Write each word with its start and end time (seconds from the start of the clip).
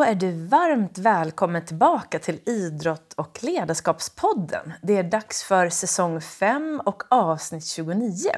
Då 0.00 0.04
är 0.04 0.14
du 0.14 0.46
varmt 0.46 0.98
välkommen 0.98 1.64
tillbaka 1.64 2.18
till 2.18 2.40
Idrott 2.46 3.12
och 3.12 3.38
ledarskapspodden. 3.42 4.72
Det 4.82 4.96
är 4.96 5.02
dags 5.02 5.42
för 5.42 5.68
säsong 5.68 6.20
5 6.20 6.80
och 6.84 7.02
avsnitt 7.08 7.66
29. 7.66 8.30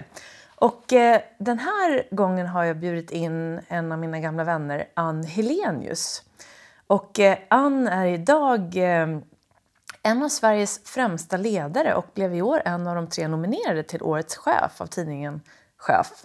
Och 0.56 0.92
eh, 0.92 1.20
den 1.38 1.58
här 1.58 2.14
gången 2.14 2.46
har 2.46 2.64
jag 2.64 2.76
bjudit 2.76 3.10
in 3.10 3.60
en 3.68 3.92
av 3.92 3.98
mina 3.98 4.20
gamla 4.20 4.44
vänner, 4.44 4.88
Ann 4.94 5.24
Helenius. 5.24 6.22
Och 6.86 7.20
eh, 7.20 7.38
Ann 7.48 7.88
är 7.88 8.06
idag 8.06 8.76
eh, 8.76 9.08
en 10.02 10.22
av 10.22 10.28
Sveriges 10.28 10.80
främsta 10.84 11.36
ledare 11.36 11.94
och 11.94 12.06
blev 12.14 12.34
i 12.34 12.42
år 12.42 12.62
en 12.64 12.86
av 12.86 12.94
de 12.94 13.06
tre 13.06 13.28
nominerade 13.28 13.82
till 13.82 14.02
Årets 14.02 14.36
chef 14.36 14.80
av 14.80 14.86
tidningen 14.86 15.40
Chef. 15.76 16.24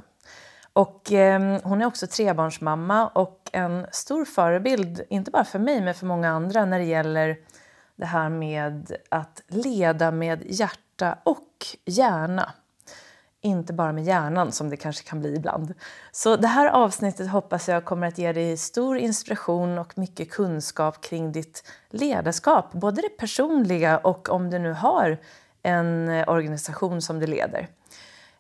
Och, 0.78 1.12
eh, 1.12 1.60
hon 1.64 1.82
är 1.82 1.86
också 1.86 2.08
trebarnsmamma 2.08 3.08
och 3.08 3.50
en 3.54 3.86
stor 3.92 4.26
förebild, 4.26 5.02
inte 5.10 5.32
bara 5.32 5.44
för 5.44 5.60
mig 5.60 5.82
men 5.82 5.94
för 5.94 6.06
många 6.06 6.30
andra 6.30 6.66
när 6.66 6.80
det 6.80 6.86
gäller 6.86 7.38
det 7.96 8.06
här 8.06 8.30
med 8.30 8.98
att 9.10 9.42
leda 9.48 10.12
med 10.12 10.44
hjärta 10.46 11.18
och 11.24 11.66
hjärna. 11.86 12.52
Inte 13.42 13.74
bara 13.74 13.92
med 13.92 14.04
hjärnan 14.04 14.52
som 14.52 14.70
det 14.70 14.78
kanske 14.78 15.10
kan 15.10 15.20
bli 15.20 15.36
ibland. 15.36 15.74
Så 16.12 16.36
det 16.36 16.48
här 16.48 16.68
avsnittet 16.68 17.30
hoppas 17.30 17.70
jag 17.70 17.86
kommer 17.86 18.08
att 18.08 18.18
ge 18.18 18.34
dig 18.34 18.58
stor 18.58 18.98
inspiration 18.98 19.78
och 19.78 19.98
mycket 19.98 20.32
kunskap 20.32 21.02
kring 21.02 21.32
ditt 21.32 21.64
ledarskap. 21.90 22.72
Både 22.72 23.02
det 23.02 23.18
personliga 23.18 23.98
och 23.98 24.30
om 24.30 24.50
du 24.50 24.60
nu 24.60 24.74
har 24.74 25.18
en 25.64 26.10
eh, 26.10 26.30
organisation 26.30 27.02
som 27.02 27.20
du 27.20 27.28
leder. 27.28 27.68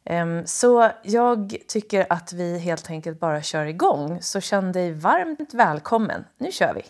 Ehm, 0.09 0.45
så 0.45 0.91
jag 1.03 1.55
tycker 1.67 2.05
att 2.09 2.33
vi 2.33 2.59
helt 2.59 2.89
enkelt 2.89 3.19
bara 3.19 3.41
kör 3.41 3.65
igång. 3.65 4.17
Så 4.21 4.41
känn 4.41 4.71
dig 4.71 4.91
varmt 4.91 5.53
välkommen. 5.53 6.23
Nu 6.37 6.51
kör 6.51 6.73
vi! 6.73 6.81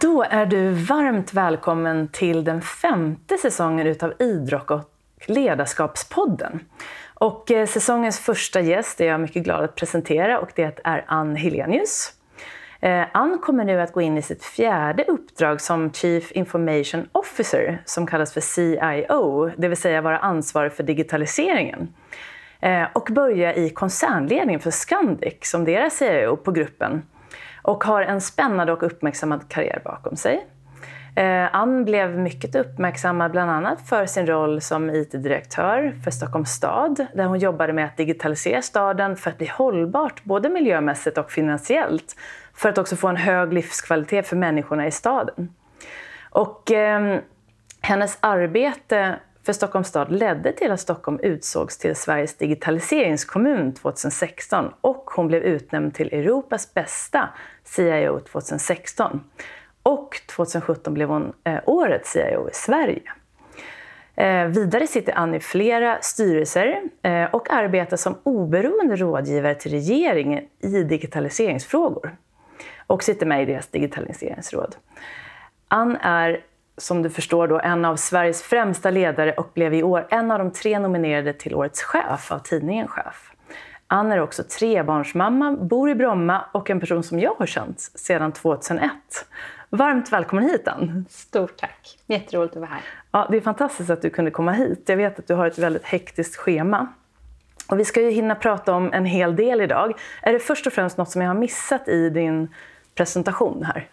Då 0.00 0.22
är 0.22 0.46
du 0.46 0.70
varmt 0.70 1.34
välkommen 1.34 2.08
till 2.08 2.44
den 2.44 2.62
femte 2.62 3.38
säsongen 3.38 3.86
utav 3.86 4.12
Idrock 4.18 4.70
och 4.70 4.95
Ledarskapspodden. 5.26 6.60
Och 7.14 7.50
eh, 7.50 7.66
säsongens 7.66 8.18
första 8.18 8.60
gäst 8.60 9.00
är 9.00 9.06
jag 9.06 9.20
mycket 9.20 9.44
glad 9.44 9.64
att 9.64 9.74
presentera 9.74 10.38
och 10.38 10.50
det 10.54 10.80
är 10.84 11.04
Ann 11.06 11.36
Helenius. 11.36 12.12
Eh, 12.80 13.04
Ann 13.12 13.38
kommer 13.38 13.64
nu 13.64 13.80
att 13.80 13.92
gå 13.92 14.00
in 14.00 14.18
i 14.18 14.22
sitt 14.22 14.44
fjärde 14.44 15.04
uppdrag 15.04 15.60
som 15.60 15.92
Chief 15.92 16.32
Information 16.32 17.08
Officer 17.12 17.82
som 17.84 18.06
kallas 18.06 18.32
för 18.32 18.40
CIO, 18.40 19.50
det 19.56 19.68
vill 19.68 19.76
säga 19.76 20.00
vara 20.00 20.18
ansvarig 20.18 20.72
för 20.72 20.82
digitaliseringen. 20.82 21.94
Eh, 22.60 22.84
och 22.94 23.08
börja 23.12 23.54
i 23.54 23.70
koncernledningen 23.70 24.60
för 24.60 24.70
Scandic 24.70 25.38
som 25.40 25.64
deras 25.64 25.96
CIO 25.96 26.36
på 26.36 26.52
gruppen 26.52 27.02
och 27.62 27.84
har 27.84 28.02
en 28.02 28.20
spännande 28.20 28.72
och 28.72 28.82
uppmärksammad 28.82 29.48
karriär 29.48 29.80
bakom 29.84 30.16
sig. 30.16 30.46
Eh, 31.16 31.56
Ann 31.56 31.84
blev 31.84 32.18
mycket 32.18 32.54
uppmärksammad 32.54 33.30
bland 33.30 33.50
annat 33.50 33.88
för 33.88 34.06
sin 34.06 34.26
roll 34.26 34.60
som 34.60 34.90
IT-direktör 34.90 35.94
för 36.04 36.10
Stockholms 36.10 36.50
stad 36.50 37.06
där 37.14 37.24
hon 37.24 37.38
jobbade 37.38 37.72
med 37.72 37.84
att 37.84 37.96
digitalisera 37.96 38.62
staden 38.62 39.16
för 39.16 39.30
att 39.30 39.38
bli 39.38 39.46
hållbart 39.46 40.24
både 40.24 40.48
miljömässigt 40.48 41.18
och 41.18 41.30
finansiellt 41.30 42.16
för 42.54 42.68
att 42.68 42.78
också 42.78 42.96
få 42.96 43.08
en 43.08 43.16
hög 43.16 43.52
livskvalitet 43.52 44.26
för 44.26 44.36
människorna 44.36 44.86
i 44.86 44.90
staden. 44.90 45.54
Och, 46.30 46.72
eh, 46.72 47.18
hennes 47.80 48.18
arbete 48.20 49.16
för 49.46 49.52
Stockholms 49.52 49.88
stad 49.88 50.12
ledde 50.12 50.52
till 50.52 50.72
att 50.72 50.80
Stockholm 50.80 51.20
utsågs 51.22 51.78
till 51.78 51.96
Sveriges 51.96 52.36
digitaliseringskommun 52.36 53.72
2016 53.72 54.72
och 54.80 55.10
hon 55.16 55.28
blev 55.28 55.42
utnämnd 55.42 55.94
till 55.94 56.12
Europas 56.12 56.74
bästa 56.74 57.28
CIO 57.64 58.20
2016. 58.20 59.20
Och 59.86 60.20
2017 60.26 60.94
blev 60.94 61.08
hon 61.08 61.32
eh, 61.44 61.58
årets 61.66 62.12
CIO 62.12 62.48
i 62.48 62.54
Sverige. 62.54 63.02
Eh, 64.16 64.46
vidare 64.46 64.86
sitter 64.86 65.12
Ann 65.12 65.34
i 65.34 65.40
flera 65.40 65.98
styrelser 66.00 66.82
eh, 67.02 67.24
och 67.24 67.50
arbetar 67.50 67.96
som 67.96 68.18
oberoende 68.22 68.96
rådgivare 68.96 69.54
till 69.54 69.70
regeringen 69.70 70.44
i 70.60 70.82
digitaliseringsfrågor 70.82 72.16
och 72.86 73.02
sitter 73.02 73.26
med 73.26 73.42
i 73.42 73.46
deras 73.46 73.66
digitaliseringsråd. 73.66 74.76
Ann 75.68 75.96
är, 75.96 76.40
som 76.76 77.02
du 77.02 77.10
förstår, 77.10 77.48
då, 77.48 77.60
en 77.60 77.84
av 77.84 77.96
Sveriges 77.96 78.42
främsta 78.42 78.90
ledare 78.90 79.32
och 79.32 79.50
blev 79.54 79.74
i 79.74 79.82
år 79.82 80.06
en 80.10 80.30
av 80.30 80.38
de 80.38 80.50
tre 80.50 80.78
nominerade 80.78 81.32
till 81.32 81.54
Årets 81.54 81.82
chef 81.82 82.32
av 82.32 82.38
tidningen 82.38 82.88
Chef. 82.88 83.32
Ann 83.86 84.12
är 84.12 84.20
också 84.20 84.42
trebarnsmamma, 84.42 85.52
bor 85.52 85.90
i 85.90 85.94
Bromma 85.94 86.44
och 86.52 86.70
en 86.70 86.80
person 86.80 87.02
som 87.02 87.20
jag 87.20 87.34
har 87.38 87.46
känt 87.46 87.80
sedan 87.80 88.32
2001. 88.32 88.90
Varmt 89.76 90.12
välkommen 90.12 90.44
hit 90.44 90.68
Ann. 90.68 91.06
Stort 91.10 91.56
tack. 91.56 91.98
Jätteroligt 92.06 92.56
att 92.56 92.60
vara 92.60 92.70
här. 92.70 92.80
Ja, 93.10 93.28
det 93.30 93.36
är 93.36 93.40
fantastiskt 93.40 93.90
att 93.90 94.02
du 94.02 94.10
kunde 94.10 94.30
komma 94.30 94.52
hit. 94.52 94.82
Jag 94.86 94.96
vet 94.96 95.18
att 95.18 95.26
du 95.26 95.34
har 95.34 95.46
ett 95.46 95.58
väldigt 95.58 95.84
hektiskt 95.84 96.36
schema. 96.36 96.86
Och 97.68 97.78
vi 97.78 97.84
ska 97.84 98.00
ju 98.00 98.10
hinna 98.10 98.34
prata 98.34 98.74
om 98.74 98.92
en 98.92 99.04
hel 99.04 99.36
del 99.36 99.60
idag. 99.60 99.92
Är 100.22 100.32
det 100.32 100.38
först 100.38 100.66
och 100.66 100.72
främst 100.72 100.96
något 100.96 101.10
som 101.10 101.22
jag 101.22 101.28
har 101.28 101.34
missat 101.34 101.88
i 101.88 102.10
din 102.10 102.48
presentation 102.94 103.62
här? 103.64 103.88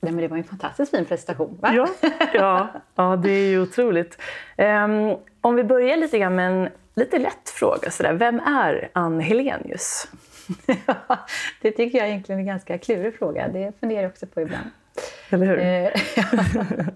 Nej, 0.00 0.12
men 0.12 0.22
det 0.22 0.28
var 0.28 0.36
en 0.36 0.44
fantastiskt 0.44 0.90
fin 0.90 1.04
presentation, 1.04 1.58
va? 1.60 1.72
Ja, 1.74 1.88
ja, 2.32 2.68
ja 2.94 3.16
det 3.16 3.30
är 3.30 3.48
ju 3.48 3.62
otroligt. 3.62 4.18
Um, 4.56 5.16
om 5.40 5.56
vi 5.56 5.64
börjar 5.64 5.96
lite 5.96 6.18
grann 6.18 6.34
med 6.34 6.52
en 6.52 6.68
lite 6.94 7.18
lätt 7.18 7.50
fråga. 7.50 7.90
Sådär. 7.90 8.12
Vem 8.12 8.40
är 8.40 8.90
Ann 8.92 9.20
Helenius? 9.20 10.08
det 11.60 11.70
tycker 11.70 11.98
jag 11.98 12.08
egentligen 12.08 12.38
är 12.38 12.42
en 12.42 12.46
ganska 12.46 12.78
klurig 12.78 13.18
fråga. 13.18 13.48
Det 13.48 13.72
funderar 13.80 14.02
jag 14.02 14.10
också 14.10 14.26
på 14.26 14.40
ibland. 14.40 14.70
Eller 15.28 15.46
hur? 15.46 15.58
Eh, 15.58 15.90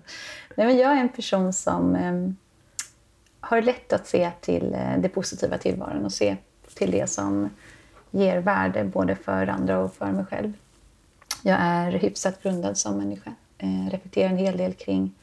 Nej, 0.54 0.66
men 0.66 0.76
jag 0.76 0.92
är 0.92 1.00
en 1.00 1.08
person 1.08 1.52
som 1.52 1.96
um, 1.96 2.36
har 3.40 3.62
lätt 3.62 3.92
att 3.92 4.06
se 4.06 4.30
till 4.40 4.64
uh, 4.64 4.98
det 4.98 5.08
positiva 5.08 5.58
tillvaron 5.58 6.04
och 6.04 6.12
se 6.12 6.36
till 6.74 6.90
det 6.90 7.10
som 7.10 7.50
ger 8.10 8.38
värde 8.38 8.84
både 8.84 9.14
för 9.16 9.46
andra 9.46 9.78
och 9.78 9.94
för 9.94 10.12
mig 10.12 10.24
själv. 10.24 10.52
Jag 11.42 11.58
är 11.60 11.92
hyfsat 11.92 12.42
grundad 12.42 12.78
som 12.78 12.98
människa. 12.98 13.32
Uh, 13.62 13.90
reflekterar 13.90 14.30
en 14.30 14.36
hel 14.36 14.56
del 14.56 14.72
kring 14.72 15.14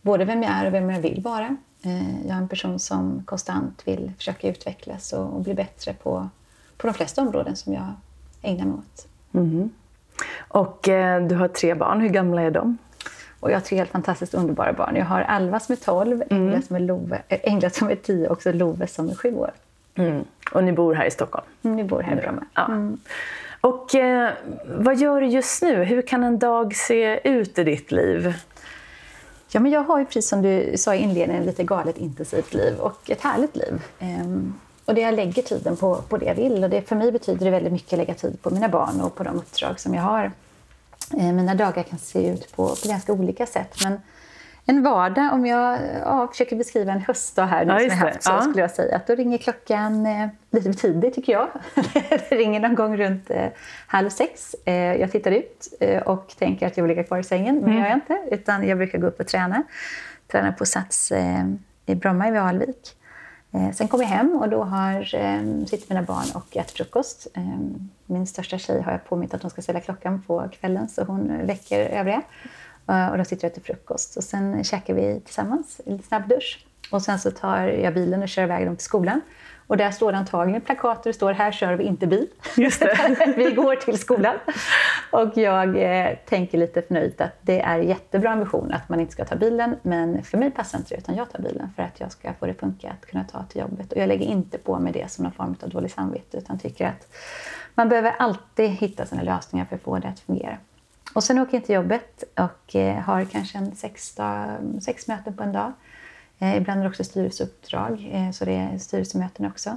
både 0.00 0.24
vem 0.24 0.42
jag 0.42 0.52
är 0.52 0.66
och 0.66 0.74
vem 0.74 0.90
jag 0.90 1.00
vill 1.00 1.20
vara. 1.20 1.56
Uh, 1.86 2.26
jag 2.26 2.36
är 2.36 2.40
en 2.40 2.48
person 2.48 2.78
som 2.78 3.22
konstant 3.24 3.82
vill 3.84 4.12
försöka 4.16 4.48
utvecklas 4.48 5.12
och, 5.12 5.34
och 5.34 5.40
bli 5.40 5.54
bättre 5.54 5.92
på, 5.92 6.28
på 6.76 6.86
de 6.86 6.94
flesta 6.94 7.22
områden 7.22 7.56
som 7.56 7.72
jag 7.72 7.92
ägnar 8.42 8.64
mig 8.64 8.74
åt. 8.74 9.06
Mm. 9.34 9.70
Och 10.48 10.88
eh, 10.88 11.22
du 11.22 11.34
har 11.34 11.48
tre 11.48 11.74
barn. 11.74 12.00
Hur 12.00 12.08
gamla 12.08 12.42
är 12.42 12.50
de? 12.50 12.78
Och 13.40 13.50
jag 13.50 13.56
har 13.56 13.60
tre 13.60 13.78
helt 13.78 13.90
fantastiskt 13.90 14.34
underbara 14.34 14.72
barn. 14.72 14.96
Jag 14.96 15.04
har 15.04 15.20
Alva 15.20 15.60
som 15.60 15.72
är 15.72 15.76
12, 15.76 16.22
mm. 16.30 16.42
Engla, 16.42 16.62
som 16.62 16.76
är 16.76 16.80
Love, 16.80 17.22
äh, 17.28 17.38
Engla 17.42 17.70
som 17.70 17.90
är 17.90 17.96
10 17.96 18.28
och 18.28 18.42
så 18.42 18.52
Love 18.52 18.86
som 18.86 19.08
är 19.10 19.14
7 19.14 19.34
år. 19.34 19.50
Mm. 19.94 20.24
Och 20.52 20.64
ni 20.64 20.72
bor 20.72 20.94
här 20.94 21.06
i 21.06 21.10
Stockholm? 21.10 21.46
Mm, 21.62 21.76
ni 21.76 21.84
bor 21.84 22.02
här 22.02 22.18
i 22.18 22.20
Bromma. 22.20 22.44
Ja. 22.54 22.66
Mm. 22.66 22.98
Och 23.60 23.94
eh, 23.94 24.30
vad 24.64 24.96
gör 24.98 25.20
du 25.20 25.26
just 25.26 25.62
nu? 25.62 25.84
Hur 25.84 26.02
kan 26.02 26.24
en 26.24 26.38
dag 26.38 26.74
se 26.74 27.28
ut 27.28 27.58
i 27.58 27.64
ditt 27.64 27.92
liv? 27.92 28.34
Ja, 29.50 29.60
men 29.60 29.72
jag 29.72 29.82
har 29.82 29.98
ju 29.98 30.04
precis 30.04 30.28
som 30.28 30.42
du 30.42 30.72
sa 30.76 30.94
i 30.94 30.98
inledningen 30.98 31.44
lite 31.44 31.64
galet 31.64 31.98
intensivt 31.98 32.54
liv 32.54 32.78
och 32.78 33.10
ett 33.10 33.20
härligt 33.20 33.56
liv. 33.56 33.82
Um, 34.00 34.54
och 34.92 34.96
det 34.96 35.02
jag 35.02 35.14
lägger 35.14 35.42
tiden 35.42 35.76
på, 35.76 36.02
på 36.08 36.16
det 36.16 36.26
jag 36.26 36.34
vill. 36.34 36.64
Och 36.64 36.70
det, 36.70 36.82
för 36.88 36.96
mig 36.96 37.12
betyder 37.12 37.44
det 37.44 37.50
väldigt 37.50 37.72
mycket 37.72 37.92
att 37.92 37.98
lägga 37.98 38.14
tid 38.14 38.42
på 38.42 38.50
mina 38.50 38.68
barn 38.68 39.00
och 39.00 39.14
på 39.14 39.22
de 39.22 39.36
uppdrag 39.36 39.80
som 39.80 39.94
jag 39.94 40.02
har. 40.02 40.32
Eh, 41.18 41.32
mina 41.32 41.54
dagar 41.54 41.82
kan 41.82 41.98
se 41.98 42.28
ut 42.28 42.56
på, 42.56 42.68
på 42.68 42.88
ganska 42.88 43.12
olika 43.12 43.46
sätt. 43.46 43.74
Men 43.84 44.00
en 44.66 44.82
vardag, 44.82 45.32
om 45.32 45.46
jag 45.46 45.78
ja, 46.04 46.28
försöker 46.28 46.56
beskriva 46.56 46.92
en 46.92 47.00
höstdag 47.00 47.46
här 47.46 47.64
nu 47.64 47.72
ja, 47.72 47.78
som 47.78 47.88
jag 47.88 47.96
haft, 47.96 48.22
så 48.22 48.30
ja. 48.30 48.40
skulle 48.40 48.60
jag 48.60 48.70
säga 48.70 48.96
att 48.96 49.06
då 49.06 49.14
ringer 49.14 49.38
klockan 49.38 50.06
eh, 50.06 50.28
lite 50.50 50.72
tidigt 50.72 51.14
tycker 51.14 51.32
jag. 51.32 51.48
det 52.28 52.36
ringer 52.36 52.60
någon 52.60 52.74
gång 52.74 52.96
runt 52.96 53.30
eh, 53.30 53.46
halv 53.86 54.08
sex. 54.08 54.56
Eh, 54.64 54.74
jag 54.74 55.12
tittar 55.12 55.30
ut 55.30 55.68
eh, 55.80 56.02
och 56.02 56.34
tänker 56.38 56.66
att 56.66 56.76
jag 56.76 56.84
vill 56.84 56.88
ligga 56.88 57.04
kvar 57.04 57.18
i 57.18 57.24
sängen, 57.24 57.54
men 57.54 57.64
mm. 57.64 57.74
det 57.74 57.80
gör 57.80 57.88
jag 57.88 57.96
inte. 57.96 58.34
Utan 58.34 58.68
jag 58.68 58.78
brukar 58.78 58.98
gå 58.98 59.06
upp 59.06 59.20
och 59.20 59.26
träna. 59.26 59.62
Träna 60.32 60.52
på 60.52 60.66
Sats 60.66 61.12
eh, 61.12 61.44
i 61.86 61.94
Bromma 61.94 62.28
i 62.28 62.38
Alvik. 62.38 62.96
Eh, 63.54 63.72
sen 63.72 63.88
kommer 63.88 64.04
jag 64.04 64.10
hem 64.10 64.36
och 64.36 64.48
då 64.48 64.62
har, 64.62 65.14
ehm, 65.14 65.66
sitter 65.66 65.94
mina 65.94 66.02
barn 66.06 66.26
och 66.34 66.56
äter 66.56 66.74
frukost. 66.74 67.26
Ehm, 67.34 67.90
min 68.06 68.26
största 68.26 68.58
tjej 68.58 68.82
har 68.82 68.92
jag 68.92 69.04
påmint 69.04 69.34
att 69.34 69.42
hon 69.42 69.50
ska 69.50 69.62
ställa 69.62 69.80
klockan 69.80 70.22
på 70.22 70.48
kvällen 70.52 70.88
så 70.88 71.04
hon 71.04 71.46
väcker 71.46 71.80
övriga. 71.80 72.22
Eh, 72.88 73.08
och 73.08 73.18
de 73.18 73.24
sitter 73.24 73.48
och 73.48 73.52
äter 73.52 73.62
frukost. 73.62 74.16
Och 74.16 74.24
sen 74.24 74.64
käkar 74.64 74.94
vi 74.94 75.20
tillsammans, 75.20 75.80
en 75.86 76.02
snabb 76.02 76.28
dusch. 76.28 76.66
Och 76.90 77.02
sen 77.02 77.18
så 77.18 77.30
tar 77.30 77.58
jag 77.66 77.94
bilen 77.94 78.22
och 78.22 78.28
kör 78.28 78.42
iväg 78.42 78.66
dem 78.66 78.76
till 78.76 78.84
skolan. 78.84 79.20
Och 79.72 79.78
där 79.78 79.90
står 79.90 80.12
antagligen 80.12 80.60
plakater 80.60 81.10
det 81.10 81.14
står 81.14 81.32
här 81.32 81.52
kör 81.52 81.74
vi 81.74 81.84
inte 81.84 82.06
bil. 82.06 82.28
Just 82.56 82.80
det. 82.80 83.34
vi 83.36 83.52
går 83.52 83.76
till 83.76 83.98
skolan. 83.98 84.34
Och 85.10 85.36
jag 85.36 85.76
eh, 85.82 86.16
tänker 86.26 86.58
lite 86.58 86.82
förnöjt 86.82 87.20
att 87.20 87.38
det 87.40 87.60
är 87.60 87.78
jättebra 87.78 88.30
ambition 88.30 88.72
att 88.72 88.88
man 88.88 89.00
inte 89.00 89.12
ska 89.12 89.24
ta 89.24 89.36
bilen, 89.36 89.76
men 89.82 90.22
för 90.22 90.38
mig 90.38 90.50
passar 90.50 90.78
inte 90.78 90.94
det 90.94 90.98
utan 90.98 91.16
jag 91.16 91.30
tar 91.30 91.38
bilen 91.38 91.70
för 91.76 91.82
att 91.82 92.00
jag 92.00 92.12
ska 92.12 92.32
få 92.34 92.46
det 92.46 92.54
funka 92.54 92.90
att 92.90 93.06
kunna 93.06 93.24
ta 93.24 93.42
till 93.42 93.60
jobbet. 93.60 93.92
Och 93.92 93.98
jag 93.98 94.08
lägger 94.08 94.26
inte 94.26 94.58
på 94.58 94.78
mig 94.78 94.92
det 94.92 95.10
som 95.10 95.22
någon 95.22 95.32
form 95.32 95.56
av 95.62 95.68
dålig 95.68 95.90
samvete 95.90 96.36
utan 96.38 96.58
tycker 96.58 96.86
att 96.86 97.08
man 97.74 97.88
behöver 97.88 98.14
alltid 98.18 98.70
hitta 98.70 99.06
sina 99.06 99.22
lösningar 99.22 99.64
för 99.64 99.76
att 99.76 99.82
få 99.82 99.98
det 99.98 100.08
att 100.08 100.20
fungera. 100.20 100.56
Och 101.14 101.24
sen 101.24 101.38
åker 101.38 101.56
jag 101.56 101.64
till 101.64 101.74
jobbet 101.74 102.24
och 102.36 102.76
eh, 102.76 102.96
har 102.96 103.24
kanske 103.24 103.58
en 103.58 103.76
sex, 103.76 104.14
dag, 104.14 104.58
sex 104.82 105.08
möten 105.08 105.36
på 105.36 105.42
en 105.42 105.52
dag. 105.52 105.72
Eh, 106.42 106.56
ibland 106.56 106.80
är 106.80 106.84
det 106.84 106.90
också 106.90 107.04
styrelseuppdrag, 107.04 108.10
eh, 108.12 108.30
så 108.30 108.44
det 108.44 108.52
är 108.52 108.78
styrelsemöten 108.78 109.46
också. 109.46 109.70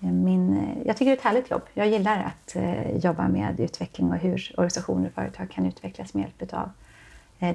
Eh, 0.00 0.08
min, 0.08 0.74
jag 0.84 0.96
tycker 0.96 1.10
det 1.10 1.14
är 1.14 1.16
ett 1.16 1.24
härligt 1.24 1.50
jobb. 1.50 1.62
Jag 1.74 1.88
gillar 1.88 2.32
att 2.32 2.56
jobba 3.04 3.28
med 3.28 3.60
utveckling 3.60 4.10
och 4.12 4.16
hur 4.16 4.52
organisationer 4.56 5.06
och 5.06 5.12
företag 5.12 5.50
kan 5.50 5.66
utvecklas 5.66 6.14
med 6.14 6.22
hjälp 6.22 6.52
av 6.54 6.70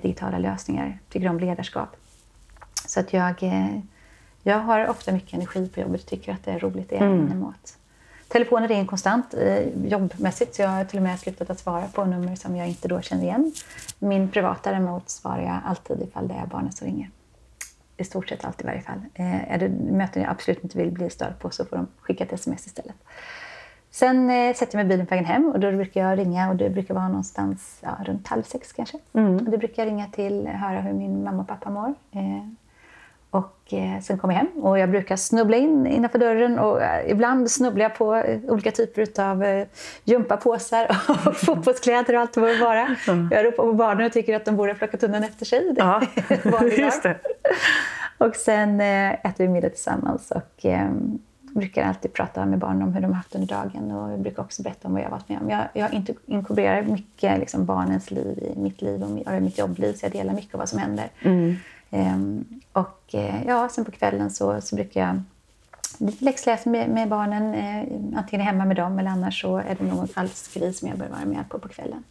digitala 0.02 0.38
lösningar. 0.38 0.86
Jag 0.86 1.10
tycker 1.10 1.30
om 1.30 1.40
ledarskap. 1.40 1.96
Så 2.86 3.00
att 3.00 3.14
jag, 3.14 3.36
jag 4.44 4.60
har 4.60 4.88
ofta 4.88 5.12
mycket 5.12 5.34
energi 5.34 5.70
på 5.70 5.80
jobbet 5.80 6.02
och 6.02 6.08
tycker 6.08 6.34
att 6.34 6.44
det 6.46 6.52
är 6.52 6.60
roligt. 6.60 6.92
Är 6.92 6.98
mm. 6.98 7.32
emot. 7.32 7.78
Telefonen 8.28 8.68
ringer 8.68 8.86
konstant 8.86 9.36
jobbmässigt 9.86 10.56
så 10.56 10.62
jag 10.62 10.70
har 10.70 10.86
till 10.86 10.98
och 10.98 11.04
med 11.04 11.20
slutat 11.20 11.50
att 11.50 11.60
svara 11.60 11.88
på 11.88 12.06
nummer 12.06 12.36
som 12.36 12.56
jag 12.56 12.68
inte 12.68 12.88
då 12.88 13.02
känner 13.02 13.24
igen. 13.24 13.54
Min 14.00 14.30
privata 14.30 14.72
däremot 14.72 15.10
svarar 15.10 15.42
jag 15.42 15.60
alltid 15.66 16.02
ifall 16.02 16.28
det 16.28 16.34
är 16.34 16.46
barnen 16.46 16.72
som 16.72 16.88
ringer 16.88 17.10
i 17.98 18.04
stort 18.04 18.30
sett 18.30 18.46
alltid 18.46 18.66
i 18.66 18.68
varje 18.68 18.82
fall. 18.82 19.02
Eh, 19.14 19.54
är 19.54 19.58
det 19.58 19.70
möten 19.70 20.22
jag 20.22 20.32
absolut 20.32 20.64
inte 20.64 20.78
vill 20.78 20.92
bli 20.92 21.10
störd 21.10 21.40
på 21.40 21.50
så 21.50 21.66
får 21.66 21.76
de 21.76 21.88
skicka 22.00 22.24
ett 22.24 22.34
sms 22.34 22.68
istället. 22.68 22.96
Sen 23.92 24.30
eh, 24.30 24.54
sätter 24.56 24.78
jag 24.78 24.86
mig 24.86 24.86
i 24.86 24.96
bilen 24.96 25.06
på 25.06 25.16
vägen 25.16 25.26
hem 25.26 25.46
och 25.46 25.60
då 25.60 25.72
brukar 25.72 26.10
jag 26.10 26.20
ringa 26.20 26.50
och 26.50 26.56
det 26.56 26.70
brukar 26.70 26.94
vara 26.94 27.08
någonstans 27.08 27.80
ja, 27.84 27.98
runt 28.06 28.28
halv 28.28 28.44
sex 28.44 28.74
kanske. 28.74 28.98
Mm. 29.14 29.36
Och 29.36 29.44
då 29.44 29.58
brukar 29.58 29.84
jag 29.84 29.92
ringa 29.92 30.08
till 30.08 30.48
höra 30.48 30.82
hur 30.82 30.94
min 30.94 31.24
mamma 31.24 31.42
och 31.42 31.48
pappa 31.48 31.70
mår. 31.70 31.94
Eh, 32.12 32.48
och 33.30 33.74
eh, 33.74 34.02
sen 34.02 34.18
kommer 34.18 34.34
jag 34.34 34.40
hem 34.40 34.64
och 34.64 34.80
jag 34.80 34.90
brukar 34.90 35.16
snubbla 35.16 35.58
in 35.58 35.88
innanför 35.88 36.20
dörren 36.20 36.60
och 36.60 36.82
eh, 36.82 37.12
ibland 37.12 37.52
snubblar 37.52 37.84
jag 37.84 37.96
på 37.96 38.16
eh, 38.16 38.40
olika 38.48 38.72
typer 38.72 39.22
av 39.22 39.44
eh, 39.44 39.68
gympapåsar 40.04 40.98
och 41.28 41.36
fotbollskläder 41.36 42.14
och 42.16 42.22
allt 42.22 42.38
vad 42.38 42.50
det 42.50 42.58
vara. 42.58 42.96
Mm. 43.08 43.30
Jag 43.32 43.46
ropar 43.46 43.64
på 43.64 43.74
barnen 43.74 44.06
och 44.06 44.14
tycker 44.14 44.36
att 44.36 44.46
de 44.46 44.56
borde 44.56 44.72
ha 44.72 44.78
plockat 44.78 45.04
undan 45.04 45.24
efter 45.24 45.46
sig. 45.46 45.74
Ja, 45.78 46.02
just 46.78 47.04
det. 47.04 47.18
Och 48.18 48.36
sen 48.36 48.82
eh, 48.82 49.14
äter 49.14 49.44
vi 49.44 49.48
middag 49.48 49.70
tillsammans 49.70 50.32
och 50.32 50.66
eh, 50.66 50.90
brukar 51.42 51.84
alltid 51.84 52.14
prata 52.14 52.46
med 52.46 52.60
barnen 52.60 52.82
om 52.82 52.94
hur 52.94 53.02
de 53.02 53.08
har 53.08 53.14
haft 53.14 53.36
under 53.36 53.48
dagen 53.48 53.92
och 53.92 54.12
jag 54.12 54.20
brukar 54.20 54.44
också 54.44 54.64
berätta 54.64 54.88
om 54.88 54.94
vad 54.94 55.02
jag 55.02 55.06
har 55.06 55.12
varit 55.12 55.30
med 55.30 55.42
om. 55.42 55.50
Jag, 55.50 55.64
jag 55.74 55.94
inkorporerar 56.26 56.82
mycket 56.82 57.40
liksom, 57.40 57.66
barnens 57.66 58.12
liv 58.12 58.40
i 58.56 58.60
mitt 58.60 58.82
liv 58.82 59.04
och 59.04 59.42
mitt 59.42 59.58
jobbliv 59.58 59.94
så 59.94 60.06
jag 60.06 60.12
delar 60.12 60.34
mycket 60.34 60.54
av 60.54 60.60
vad 60.60 60.70
som 60.70 60.80
händer. 60.80 61.10
Mm. 61.22 61.56
Um, 61.90 62.62
och 62.74 63.14
uh, 63.14 63.48
ja, 63.48 63.70
sen 63.70 63.86
på 63.86 63.92
kvällen 63.92 64.30
så, 64.30 64.62
så 64.62 64.76
brukar 64.76 65.02
jag 65.02 65.22
lite 65.98 66.26
läxläsa 66.26 66.70
med, 66.70 66.90
med 66.90 67.10
barnen, 67.10 67.54
eh, 67.54 68.18
antingen 68.20 68.46
hemma 68.46 68.66
med 68.66 68.76
dem 68.76 69.00
eller 69.00 69.10
annars 69.10 69.42
så 69.42 69.58
är 69.58 69.76
det 69.80 69.86
någon 69.86 70.08
falskgrej 70.08 70.74
som 70.74 70.88
jag 70.88 70.98
bör 70.98 71.08
vara 71.08 71.26
med 71.26 71.50
på 71.50 71.60
på 71.60 71.68
kvällen. 71.68 72.04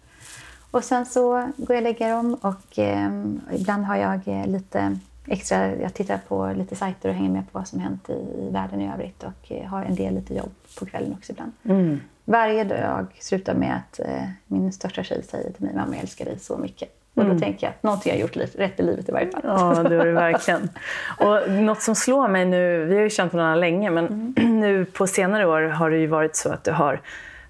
Och 0.71 0.85
sen 0.85 1.07
så 1.07 1.31
går 1.57 1.77
jag 1.77 1.77
och 1.77 1.83
lägger 1.83 2.11
dem 2.11 2.35
och 2.35 2.79
eh, 2.79 3.11
ibland 3.53 3.85
har 3.85 3.97
jag 3.97 4.29
eh, 4.29 4.47
lite 4.47 4.99
extra, 5.27 5.77
jag 5.77 5.95
tittar 5.95 6.19
på 6.29 6.53
lite 6.57 6.77
sajter 6.77 7.09
och 7.09 7.15
hänger 7.15 7.31
med 7.31 7.53
på 7.53 7.59
vad 7.59 7.69
som 7.69 7.81
hänt 7.81 8.11
i, 8.11 8.13
i 8.13 8.51
världen 8.51 8.81
i 8.81 8.93
övrigt 8.93 9.23
och 9.23 9.53
eh, 9.53 9.65
har 9.67 9.83
en 9.83 9.95
del 9.95 10.15
lite 10.15 10.35
jobb 10.35 10.53
på 10.79 10.87
kvällen 10.87 11.13
också 11.13 11.33
ibland. 11.33 11.53
Mm. 11.63 12.01
Varje 12.25 12.65
dag 12.65 13.07
slutar 13.21 13.55
med 13.55 13.77
att 13.77 14.01
eh, 14.01 14.29
min 14.47 14.73
största 14.73 15.03
tjej 15.03 15.23
säger 15.23 15.53
till 15.53 15.65
mig, 15.65 15.75
mamma 15.75 15.95
jag 15.95 16.03
älskar 16.03 16.25
dig 16.25 16.39
så 16.39 16.59
mycket. 16.59 16.89
Och 17.17 17.25
då 17.25 17.31
mm. 17.31 17.41
tänker 17.41 17.67
jag 17.67 17.71
att 17.71 17.83
någonting 17.83 18.13
har 18.13 18.19
gjort 18.19 18.37
rätt 18.37 18.81
i 18.81 18.83
livet 18.83 19.09
i 19.09 19.13
varje 19.13 19.31
fall. 19.31 19.41
Ja, 19.45 19.83
det 19.89 19.97
har 19.97 20.05
du 20.05 20.13
verkligen. 20.27 20.69
Och 21.19 21.51
något 21.51 21.83
som 21.83 21.95
slår 21.95 22.29
mig 22.29 22.45
nu, 22.45 22.85
vi 22.85 22.95
har 22.95 23.03
ju 23.03 23.11
känt 23.11 23.35
varandra 23.35 23.55
länge, 23.55 23.91
men 23.91 24.07
mm. 24.07 24.35
nu 24.61 24.85
på 24.85 25.07
senare 25.07 25.47
år 25.47 25.63
har 25.63 25.91
det 25.91 25.99
ju 25.99 26.07
varit 26.07 26.37
så 26.37 26.53
att 26.53 26.65
du 26.65 26.73
har 26.73 27.01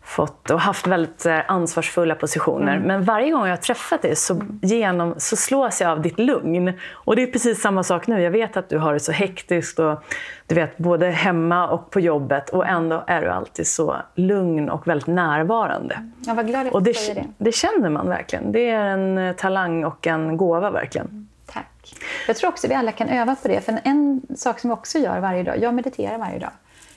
fått 0.06 0.50
och 0.50 0.60
haft 0.60 0.86
väldigt 0.86 1.26
eh, 1.26 1.38
ansvarsfulla 1.48 2.14
positioner. 2.14 2.76
Mm. 2.76 2.88
Men 2.88 3.04
varje 3.04 3.30
gång 3.30 3.42
jag 3.42 3.50
har 3.50 3.56
träffat 3.56 4.02
dig 4.02 4.16
så, 4.16 4.42
genom, 4.62 5.14
så 5.18 5.36
slås 5.36 5.80
jag 5.80 5.90
av 5.90 6.02
ditt 6.02 6.18
lugn. 6.18 6.72
Och 6.92 7.16
det 7.16 7.22
är 7.22 7.26
precis 7.26 7.60
samma 7.60 7.82
sak 7.82 8.06
nu. 8.06 8.22
Jag 8.22 8.30
vet 8.30 8.56
att 8.56 8.68
du 8.68 8.78
har 8.78 8.92
det 8.92 9.00
så 9.00 9.12
hektiskt, 9.12 9.78
och, 9.78 10.02
du 10.46 10.54
vet, 10.54 10.78
både 10.78 11.06
hemma 11.06 11.68
och 11.68 11.90
på 11.90 12.00
jobbet. 12.00 12.50
Och 12.50 12.66
ändå 12.66 13.04
är 13.06 13.22
du 13.22 13.28
alltid 13.28 13.66
så 13.66 13.96
lugn 14.14 14.70
och 14.70 14.88
väldigt 14.88 15.06
närvarande. 15.06 16.10
Jag 16.26 16.34
var 16.34 16.42
glad 16.42 16.66
att 16.66 16.72
och 16.72 16.82
det, 16.82 16.94
säger 16.94 17.14
det. 17.14 17.26
Det 17.38 17.52
känner 17.52 17.90
man 17.90 18.08
verkligen. 18.08 18.52
Det 18.52 18.70
är 18.70 18.84
en 18.84 19.18
eh, 19.18 19.32
talang 19.36 19.84
och 19.84 20.06
en 20.06 20.36
gåva 20.36 20.70
verkligen. 20.70 21.06
Mm, 21.06 21.28
tack. 21.46 21.94
Jag 22.26 22.36
tror 22.36 22.50
också 22.50 22.66
att 22.66 22.70
vi 22.70 22.74
alla 22.74 22.92
kan 22.92 23.08
öva 23.08 23.36
på 23.42 23.48
det. 23.48 23.60
För 23.60 23.78
en 23.84 24.22
sak 24.36 24.60
som 24.60 24.70
jag 24.70 24.78
också 24.78 24.98
gör 24.98 25.20
varje 25.20 25.42
dag, 25.42 25.58
jag 25.58 25.74
mediterar 25.74 26.18
varje 26.18 26.38
dag. 26.38 26.50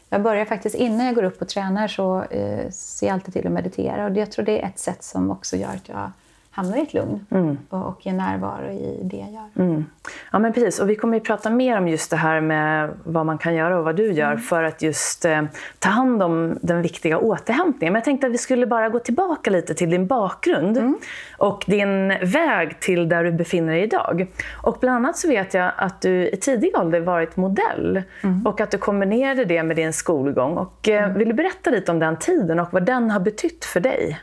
Jag 0.10 0.22
börjar 0.22 0.46
faktiskt, 0.46 0.76
innan 0.76 1.06
jag 1.06 1.16
går 1.16 1.24
upp 1.24 1.42
och 1.42 1.48
tränar 1.48 1.88
så 1.88 2.24
eh, 2.24 2.70
ser 2.70 3.08
jag 3.08 3.14
alltid 3.14 3.34
till 3.34 3.48
att 3.48 3.54
meditera. 3.54 4.06
Och 4.06 4.18
jag 4.18 4.32
tror 4.32 4.46
det 4.46 4.62
är 4.62 4.68
ett 4.68 4.80
sätt 4.80 5.04
som 5.04 5.32
också 5.32 5.56
gör 5.56 5.70
att 5.70 5.90
jag 5.90 6.12
hamnar 6.52 6.78
i 6.78 6.82
ett 6.82 6.94
lugn 6.94 7.26
mm. 7.32 7.58
och, 7.70 7.88
och 7.88 8.08
en 8.08 8.18
närvaro 8.18 8.72
i 8.72 9.00
det 9.04 9.18
jag 9.18 9.32
gör. 9.32 9.66
Mm. 9.66 9.86
Ja, 10.32 10.40
men 10.40 10.54
precis. 10.54 10.80
Och 10.80 10.90
vi 10.90 10.96
kommer 10.96 11.18
att 11.18 11.24
prata 11.24 11.50
mer 11.50 11.78
om 11.78 11.88
just 11.88 12.12
det 12.12 12.18
här 12.18 12.42
med 12.42 12.90
vad 13.04 13.26
man 13.26 13.38
kan 13.38 13.56
göra 13.56 13.78
och 13.78 13.86
vad 13.86 13.96
du 13.96 14.12
gör 14.12 14.32
mm. 14.32 14.40
för 14.40 14.64
att 14.64 14.82
just 14.82 15.26
eh, 15.26 15.42
ta 15.80 15.90
hand 15.90 16.24
om 16.24 16.58
den 16.62 16.82
viktiga 16.82 17.18
återhämtningen. 17.18 17.94
Men 17.94 18.00
jag 18.00 18.06
tänkte 18.06 18.28
att 18.28 18.34
vi 18.34 18.38
skulle 18.38 18.68
bara 18.68 18.90
gå 18.90 19.00
tillbaka 19.00 19.50
lite 19.50 19.74
till 19.74 19.90
din 19.90 20.08
bakgrund 20.08 20.78
mm. 20.78 20.98
och 21.38 21.64
din 21.68 22.08
väg 22.08 22.80
till 22.80 23.10
där 23.10 23.24
du 23.24 23.32
befinner 23.32 23.74
dig 23.74 23.84
idag. 23.84 24.28
Och 24.64 24.78
bland 24.82 24.96
annat 24.96 25.18
så 25.18 25.28
vet 25.28 25.54
jag 25.54 25.72
att 25.78 26.02
du 26.02 26.28
i 26.28 26.38
tidig 26.38 26.78
ålder 26.78 27.00
varit 27.00 27.38
modell 27.38 28.04
mm. 28.22 28.48
och 28.48 28.62
att 28.62 28.72
du 28.72 28.78
kombinerade 28.78 29.46
det 29.46 29.64
med 29.64 29.76
din 29.76 29.94
skolgång. 29.94 30.58
Och, 30.58 30.90
eh, 30.90 31.04
mm. 31.04 31.18
vill 31.18 31.28
du 31.28 31.34
berätta 31.34 31.70
lite 31.70 31.92
om 31.92 32.00
den 32.00 32.18
tiden 32.18 32.60
och 32.60 32.74
vad 32.74 32.86
den 32.86 33.12
har 33.12 33.20
betytt 33.20 33.66
för 33.66 33.80
dig? 33.80 34.20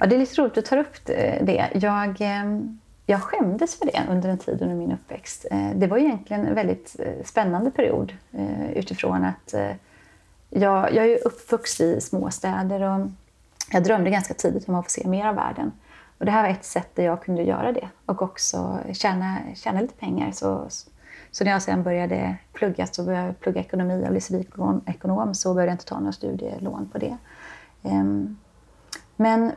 Ja, 0.00 0.06
det 0.06 0.14
är 0.14 0.18
lite 0.18 0.40
roligt 0.40 0.50
att 0.50 0.64
du 0.64 0.68
tar 0.68 0.76
upp 0.76 1.06
det. 1.06 1.70
Jag, 1.74 2.20
eh, 2.20 2.60
jag 3.06 3.22
skämdes 3.22 3.78
för 3.78 3.86
det 3.86 4.06
under 4.10 4.28
en 4.28 4.38
tid 4.38 4.62
under 4.62 4.74
min 4.74 4.92
uppväxt. 4.92 5.46
Eh, 5.50 5.70
det 5.74 5.86
var 5.86 5.98
egentligen 5.98 6.46
en 6.46 6.54
väldigt 6.54 6.96
eh, 6.98 7.24
spännande 7.24 7.70
period 7.70 8.12
utifrån 8.74 9.24
att 9.24 9.54
jag, 10.50 10.94
jag 10.94 11.06
är 11.06 11.26
uppvuxen 11.26 11.86
i 11.86 12.00
småstäder 12.00 12.82
och 12.82 13.06
jag 13.72 13.84
drömde 13.84 14.10
ganska 14.10 14.34
tidigt 14.34 14.68
om 14.68 14.74
att 14.74 14.84
få 14.84 14.90
se 14.90 15.08
mer 15.08 15.26
av 15.26 15.34
världen. 15.34 15.72
Och 16.18 16.24
det 16.24 16.30
här 16.30 16.42
var 16.42 16.50
ett 16.50 16.64
sätt 16.64 16.88
där 16.94 17.04
jag 17.04 17.22
kunde 17.22 17.42
göra 17.42 17.72
det 17.72 17.88
och 18.06 18.22
också 18.22 18.78
tjäna, 18.92 19.36
tjäna 19.54 19.80
lite 19.80 19.94
pengar. 19.94 20.32
Så, 20.32 20.66
så 21.30 21.44
när 21.44 21.50
jag 21.50 21.62
sen 21.62 21.82
började 21.82 22.36
plugga, 22.52 22.86
så 22.86 23.04
började 23.04 23.26
jag 23.26 23.40
plugga 23.40 23.60
ekonomi 23.60 24.04
och 24.04 24.10
blev 24.10 24.20
civilekonom, 24.20 25.34
så 25.34 25.54
började 25.54 25.70
jag 25.70 25.74
inte 25.74 25.84
ta 25.84 25.98
några 25.98 26.12
studielån 26.12 26.88
på 26.92 26.98
det. 26.98 27.16
Ehm, 27.82 28.38
men 29.16 29.52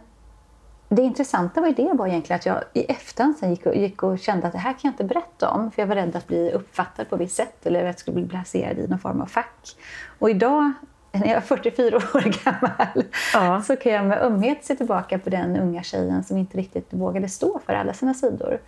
det 0.96 1.02
intressanta 1.02 1.62
var 1.62 1.68
ju 1.68 1.74
det 1.74 1.94
var 1.94 2.08
egentligen 2.08 2.40
att 2.40 2.46
jag 2.46 2.64
i 2.74 2.84
efterhand 2.84 3.38
sen 3.38 3.50
gick 3.50 3.66
och, 3.66 3.76
gick 3.76 4.04
och 4.04 4.20
kände 4.20 4.48
att 4.48 4.54
det 4.54 4.60
här 4.60 4.72
kan 4.72 4.80
jag 4.82 4.92
inte 4.92 5.04
berätta 5.04 5.50
om 5.50 5.72
för 5.72 5.82
jag 5.82 5.88
var 5.88 5.96
rädd 5.96 6.16
att 6.16 6.28
bli 6.28 6.52
uppfattad 6.52 7.10
på 7.10 7.16
visst 7.16 7.36
sätt 7.36 7.66
eller 7.66 7.80
att 7.80 7.86
jag 7.86 8.00
skulle 8.00 8.16
bli 8.16 8.28
placerad 8.28 8.80
i 8.80 8.88
någon 8.88 9.00
form 9.00 9.22
av 9.22 9.26
fack. 9.26 9.76
Och 10.20 10.30
idag, 10.30 10.72
när 11.12 11.28
jag 11.28 11.38
är 11.38 11.42
44 11.42 11.96
år 11.96 12.44
gammal, 12.46 13.06
ja. 13.34 13.62
så 13.62 13.76
kan 13.76 13.92
jag 13.92 14.06
med 14.06 14.22
ömhet 14.22 14.66
se 14.66 14.76
tillbaka 14.76 15.20
på 15.20 15.30
den 15.30 15.58
unga 15.58 15.84
tjejen 15.84 16.24
som 16.24 16.38
inte 16.38 16.58
riktigt 16.58 16.94
vågade 16.94 17.30
stå 17.30 17.60
för 17.66 17.74
alla 17.74 17.94
sina 17.94 18.14
sidor. 18.14 18.60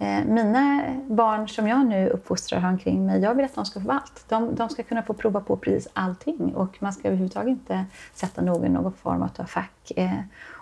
Eh, 0.00 0.24
mina 0.24 0.82
barn 1.06 1.48
som 1.48 1.68
jag 1.68 1.86
nu 1.86 2.08
uppfostrar 2.08 2.60
har 2.60 2.68
omkring 2.68 3.06
mig, 3.06 3.20
jag 3.20 3.34
vill 3.34 3.44
att 3.44 3.54
de 3.54 3.64
ska 3.64 3.80
få 3.80 3.92
allt. 3.92 4.24
De, 4.28 4.54
de, 4.54 4.68
ska 4.68 4.82
kunna 4.82 5.02
få 5.02 5.14
prova 5.14 5.40
på 5.40 5.56
precis 5.56 5.88
allting 5.92 6.54
och 6.54 6.76
man 6.80 6.92
ska 6.92 7.08
överhuvudtaget 7.08 7.48
inte 7.48 7.84
sätta 8.14 8.42
någon 8.42 8.64
i 8.64 8.68
någon 8.68 8.92
form 8.92 9.22
av 9.22 9.44
fack. 9.44 9.92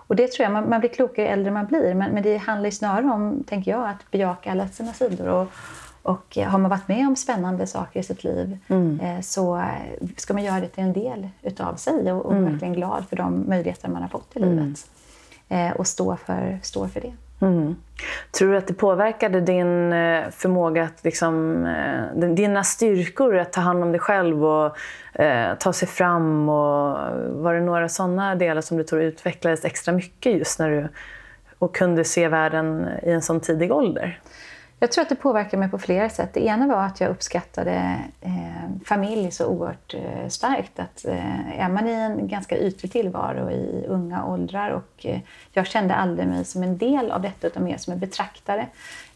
Eh, 0.07 0.09
och 0.09 0.15
det 0.15 0.31
tror 0.31 0.43
jag, 0.43 0.53
man, 0.53 0.69
man 0.69 0.79
blir 0.79 0.89
klokare 0.89 1.25
ju 1.25 1.31
äldre 1.31 1.51
man 1.51 1.65
blir, 1.65 1.93
men, 1.93 2.11
men 2.11 2.23
det 2.23 2.37
handlar 2.37 2.69
snarare 2.71 3.05
om, 3.05 3.43
tänker 3.47 3.71
jag, 3.71 3.89
att 3.89 4.11
bejaka 4.11 4.51
alla 4.51 4.67
sina 4.67 4.93
sidor. 4.93 5.27
Och, 5.27 5.47
och 6.01 6.37
har 6.37 6.59
man 6.59 6.69
varit 6.69 6.87
med 6.87 7.07
om 7.07 7.15
spännande 7.15 7.67
saker 7.67 7.99
i 7.99 8.03
sitt 8.03 8.23
liv 8.23 8.57
mm. 8.67 8.99
eh, 8.99 9.21
så 9.21 9.63
ska 10.17 10.33
man 10.33 10.43
göra 10.43 10.59
det 10.59 10.67
till 10.67 10.83
en 10.83 10.93
del 10.93 11.29
utav 11.41 11.75
sig 11.75 12.11
och, 12.11 12.25
och 12.25 12.33
mm. 12.33 12.51
verkligen 12.51 12.73
glad 12.73 13.05
för 13.09 13.15
de 13.15 13.49
möjligheter 13.49 13.89
man 13.89 14.01
har 14.01 14.09
fått 14.09 14.35
i 14.35 14.39
livet. 14.39 14.89
Mm. 15.49 15.67
Eh, 15.67 15.73
och 15.77 15.87
stå 15.87 16.15
för, 16.15 16.59
stå 16.63 16.87
för 16.87 17.01
det. 17.01 17.13
Mm. 17.41 17.75
Tror 18.31 18.51
du 18.51 18.57
att 18.57 18.67
det 18.67 18.73
påverkade 18.73 19.41
din 19.41 19.93
eh, 19.93 20.29
förmåga 20.29 20.83
att 20.83 21.03
liksom, 21.03 21.65
eh, 21.65 22.29
dina 22.29 22.63
styrkor 22.63 23.37
att 23.37 23.53
ta 23.53 23.61
hand 23.61 23.83
om 23.83 23.91
dig 23.91 24.01
själv 24.01 24.45
och 24.45 24.77
eh, 25.13 25.55
ta 25.55 25.73
sig 25.73 25.87
fram? 25.87 26.49
Och 26.49 26.99
eh, 26.99 27.29
var 27.29 27.53
det 27.53 27.61
några 27.61 27.89
sådana 27.89 28.35
delar 28.35 28.61
som 28.61 28.77
du 28.77 28.83
tror 28.83 29.01
utvecklades 29.01 29.65
extra 29.65 29.93
mycket 29.93 30.37
just 30.37 30.59
när 30.59 30.69
du 30.69 30.87
och 31.59 31.75
kunde 31.75 32.03
se 32.03 32.27
världen 32.27 32.87
i 33.03 33.11
en 33.11 33.21
sån 33.21 33.39
tidig 33.39 33.71
ålder? 33.71 34.19
Jag 34.79 34.91
tror 34.91 35.01
att 35.01 35.09
det 35.09 35.15
påverkade 35.15 35.57
mig 35.57 35.69
på 35.69 35.77
flera 35.77 36.09
sätt. 36.09 36.33
Det 36.33 36.45
ena 36.45 36.67
var 36.67 36.85
att 36.85 37.01
jag 37.01 37.09
uppskattade 37.09 37.99
eh, 38.21 38.85
familj 38.85 39.31
så 39.31 39.45
oerhört 39.47 39.93
eh, 39.93 40.27
starkt. 40.27 40.79
Att, 40.79 41.05
eh, 41.05 41.59
är 41.59 41.69
man 41.69 41.87
i 41.87 41.91
en 41.91 42.27
ganska 42.27 42.57
ytlig 42.57 42.91
tillvaro 42.91 43.51
i 43.51 43.85
unga 43.87 44.25
åldrar 44.25 44.71
och 44.71 45.05
eh, 45.05 45.19
jag 45.51 45.67
kände 45.67 45.95
aldrig 45.95 46.27
mig 46.27 46.45
som 46.45 46.63
en 46.63 46.77
del 46.77 47.11
av 47.11 47.21
detta 47.21 47.47
utan 47.47 47.63
mer 47.63 47.77
som 47.77 47.93
en 47.93 47.99
betraktare. 47.99 48.67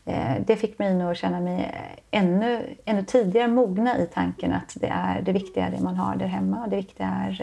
Eh, 0.05 0.35
det 0.45 0.55
fick 0.55 0.79
mig 0.79 0.93
nog 0.93 1.11
att 1.11 1.17
känna 1.17 1.39
mig 1.39 1.71
eh, 1.73 2.19
ännu, 2.19 2.75
ännu 2.85 3.03
tidigare 3.03 3.47
mogna 3.47 3.97
i 3.97 4.05
tanken 4.13 4.53
att 4.53 4.77
det, 4.79 4.87
är, 4.87 5.21
det 5.21 5.31
viktiga 5.31 5.67
är 5.67 5.71
det 5.71 5.79
man 5.79 5.95
har 5.95 6.15
där 6.15 6.27
hemma 6.27 6.63
och 6.63 6.69
det 6.69 6.75
viktiga 6.75 7.07
är, 7.07 7.41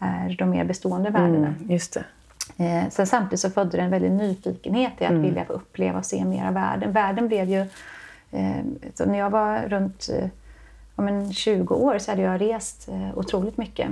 eh, 0.00 0.24
är 0.24 0.36
de 0.38 0.50
mer 0.50 0.64
bestående 0.64 1.10
värdena. 1.10 1.54
Mm, 1.58 1.70
just 1.70 1.94
det. 1.94 2.04
Eh, 2.56 2.88
sen 2.90 3.06
samtidigt 3.06 3.40
så 3.40 3.50
födde 3.50 3.76
det 3.76 3.82
en 3.82 3.90
väldig 3.90 4.10
nyfikenhet 4.10 4.92
i 4.98 5.04
att 5.04 5.10
mm. 5.10 5.22
vilja 5.22 5.44
få 5.44 5.52
uppleva 5.52 5.98
och 5.98 6.06
se 6.06 6.24
mer 6.24 6.46
av 6.46 6.54
världen. 6.54 6.92
Världen 6.92 7.28
blev 7.28 7.48
ju... 7.48 7.60
Eh, 8.30 9.06
när 9.06 9.18
jag 9.18 9.30
var 9.30 9.60
runt 9.68 10.08
eh, 10.12 10.28
ja, 10.96 11.32
20 11.32 11.74
år 11.74 11.98
så 11.98 12.10
hade 12.10 12.22
jag 12.22 12.40
rest 12.40 12.88
eh, 12.88 13.18
otroligt 13.18 13.56
mycket. 13.56 13.90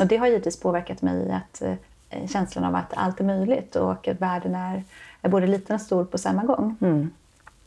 Och 0.00 0.06
det 0.06 0.16
har 0.16 0.26
givetvis 0.26 0.60
påverkat 0.60 1.02
mig 1.02 1.16
i 1.16 1.30
att, 1.30 1.62
eh, 1.62 2.28
känslan 2.28 2.64
av 2.64 2.74
att 2.74 2.92
allt 2.96 3.20
är 3.20 3.24
möjligt 3.24 3.76
och 3.76 4.08
att 4.08 4.20
världen 4.20 4.54
är, 4.54 4.84
är 5.22 5.28
både 5.28 5.46
liten 5.46 5.74
och 5.74 5.82
stor 5.82 6.04
på 6.04 6.18
samma 6.18 6.44
gång. 6.44 6.76
Mm. 6.80 7.10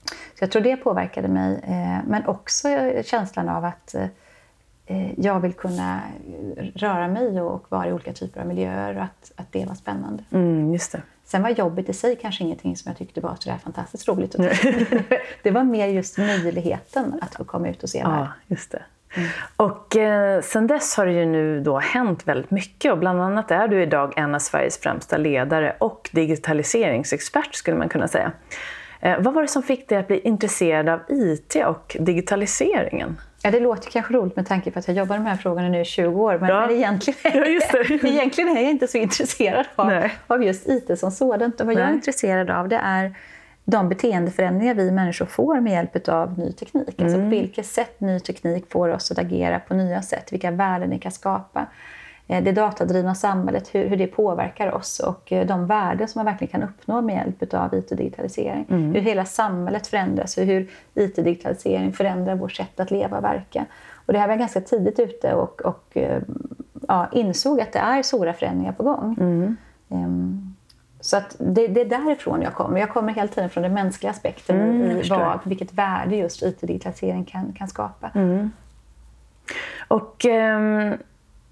Så 0.10 0.44
jag 0.44 0.52
tror 0.52 0.62
det 0.62 0.78
påverkade 0.78 1.28
mig. 1.28 1.60
Eh, 1.64 1.98
men 2.08 2.26
också 2.26 2.68
känslan 3.04 3.50
av 3.50 3.66
att 3.66 3.96
Eh, 3.96 4.08
jag 5.18 5.40
vill 5.40 5.54
kunna 5.54 6.02
röra 6.76 7.08
mig 7.08 7.42
och 7.42 7.66
vara 7.70 7.88
i 7.88 7.94
olika 7.94 8.14
typer 8.14 8.42
av 8.42 8.48
miljöer 8.48 8.96
och 8.96 9.04
att, 9.04 9.32
att 9.36 9.52
det 9.52 9.66
var 9.66 9.76
spännande. 9.76 10.24
Mm, 10.32 10.74
just 10.74 10.92
det. 10.92 11.02
Sen 11.26 11.42
var 11.42 11.50
jobbet 11.50 11.90
i 11.90 11.94
sig 11.94 12.16
kanske 12.16 12.44
ingenting 12.44 12.78
som 12.78 12.90
jag 12.90 12.98
tyckte 12.98 13.22
var 13.22 13.36
så 13.40 13.52
fantastiskt 13.64 14.08
roligt. 14.08 14.36
det 15.44 15.52
var 15.52 15.64
mer 15.64 15.88
just 15.88 16.18
möjligheten 16.18 17.20
att 17.22 17.36
få 17.36 17.44
komma 17.44 17.70
ut 17.70 17.84
och 17.84 17.90
se 17.90 17.98
ja, 17.98 18.28
just 18.48 18.72
det. 18.72 18.82
Mm. 19.16 19.30
Och 19.56 19.96
eh, 19.96 20.42
sen 20.42 20.68
dess 20.68 20.98
har 20.98 21.06
det 21.06 21.12
ju 21.12 21.26
nu 21.26 21.60
då 21.60 21.80
hänt 21.80 22.28
väldigt 22.28 22.52
mycket 22.52 22.92
och 22.92 22.98
bland 22.98 23.22
annat 23.22 23.52
är 23.52 23.68
du 23.68 23.82
idag 23.82 24.14
en 24.16 24.36
av 24.36 24.40
Sveriges 24.40 24.78
främsta 24.78 25.18
ledare 25.18 25.76
och 25.80 26.10
digitaliseringsexpert 26.14 27.56
skulle 27.56 27.78
man 27.78 27.90
kunna 27.90 28.08
säga. 28.08 28.32
Eh, 29.02 29.20
vad 29.20 29.34
var 29.34 29.42
det 29.42 29.48
som 29.48 29.64
fick 29.64 29.90
dig 29.90 29.98
att 29.98 30.08
bli 30.08 30.20
intresserad 30.20 30.90
av 30.90 31.00
IT 31.10 31.56
och 31.66 31.98
digitaliseringen? 32.00 33.18
Ja, 33.44 33.52
det 33.52 33.60
låter 33.60 33.92
kanske 33.92 34.14
roligt 34.14 34.36
med 34.36 34.48
tanke 34.48 34.72
på 34.72 34.80
att 34.80 34.88
jag 34.88 34.98
jobbar 34.98 35.18
med 35.18 35.26
de 35.26 35.30
här 35.30 35.38
frågorna 35.38 35.70
nu 35.70 35.82
i 35.82 35.86
20 35.86 36.22
år. 36.22 36.38
Men, 36.38 36.50
ja. 36.50 36.62
men 36.62 36.76
egentligen, 36.76 37.20
ja, 37.24 37.80
egentligen 38.10 38.58
är 38.58 38.62
jag 38.62 38.72
inte 38.72 38.88
så 38.88 38.98
intresserad 38.98 39.66
av, 39.76 40.10
av 40.28 40.44
just 40.44 40.68
IT 40.68 41.00
som 41.00 41.12
sådant. 41.12 41.62
Och 41.62 41.68
vad 41.68 41.76
Nej. 41.76 41.84
jag 41.84 41.92
är 41.92 41.96
intresserad 41.96 42.50
av 42.50 42.70
det 42.70 42.80
är 42.84 43.16
de 43.66 43.90
beteendeförändringar 43.90 44.74
vi 44.74 44.92
människor 44.92 45.26
får 45.26 45.60
med 45.60 45.74
hjälp 45.74 46.08
av 46.08 46.40
ny 46.40 46.52
teknik. 46.52 46.88
Alltså 46.88 47.02
mm. 47.02 47.06
Alltså 47.06 47.20
på 47.20 47.30
vilket 47.30 47.66
sätt 47.66 48.00
ny 48.00 48.20
teknik 48.20 48.72
får 48.72 48.90
oss 48.90 49.12
att 49.12 49.20
agera 49.20 49.60
på 49.60 49.74
nya 49.74 50.02
sätt, 50.02 50.34
vilka 50.34 50.52
värden 50.52 50.90
det 50.90 51.00
kan 51.00 51.12
skapa. 51.12 51.66
Eh, 52.30 52.44
det 52.44 52.52
datadrivna 52.52 53.16
samhället, 53.16 53.76
hur, 53.76 53.88
hur 53.88 53.98
det 53.98 54.08
påverkar 54.08 54.72
oss 54.72 55.00
och 55.00 55.32
eh, 55.32 55.48
de 55.48 55.68
värden 55.68 56.08
som 56.08 56.20
man 56.20 56.26
verkligen 56.26 56.52
kan 56.52 56.64
uppnå 56.64 57.02
med 57.02 57.16
hjälp 57.16 57.54
av 57.54 57.74
IT 57.74 57.92
och 57.92 57.98
digitalisering. 57.98 58.66
Mm. 58.70 58.94
Hur 58.94 59.02
hela 59.02 59.26
samhället 59.26 59.88
förändras 59.88 60.38
och 60.38 60.44
hur 60.44 60.70
IT 60.94 61.18
och 61.18 61.24
digitalisering 61.24 61.94
förändrar 61.94 62.36
vårt 62.36 62.52
sätt 62.52 62.80
att 62.80 62.92
leva 62.92 63.18
och 63.18 63.24
verka. 63.24 63.66
Och 64.06 64.14
det 64.14 64.20
här 64.20 64.28
var 64.28 64.34
jag 64.34 64.40
ganska 64.40 64.62
tidigt 64.62 65.00
ute 65.00 65.34
och, 65.34 65.62
och 65.62 65.98
eh, 65.98 66.22
ja, 66.88 67.08
insåg 67.12 67.62
att 67.62 67.74
det 67.74 67.80
är 67.80 68.04
stora 68.04 68.34
förändringar 68.34 68.72
på 68.72 68.84
gång. 68.84 69.18
Mm. 69.20 69.58
Um, 69.88 70.56
så 71.02 71.18
att 71.18 71.36
det, 71.40 71.68
det, 71.68 71.82
är 71.82 71.86
därifrån 71.86 72.42
jag 72.42 72.54
kommer. 72.54 72.80
Jag 72.80 72.90
kommer 72.90 73.14
hela 73.14 73.28
tiden 73.28 73.50
från 73.50 73.64
den 73.64 73.74
mänskliga 73.74 74.12
aspekten 74.12 74.62
mm, 74.62 74.98
i 74.98 75.10
vad, 75.10 75.40
vilket 75.44 75.74
värde 75.74 76.16
just 76.16 76.44
IT 76.44 76.62
och 76.62 76.68
digitalisering 76.68 77.26
kan, 77.26 77.54
kan 77.54 77.68
skapa. 77.68 78.12
Mm. 78.16 78.52
Och 79.88 80.26
um, 80.26 80.98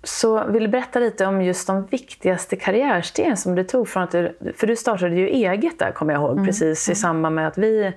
så 0.04 0.44
vill 0.44 0.64
du 0.64 0.70
berätta 0.70 1.00
lite 1.00 1.26
om 1.26 1.42
just 1.42 1.68
de 1.68 1.86
viktigaste 1.86 2.56
karriärstegen 2.56 3.38
som 3.38 3.56
du 3.56 3.64
tog 3.64 3.90
från 3.90 4.04
att 4.04 4.12
du, 4.12 4.38
för 4.56 4.68
du 4.68 4.76
startade 4.76 5.16
ju 5.16 5.28
eget 5.28 5.80
där 5.80 5.92
kommer 5.92 6.14
jag 6.14 6.22
ihåg, 6.22 6.32
mm. 6.32 6.46
precis 6.46 6.90
i 6.90 6.92
mm. 6.92 6.96
samband 6.96 7.36
med 7.36 7.48
att 7.48 7.58
vi 7.58 7.94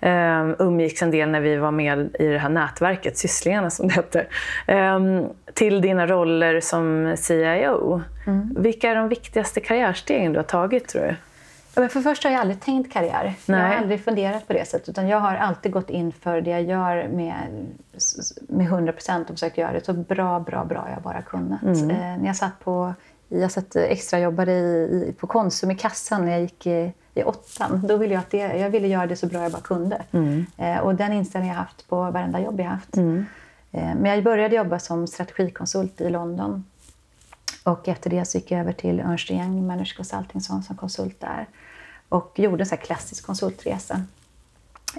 eh, 0.00 0.50
umgicks 0.58 1.02
en 1.02 1.10
del 1.10 1.28
när 1.28 1.40
vi 1.40 1.56
var 1.56 1.70
med 1.70 2.16
i 2.18 2.26
det 2.26 2.38
här 2.38 2.48
nätverket, 2.48 3.18
Sysslingarna 3.18 3.70
som 3.70 3.88
det 3.88 3.94
hette, 3.94 4.26
eh, 4.66 5.00
till 5.54 5.80
dina 5.80 6.06
roller 6.06 6.60
som 6.60 7.14
CIO. 7.18 8.02
Mm. 8.26 8.54
Vilka 8.58 8.90
är 8.90 8.94
de 8.94 9.08
viktigaste 9.08 9.60
karriärstegen 9.60 10.32
du 10.32 10.38
har 10.38 10.44
tagit 10.44 10.88
tror 10.88 11.02
du? 11.02 11.14
Men 11.80 11.88
för 11.88 12.00
först 12.00 12.24
har 12.24 12.30
jag 12.30 12.40
aldrig 12.40 12.60
tänkt 12.60 12.92
karriär. 12.92 13.34
Nej. 13.46 13.60
Jag 13.60 13.68
har 13.68 13.74
aldrig 13.74 14.04
funderat 14.04 14.46
på 14.46 14.52
det 14.52 14.68
sättet. 14.68 14.88
Utan 14.88 15.08
jag 15.08 15.20
har 15.20 15.34
alltid 15.34 15.72
gått 15.72 15.90
in 15.90 16.12
för 16.12 16.40
det 16.40 16.50
jag 16.50 16.62
gör 16.62 17.08
med, 17.08 17.66
med 18.48 18.66
100 18.66 18.92
procent 18.92 19.30
och 19.30 19.34
försökt 19.34 19.58
göra 19.58 19.72
det 19.72 19.84
så 19.84 19.92
bra, 19.92 20.40
bra, 20.40 20.64
bra 20.64 20.88
jag 20.94 21.02
bara 21.02 21.22
kunnat. 21.22 21.62
Mm. 21.62 21.90
Eh, 21.90 21.96
när 21.96 22.26
jag 22.26 22.36
satt 22.36 22.60
på 22.60 22.94
jag 23.28 23.52
satt 23.52 23.76
extra 23.76 24.20
jobbade 24.20 24.52
i, 24.52 25.06
i, 25.08 25.12
på 25.12 25.26
Konsum 25.26 25.70
i 25.70 25.74
kassan 25.74 26.24
när 26.24 26.32
jag 26.32 26.40
gick 26.40 26.66
i, 26.66 26.92
i 27.14 27.22
åttan. 27.22 27.86
Då 27.88 27.96
ville 27.96 28.14
jag, 28.14 28.20
att 28.20 28.30
det, 28.30 28.36
jag 28.38 28.70
ville 28.70 28.88
göra 28.88 29.06
det 29.06 29.16
så 29.16 29.26
bra 29.26 29.42
jag 29.42 29.52
bara 29.52 29.62
kunde. 29.62 30.02
Mm. 30.12 30.46
Eh, 30.56 30.78
och 30.78 30.94
den 30.94 31.12
inställningen 31.12 31.54
jag 31.54 31.62
haft 31.62 31.88
på 31.88 31.96
varenda 31.96 32.40
jobb 32.40 32.60
jag 32.60 32.66
haft. 32.66 32.96
Mm. 32.96 33.26
Eh, 33.72 33.94
men 33.94 34.04
jag 34.04 34.24
började 34.24 34.56
jobba 34.56 34.78
som 34.78 35.06
strategikonsult 35.06 36.00
i 36.00 36.10
London. 36.10 36.64
Och 37.64 37.88
efter 37.88 38.10
det 38.10 38.24
så 38.24 38.38
gick 38.38 38.50
jag 38.50 38.60
över 38.60 38.72
till 38.72 39.00
Ernst 39.00 39.30
Young 39.30 39.66
Management 39.66 39.96
Consulting 39.96 40.40
som 40.40 40.62
konsult 40.62 41.20
där 41.20 41.46
och 42.12 42.38
gjorde 42.38 42.62
en 42.62 42.66
så 42.66 42.76
klassisk 42.76 43.26
konsultresa. 43.26 44.02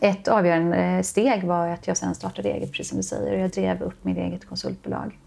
Ett 0.01 0.27
avgörande 0.27 0.77
eh, 0.77 1.01
steg 1.01 1.43
var 1.43 1.67
att 1.67 1.87
jag 1.87 1.97
sen 1.97 2.15
startade 2.15 2.49
eget, 2.49 2.71
precis 2.71 2.89
som 2.89 2.97
du 2.97 3.03
säger, 3.03 3.33
och 3.33 3.39
jag 3.39 3.49
drev 3.49 3.81
upp 3.81 4.03
mitt 4.03 4.17
eget 4.17 4.45
konsultbolag. 4.45 5.19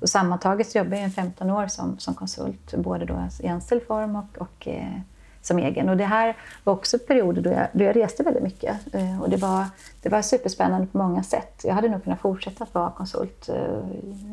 Så 0.00 0.06
sammantaget 0.06 0.70
så 0.70 0.78
jobbade 0.78 0.96
jag 0.96 1.08
i 1.08 1.12
15 1.12 1.50
år 1.50 1.66
som, 1.66 1.98
som 1.98 2.14
konsult, 2.14 2.74
både 2.74 3.04
då 3.04 3.28
i 3.40 3.48
anställd 3.48 3.82
form 3.82 4.16
och, 4.16 4.38
och 4.38 4.68
eh, 4.68 4.98
som 5.42 5.58
egen. 5.58 5.88
Och 5.88 5.96
det 5.96 6.04
här 6.04 6.36
var 6.64 6.72
också 6.72 6.98
perioder 6.98 7.42
då 7.42 7.50
jag, 7.50 7.66
då 7.72 7.84
jag 7.84 7.96
reste 7.96 8.22
väldigt 8.22 8.42
mycket. 8.42 8.94
Eh, 8.94 9.22
och 9.22 9.30
det 9.30 9.36
var, 9.36 9.64
det 10.02 10.08
var 10.08 10.22
superspännande 10.22 10.86
på 10.86 10.98
många 10.98 11.22
sätt. 11.22 11.60
Jag 11.64 11.74
hade 11.74 11.88
nog 11.88 12.04
kunnat 12.04 12.20
fortsätta 12.20 12.64
att 12.64 12.74
vara 12.74 12.90
konsult 12.90 13.48
eh, 13.48 13.54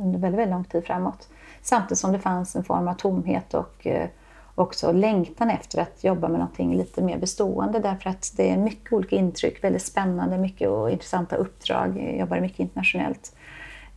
under 0.01 0.20
väldigt, 0.20 0.39
väldigt 0.39 0.50
lång 0.50 0.63
tid 0.63 0.86
framåt. 0.86 1.27
Samtidigt 1.62 2.00
som 2.00 2.12
det 2.12 2.20
fanns 2.20 2.56
en 2.56 2.63
form 2.63 2.88
av 2.88 2.94
tomhet 2.94 3.53
och 3.53 3.88
eh, 3.88 4.10
också 4.60 4.92
längtan 4.92 5.50
efter 5.50 5.82
att 5.82 6.04
jobba 6.04 6.28
med 6.28 6.39
någonting 6.39 6.78
lite 6.78 7.01
mer 7.01 7.18
bestående 7.18 7.80
därför 7.80 8.10
att 8.10 8.34
det 8.38 8.50
är 8.50 8.58
mycket 8.58 8.94
olika 8.94 9.16
intryck, 9.16 9.63
väldigt 9.63 9.82
spännande, 9.82 10.38
mycket 10.38 10.70
och 10.70 10.92
intressanta 10.92 11.36
uppdrag. 11.36 11.98
Jag 11.98 12.18
jobbar 12.18 12.39
mycket 12.39 12.60
internationellt. 12.60 13.36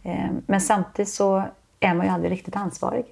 Eh, 0.03 0.31
men 0.47 0.61
samtidigt 0.61 1.09
så 1.09 1.45
är 1.81 1.95
man 1.95 2.07
ju 2.07 2.13
aldrig 2.13 2.33
riktigt 2.33 2.57
ansvarig. 2.57 3.05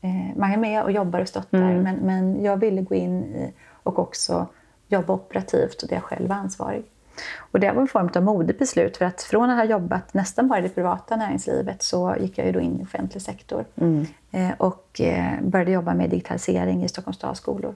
Eh, 0.00 0.36
man 0.36 0.52
är 0.52 0.56
med 0.56 0.82
och 0.82 0.92
jobbar 0.92 1.20
och 1.20 1.28
stöttar 1.28 1.58
mm. 1.58 1.82
men, 1.82 1.96
men 1.96 2.44
jag 2.44 2.56
ville 2.56 2.82
gå 2.82 2.94
in 2.94 3.50
och 3.82 3.98
också 3.98 4.46
jobba 4.88 5.12
operativt 5.12 5.82
och 5.82 5.88
där 5.88 5.96
jag 5.96 6.04
själv 6.04 6.28
var 6.28 6.36
ansvarig. 6.36 6.84
Och 7.36 7.60
det 7.60 7.72
var 7.72 7.82
en 7.82 7.88
form 7.88 8.10
av 8.14 8.22
modigt 8.22 8.58
beslut 8.58 8.96
för 8.96 9.04
att 9.04 9.22
från 9.22 9.50
att 9.50 9.56
ha 9.56 9.64
jobbat 9.64 10.14
nästan 10.14 10.48
bara 10.48 10.58
i 10.58 10.62
det 10.62 10.68
privata 10.68 11.16
näringslivet 11.16 11.82
så 11.82 12.16
gick 12.20 12.38
jag 12.38 12.46
ju 12.46 12.52
då 12.52 12.60
in 12.60 12.80
i 12.80 12.84
offentlig 12.84 13.22
sektor 13.22 13.64
mm. 13.76 14.06
Eh, 14.30 14.50
och 14.58 15.00
eh, 15.00 15.40
började 15.42 15.70
jobba 15.70 15.94
med 15.94 16.10
digitalisering 16.10 16.84
i 16.84 16.88
Stockholms 16.88 17.16
stads 17.16 17.40
skolor. 17.40 17.74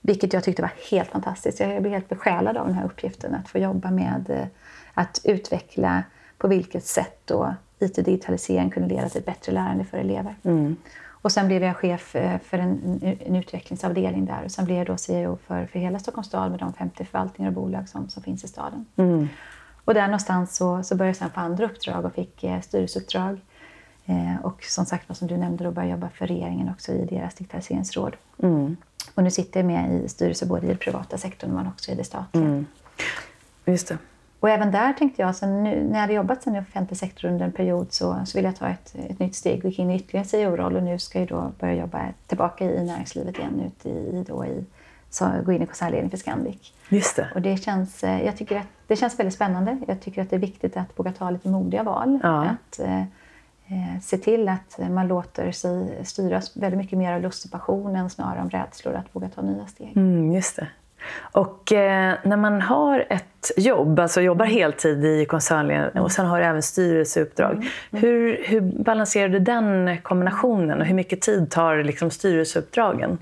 Vilket 0.00 0.32
jag 0.32 0.44
tyckte 0.44 0.62
var 0.62 0.72
helt 0.90 1.10
fantastiskt. 1.10 1.60
Jag 1.60 1.82
blev 1.82 1.92
helt 1.92 2.08
besjälad 2.08 2.56
av 2.56 2.66
den 2.66 2.74
här 2.74 2.84
uppgiften 2.84 3.34
att 3.34 3.48
få 3.48 3.58
jobba 3.58 3.90
med 3.90 4.30
eh, 4.30 4.46
att 4.94 5.20
utveckla 5.24 6.02
på 6.38 6.48
vilket 6.48 6.86
sätt 6.86 7.20
då 7.24 7.54
IT 7.78 7.98
och 7.98 8.04
digitalisering 8.04 8.70
kunde 8.70 8.88
leda 8.88 9.08
till 9.08 9.18
ett 9.18 9.26
bättre 9.26 9.52
lärande 9.52 9.84
för 9.84 9.98
elever. 9.98 10.34
Mm. 10.42 10.76
Och 11.22 11.32
sen 11.32 11.46
blev 11.46 11.62
jag 11.62 11.76
chef 11.76 12.16
eh, 12.16 12.38
för 12.38 12.58
en, 12.58 13.00
en 13.26 13.36
utvecklingsavdelning 13.36 14.26
där 14.26 14.44
och 14.44 14.50
sen 14.50 14.64
blev 14.64 14.78
jag 14.78 14.86
då 14.86 14.96
CEO 14.96 15.38
för, 15.46 15.66
för 15.66 15.78
hela 15.78 15.98
Stockholms 15.98 16.26
stad 16.26 16.50
med 16.50 16.60
de 16.60 16.72
50 16.72 17.04
förvaltningar 17.04 17.50
och 17.50 17.54
bolag 17.54 17.88
som, 17.88 18.08
som 18.08 18.22
finns 18.22 18.44
i 18.44 18.48
staden. 18.48 18.86
Mm. 18.96 19.28
Och 19.84 19.94
där 19.94 20.06
någonstans 20.06 20.56
så, 20.56 20.82
så 20.82 20.94
började 20.94 21.08
jag 21.08 21.16
sen 21.16 21.30
få 21.30 21.40
andra 21.40 21.64
uppdrag 21.64 22.04
och 22.04 22.14
fick 22.14 22.44
eh, 22.44 22.60
styrelseuppdrag. 22.60 23.40
Eh, 24.04 24.36
och 24.42 24.64
som 24.64 24.84
sagt, 24.86 25.16
som 25.16 25.28
du 25.28 25.36
nämnde, 25.36 25.64
då 25.64 25.70
började 25.70 25.90
jag 25.90 25.96
jobba 25.96 26.08
för 26.08 26.26
regeringen 26.26 26.68
också 26.68 26.92
i 26.92 27.04
deras 27.04 27.34
digitaliseringsråd. 27.34 28.16
Mm. 28.42 28.76
Och 29.14 29.24
nu 29.24 29.30
sitter 29.30 29.60
jag 29.60 29.66
med 29.66 30.04
i 30.04 30.08
styrelse 30.08 30.46
både 30.46 30.66
i 30.66 30.68
den 30.68 30.78
privata 30.78 31.18
sektorn 31.18 31.50
men 31.50 31.66
också 31.66 31.90
i 31.90 31.94
det 31.94 32.04
statliga. 32.04 32.44
Mm. 32.44 32.66
Just 33.64 33.88
det. 33.88 33.98
Och 34.40 34.50
även 34.50 34.70
där 34.70 34.92
tänkte 34.92 35.22
jag, 35.22 35.36
sen 35.36 35.62
nu, 35.62 35.84
när 35.84 35.92
jag 35.92 36.00
hade 36.00 36.12
jobbat 36.12 36.42
sen 36.42 36.56
i 36.56 36.60
offentlig 36.60 36.98
sektor 36.98 37.28
under 37.28 37.44
en 37.44 37.52
period 37.52 37.86
så, 37.92 38.18
så 38.26 38.38
ville 38.38 38.48
jag 38.48 38.56
ta 38.56 38.68
ett, 38.68 38.94
ett 39.08 39.18
nytt 39.18 39.34
steg 39.34 39.64
och 39.64 39.70
gick 39.70 39.78
in 39.78 39.90
i 39.90 39.96
ytterligare 39.96 40.24
en 40.24 40.28
CEO-roll 40.28 40.76
och 40.76 40.82
nu 40.82 40.98
ska 40.98 41.18
jag 41.18 41.28
då 41.28 41.52
börja 41.60 41.74
jobba 41.74 42.00
tillbaka 42.26 42.64
i 42.64 42.84
näringslivet 42.84 43.38
igen, 43.38 43.60
ut 43.66 43.86
i, 43.86 44.24
då 44.28 44.44
i, 44.44 44.64
så, 45.10 45.30
gå 45.44 45.52
in 45.52 45.62
i 45.62 45.66
koncernledning 45.66 46.10
för 46.10 46.16
Scandic. 46.16 46.72
Just 46.88 47.16
det. 47.16 47.28
Och 47.34 47.42
det 47.42 47.56
känns, 47.56 48.04
eh, 48.04 48.24
jag 48.26 48.36
tycker 48.36 48.56
att 48.56 48.66
det 48.86 48.96
känns 48.96 49.18
väldigt 49.18 49.34
spännande. 49.34 49.78
Jag 49.88 50.00
tycker 50.00 50.22
att 50.22 50.30
det 50.30 50.36
är 50.36 50.40
viktigt 50.40 50.76
att 50.76 50.98
våga 50.98 51.12
ta 51.12 51.30
lite 51.30 51.48
modiga 51.48 51.82
val. 51.82 52.20
Ja. 52.22 52.44
Att 52.44 52.80
eh, 52.80 53.00
eh, 53.00 54.00
se 54.02 54.18
till 54.18 54.48
att 54.48 54.78
man 54.90 55.08
låter 55.08 55.52
sig 55.52 56.04
styras 56.04 56.56
väldigt 56.56 56.78
mycket 56.78 56.98
mer 56.98 57.12
av 57.12 57.22
lust 57.22 57.44
och 57.44 57.50
passion 57.50 57.96
än 57.96 58.10
snarare 58.10 58.42
av 58.42 58.50
rädslor 58.50 58.94
att 58.94 59.16
våga 59.16 59.28
ta 59.28 59.42
nya 59.42 59.66
steg. 59.66 59.96
Mm, 59.96 60.32
just 60.32 60.56
det. 60.56 60.68
Och 61.18 61.72
eh, 61.72 62.14
när 62.22 62.36
man 62.36 62.62
har 62.62 63.06
ett 63.10 63.50
jobb, 63.56 64.00
alltså 64.00 64.20
jobbar 64.20 64.44
heltid 64.44 65.04
i 65.04 65.24
koncernledningen 65.24 66.04
och 66.04 66.12
sen 66.12 66.26
har 66.26 66.38
du 66.38 66.44
även 66.44 66.62
styrelseuppdrag. 66.62 67.52
Mm. 67.52 67.68
Mm. 67.90 68.02
Hur, 68.04 68.44
hur 68.44 68.60
balanserar 68.60 69.28
du 69.28 69.38
den 69.38 69.98
kombinationen 70.02 70.80
och 70.80 70.86
hur 70.86 70.94
mycket 70.94 71.20
tid 71.20 71.50
tar 71.50 71.76
liksom 71.76 72.10
styrelseuppdragen? 72.10 73.18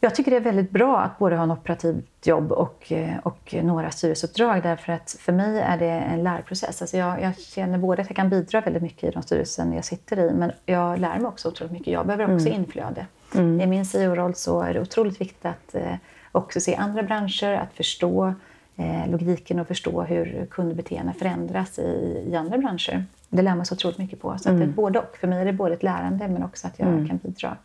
Jag 0.00 0.14
tycker 0.14 0.30
det 0.30 0.36
är 0.36 0.40
väldigt 0.40 0.70
bra 0.70 0.98
att 0.98 1.18
både 1.18 1.36
ha 1.36 1.42
en 1.42 1.50
operativt 1.50 2.26
jobb 2.26 2.52
och, 2.52 2.92
och 3.22 3.54
några 3.62 3.90
styrelseuppdrag 3.90 4.62
därför 4.62 4.92
att 4.92 5.16
för 5.20 5.32
mig 5.32 5.60
är 5.60 5.78
det 5.78 5.90
en 5.90 6.22
lärprocess. 6.22 6.82
Alltså 6.82 6.96
jag, 6.96 7.22
jag 7.22 7.38
känner 7.38 7.78
både 7.78 8.02
att 8.02 8.08
jag 8.08 8.16
kan 8.16 8.28
bidra 8.28 8.60
väldigt 8.60 8.82
mycket 8.82 9.04
i 9.04 9.10
de 9.10 9.22
styrelsen 9.22 9.72
jag 9.72 9.84
sitter 9.84 10.18
i 10.18 10.32
men 10.32 10.52
jag 10.66 10.98
lär 10.98 11.18
mig 11.18 11.26
också 11.26 11.48
otroligt 11.48 11.72
mycket. 11.72 11.92
Jag 11.92 12.06
behöver 12.06 12.34
också 12.34 12.46
mm. 12.46 12.60
inflöde. 12.60 13.06
Mm. 13.34 13.60
I 13.60 13.66
min 13.66 13.86
CEO-roll 13.86 14.34
så 14.34 14.60
är 14.60 14.74
det 14.74 14.80
otroligt 14.80 15.20
viktigt 15.20 15.46
att 15.46 15.74
eh, 15.74 15.94
också 16.36 16.60
se 16.60 16.74
andra 16.74 17.02
branscher, 17.02 17.54
att 17.54 17.72
förstå 17.72 18.34
eh, 18.76 19.10
logiken 19.10 19.60
och 19.60 19.68
förstå 19.68 20.02
hur 20.02 20.46
kundbeteenden 20.50 21.14
förändras 21.14 21.78
i, 21.78 22.24
i 22.30 22.36
andra 22.36 22.58
branscher. 22.58 23.04
Det 23.28 23.42
lär 23.42 23.54
man 23.54 23.66
sig 23.66 23.74
otroligt 23.74 23.98
mycket 23.98 24.20
på. 24.20 24.38
Så 24.38 24.48
mm. 24.48 24.62
att 24.62 24.66
det 24.66 24.72
är 24.72 24.74
både 24.74 24.98
och. 24.98 25.16
För 25.20 25.26
mig 25.26 25.40
är 25.40 25.44
det 25.44 25.52
både 25.52 25.74
ett 25.74 25.82
lärande 25.82 26.28
men 26.28 26.42
också 26.42 26.66
att 26.66 26.78
jag 26.78 26.88
mm. 26.88 27.08
kan 27.08 27.16
bidra. 27.16 27.56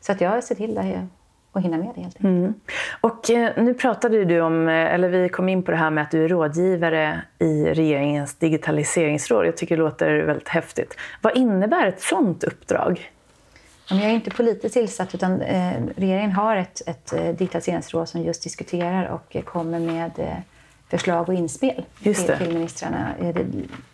Så 0.00 0.12
att 0.12 0.20
jag 0.20 0.44
ser 0.44 0.54
till 0.54 0.78
att 0.78 0.84
och 1.52 1.62
hinna 1.62 1.76
med 1.76 1.86
det 1.94 2.00
helt 2.00 2.16
enkelt. 2.16 2.24
Mm. 2.24 2.54
Och 3.00 3.30
eh, 3.30 3.52
nu 3.56 3.74
pratade 3.74 4.24
du 4.24 4.40
om, 4.40 4.68
eh, 4.68 4.94
eller 4.94 5.08
vi 5.08 5.28
kom 5.28 5.48
in 5.48 5.62
på 5.62 5.70
det 5.70 5.76
här 5.76 5.90
med 5.90 6.02
att 6.02 6.10
du 6.10 6.24
är 6.24 6.28
rådgivare 6.28 7.22
i 7.38 7.64
regeringens 7.64 8.34
digitaliseringsråd. 8.34 9.46
Jag 9.46 9.56
tycker 9.56 9.76
det 9.76 9.82
låter 9.82 10.22
väldigt 10.22 10.48
häftigt. 10.48 10.96
Vad 11.22 11.36
innebär 11.36 11.86
ett 11.86 12.00
sådant 12.00 12.44
uppdrag? 12.44 13.10
Jag 13.90 14.00
är 14.00 14.10
inte 14.10 14.30
politiskt 14.30 14.74
tillsatt 14.74 15.14
utan 15.14 15.42
eh, 15.42 15.82
regeringen 15.96 16.32
har 16.32 16.56
ett, 16.56 16.82
ett 16.86 17.38
digitaliseringsråd 17.38 18.08
som 18.08 18.22
just 18.22 18.42
diskuterar 18.42 19.04
och 19.08 19.36
kommer 19.44 19.78
med 19.78 20.42
förslag 20.88 21.28
och 21.28 21.34
inspel 21.34 21.84
till, 22.02 22.14
till 22.14 22.48
ministrarna 22.48 23.14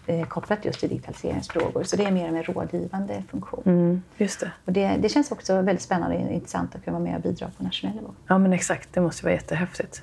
eh, 0.06 0.26
kopplat 0.26 0.64
just 0.64 0.80
till 0.80 0.88
digitaliseringsfrågor. 0.88 1.82
Så 1.82 1.96
det 1.96 2.04
är 2.04 2.10
mer 2.10 2.28
en 2.28 2.42
rådgivande 2.42 3.22
funktion. 3.30 3.62
Mm, 3.66 4.02
just 4.16 4.40
det. 4.40 4.50
Och 4.64 4.72
det, 4.72 4.96
det 4.98 5.08
känns 5.08 5.32
också 5.32 5.54
väldigt 5.62 5.82
spännande 5.82 6.16
och 6.16 6.32
intressant 6.32 6.74
att 6.74 6.84
kunna 6.84 6.98
vara 6.98 7.10
med 7.10 7.16
och 7.16 7.22
bidra 7.22 7.50
på 7.58 7.64
nationell 7.64 7.96
nivå. 7.96 8.14
Ja, 8.26 8.38
men 8.38 8.52
exakt. 8.52 8.88
Det 8.92 9.00
måste 9.00 9.24
vara 9.24 9.34
jättehäftigt. 9.34 10.02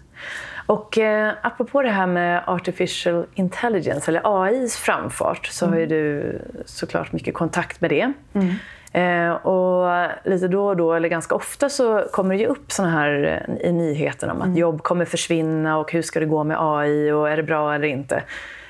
Och 0.65 0.97
eh, 0.97 1.33
apropå 1.41 1.81
det 1.81 1.91
här 1.91 2.07
med 2.07 2.43
artificial 2.47 3.25
intelligence, 3.33 4.11
eller 4.11 4.43
AIs 4.43 4.75
framfart, 4.75 5.45
så 5.45 5.65
mm. 5.65 5.73
har 5.73 5.79
ju 5.79 5.87
du 5.87 6.41
såklart 6.65 7.11
mycket 7.11 7.33
kontakt 7.33 7.81
med 7.81 7.89
det. 7.89 8.13
Mm. 8.33 8.55
Eh, 8.93 9.31
och 9.31 10.07
lite 10.23 10.47
då 10.47 10.67
och 10.67 10.77
då, 10.77 10.93
eller 10.93 11.09
ganska 11.09 11.35
ofta, 11.35 11.69
så 11.69 12.03
kommer 12.11 12.35
det 12.35 12.41
ju 12.41 12.47
upp 12.47 12.71
såna 12.71 12.89
här 12.89 13.43
eh, 13.47 13.69
i 13.69 13.71
nyheterna 13.71 14.33
om 14.33 14.41
att 14.41 14.45
mm. 14.45 14.57
jobb 14.57 14.83
kommer 14.83 15.05
försvinna 15.05 15.77
och 15.77 15.91
hur 15.91 16.01
ska 16.01 16.19
det 16.19 16.25
gå 16.25 16.43
med 16.43 16.57
AI 16.59 17.11
och 17.11 17.29
är 17.29 17.37
det 17.37 17.43
bra 17.43 17.75
eller 17.75 17.87
inte? 17.87 18.23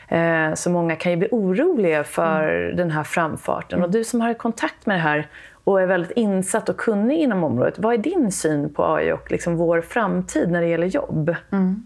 Eh, 0.08 0.54
så 0.54 0.70
många 0.70 0.96
kan 0.96 1.12
ju 1.12 1.18
bli 1.18 1.28
oroliga 1.32 2.04
för 2.04 2.50
mm. 2.50 2.76
den 2.76 2.92
här 2.92 3.04
framfarten. 3.04 3.80
Mm. 3.80 3.86
Och 3.86 3.92
du 3.92 4.04
som 4.04 4.22
har 4.22 4.34
kontakt 4.34 4.86
med 4.86 4.96
det 4.96 5.02
här 5.02 5.28
och 5.64 5.82
är 5.82 5.86
väldigt 5.86 6.12
insatt 6.12 6.70
och 6.70 6.78
kunnig 6.78 7.20
inom 7.20 7.44
området, 7.44 7.80
vad 7.80 7.94
är 7.94 7.98
din 7.98 8.32
syn 8.32 8.74
på 8.74 8.86
AI 8.86 9.12
och 9.12 9.32
liksom 9.32 9.58
vår 9.58 9.82
framtid 9.82 10.52
när 10.52 10.62
det 10.62 10.68
gäller 10.68 10.88
jobb? 10.88 11.36
Mm. 11.52 11.86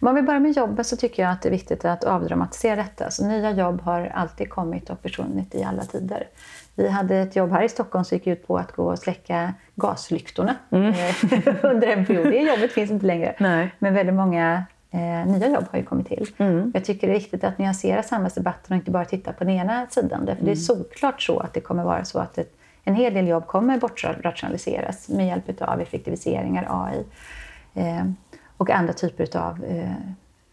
Om 0.00 0.14
vi 0.14 0.22
börjar 0.22 0.40
med 0.40 0.56
jobben 0.56 0.84
så 0.84 0.96
tycker 0.96 1.22
jag 1.22 1.32
att 1.32 1.42
det 1.42 1.48
är 1.48 1.50
viktigt 1.50 1.84
att 1.84 2.04
avdramatisera 2.04 2.76
detta. 2.76 3.10
Så 3.10 3.26
nya 3.26 3.50
jobb 3.50 3.80
har 3.80 4.12
alltid 4.14 4.50
kommit 4.50 4.90
och 4.90 5.00
försvunnit 5.02 5.54
i 5.54 5.64
alla 5.64 5.82
tider. 5.82 6.28
Vi 6.76 6.88
hade 6.88 7.16
ett 7.16 7.36
jobb 7.36 7.50
här 7.50 7.62
i 7.62 7.68
Stockholm 7.68 8.04
som 8.04 8.16
gick 8.16 8.26
ut 8.26 8.46
på 8.46 8.58
att 8.58 8.72
gå 8.72 8.90
och 8.90 8.98
släcka 8.98 9.54
gaslyktorna 9.74 10.56
mm. 10.70 10.88
Eh, 10.88 11.54
under 11.62 11.86
en 11.88 12.06
period. 12.06 12.26
Det 12.26 12.38
jobbet 12.38 12.72
finns 12.72 12.90
inte 12.90 13.06
längre. 13.06 13.34
Nej. 13.38 13.74
Men 13.78 13.94
väldigt 13.94 14.14
många 14.14 14.64
eh, 14.90 15.26
nya 15.26 15.48
jobb 15.48 15.64
har 15.70 15.78
ju 15.78 15.84
kommit 15.84 16.06
till. 16.06 16.26
Mm. 16.36 16.70
Jag 16.74 16.84
tycker 16.84 17.06
det 17.06 17.12
är 17.12 17.18
viktigt 17.18 17.44
att 17.44 17.58
nyansera 17.58 18.02
samhällsdebatten 18.02 18.72
och 18.72 18.76
inte 18.76 18.90
bara 18.90 19.04
titta 19.04 19.32
på 19.32 19.44
den 19.44 19.52
ena 19.52 19.86
sidan. 19.90 20.24
Därför 20.24 20.42
mm. 20.42 20.44
det 20.44 20.50
är 20.50 20.74
mm. 20.74 20.84
såklart 20.84 21.22
så 21.22 21.38
att 21.38 21.54
det 21.54 21.60
kommer 21.60 21.84
vara 21.84 22.04
så 22.04 22.18
att 22.18 22.38
ett, 22.38 22.56
en 22.84 22.94
hel 22.94 23.14
del 23.14 23.28
jobb 23.28 23.46
kommer 23.46 23.78
bortrationaliseras 23.78 25.08
med 25.08 25.26
hjälp 25.26 25.62
av 25.62 25.80
effektiviseringar, 25.80 26.66
AI 26.68 27.04
eh, 27.74 28.04
och 28.56 28.70
andra 28.70 28.92
typer 28.92 29.36
av 29.36 29.64
eh, 29.64 29.92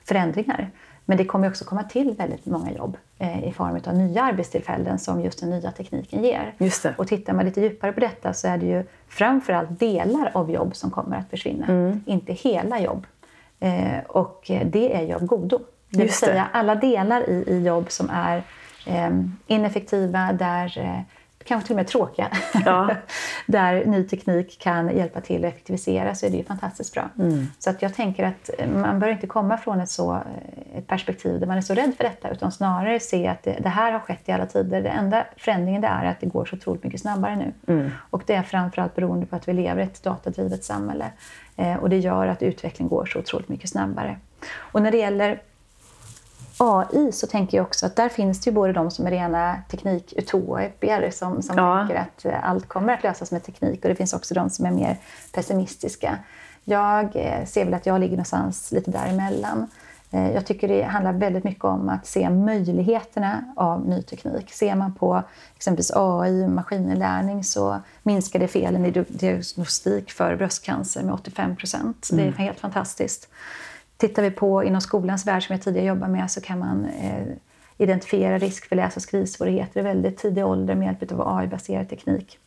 förändringar. 0.04 0.72
Men 1.06 1.18
det 1.18 1.26
kommer 1.26 1.50
också 1.50 1.66
komma 1.66 1.84
till 1.84 2.16
väldigt 2.18 2.46
många 2.46 2.72
jobb 2.72 2.98
i 3.24 3.52
form 3.52 3.80
av 3.88 3.96
nya 3.96 4.24
arbetstillfällen 4.24 5.00
som 5.00 5.22
just 5.22 5.40
den 5.40 5.50
nya 5.50 5.72
tekniken 5.72 6.24
ger. 6.24 6.54
Just 6.58 6.84
det. 6.84 6.96
Och 6.98 7.08
tittar 7.08 7.34
man 7.34 7.46
lite 7.46 7.62
djupare 7.62 7.92
på 7.92 8.00
detta 8.00 8.34
så 8.34 8.48
är 8.48 8.58
det 8.58 8.66
ju 8.66 8.84
framförallt 9.08 9.80
delar 9.80 10.32
av 10.34 10.52
jobb 10.52 10.76
som 10.76 10.92
kommer 10.92 11.18
att 11.18 11.30
försvinna, 11.30 11.66
mm. 11.66 12.04
inte 12.06 12.34
hela 12.34 12.80
jobb. 12.80 13.06
Eh, 13.60 14.00
och 14.08 14.52
det 14.66 14.96
är 14.96 15.02
ju 15.02 15.14
av 15.14 15.26
godo. 15.26 15.60
Det 15.90 16.00
vill 16.00 16.14
säga 16.14 16.48
alla 16.54 16.76
delar 16.76 17.30
i, 17.30 17.44
i 17.48 17.64
jobb 17.66 17.92
som 17.92 18.10
är 18.10 18.44
eh, 18.86 19.10
ineffektiva, 19.48 20.34
där 20.34 20.78
eh, 20.78 21.00
kanske 21.46 21.68
till 21.68 21.74
och 21.74 21.78
med 21.78 21.88
tråkiga, 21.88 22.28
ja. 22.66 22.96
där 23.48 23.86
ny 23.86 24.04
teknik 24.04 24.60
kan 24.60 24.98
hjälpa 24.98 25.22
till 25.22 25.46
att 25.46 25.54
effektivisera 25.54 26.16
så 26.16 26.26
är 26.26 26.30
det 26.30 26.38
ju 26.38 26.44
fantastiskt 26.44 26.94
bra. 26.94 27.10
Mm. 27.20 27.48
Så 27.60 27.70
att 27.70 27.82
jag 27.82 27.94
tänker 27.94 28.24
att 28.24 28.50
man 28.76 29.00
bör 29.00 29.08
inte 29.08 29.28
komma 29.28 29.58
från 29.58 29.80
ett, 29.80 29.90
så, 29.90 30.22
ett 30.76 30.88
perspektiv 30.88 31.40
där 31.40 31.48
man 31.48 31.58
är 31.58 31.62
så 31.62 31.74
rädd 31.74 31.94
för 31.98 32.04
detta 32.04 32.30
utan 32.30 32.52
snarare 32.52 33.00
se 33.00 33.28
att 33.28 33.44
det, 33.44 33.58
det 33.60 33.70
här 33.70 33.92
har 33.92 34.00
skett 34.00 34.30
i 34.30 34.32
alla 34.32 34.46
tider. 34.46 34.82
Det 34.82 34.90
enda 34.90 35.26
förändringen 35.38 35.82
det 35.82 35.88
är 35.88 36.06
att 36.06 36.20
det 36.20 36.28
går 36.28 36.46
så 36.46 36.56
otroligt 36.56 36.84
mycket 36.84 37.02
snabbare 37.02 37.36
nu. 37.36 37.74
Mm. 37.74 37.92
Och 38.10 38.24
det 38.26 38.34
är 38.34 38.44
framförallt 38.44 38.96
beroende 38.96 39.26
på 39.26 39.36
att 39.36 39.48
vi 39.48 39.54
lever 39.54 39.82
i 39.82 39.84
ett 39.84 40.04
datadrivet 40.04 40.64
samhälle. 40.64 41.06
Eh, 41.56 41.76
och 41.76 41.90
det 41.90 41.98
gör 41.98 42.28
att 42.28 42.44
utvecklingen 42.44 42.90
går 42.90 43.06
så 43.06 43.20
otroligt 43.20 43.50
mycket 43.50 43.70
snabbare. 43.70 44.20
Och 44.56 44.82
när 44.82 44.92
det 44.92 44.98
gäller 44.98 45.42
AI 46.58 47.12
så 47.12 47.28
tänker 47.28 47.58
jag 47.58 47.66
också 47.66 47.86
att 47.86 47.96
där 47.96 48.10
finns 48.10 48.42
det 48.42 48.50
ju 48.50 48.54
både 48.54 48.74
de 48.74 48.92
som 48.92 49.08
är 49.08 49.12
rena 49.12 49.58
teknikutopier 49.72 51.12
som, 51.12 51.42
som 51.42 51.58
ja. 51.58 51.80
tänker 51.80 51.96
att 51.96 52.26
eh, 52.26 52.50
allt 52.50 52.68
kommer 52.68 52.94
att 52.94 53.04
lösas 53.04 53.32
med 53.32 53.44
teknik 53.44 53.84
och 53.84 53.90
det 53.90 53.96
finns 53.96 54.14
också 54.14 54.34
de 54.34 54.50
som 54.50 54.66
är 54.66 54.72
mer 54.72 54.98
pessimistiska. 55.34 56.18
Jag 56.64 57.16
eh, 57.16 57.46
ser 57.46 57.66
väl 57.66 57.74
att 57.74 57.86
jag 57.86 58.00
ligger 58.00 58.16
någonstans 58.16 58.72
lite 58.72 58.92
däremellan. 58.92 59.68
Eh, 60.14 60.32
jag 60.32 60.46
tycker 60.46 60.68
det 60.68 60.84
handlar 60.84 61.14
väldigt 61.14 61.44
mycket 61.44 61.64
om 61.64 61.90
att 61.90 62.08
se 62.08 62.30
möjligheterna 62.30 63.54
av 63.56 63.88
ny 63.88 64.02
teknik. 64.02 64.52
Ser 64.52 64.76
man 64.76 64.96
på 64.96 65.24
exempelvis 65.56 65.92
AI, 65.96 66.48
maskininlärning, 66.48 67.44
så 67.44 67.80
minskar 68.04 68.40
det 68.40 68.48
felen 68.48 68.86
i 68.86 68.92
diagnostik 69.08 70.12
för 70.12 70.36
bröstcancer 70.36 71.04
med 71.04 71.14
85 71.14 71.56
procent. 71.56 72.10
Mm. 72.12 72.26
Det 72.26 72.32
är 72.32 72.46
helt 72.46 72.60
fantastiskt. 72.60 73.30
Tittar 74.04 74.22
vi 74.22 74.32
på 74.32 74.64
inom 74.64 74.82
skolans 74.82 75.28
värld 75.28 75.44
som 75.44 75.54
jag 75.54 75.62
tidigare 75.62 75.88
jobbat 75.88 76.10
med 76.10 76.32
så 76.32 76.42
kan 76.42 76.60
man 76.60 76.86
eh, 76.86 77.24
identifiera 77.78 78.38
risk 78.38 78.70
för 78.70 78.76
läs 78.76 78.96
och 78.96 79.02
skrivsvårigheter 79.02 79.80
i 79.80 79.84
väldigt 79.84 80.18
tidig 80.18 80.46
ålder 80.46 80.76
med 80.76 80.86
hjälp 80.86 81.12
av 81.12 81.38
AI-baserad 81.38 81.90
teknik 81.90 82.38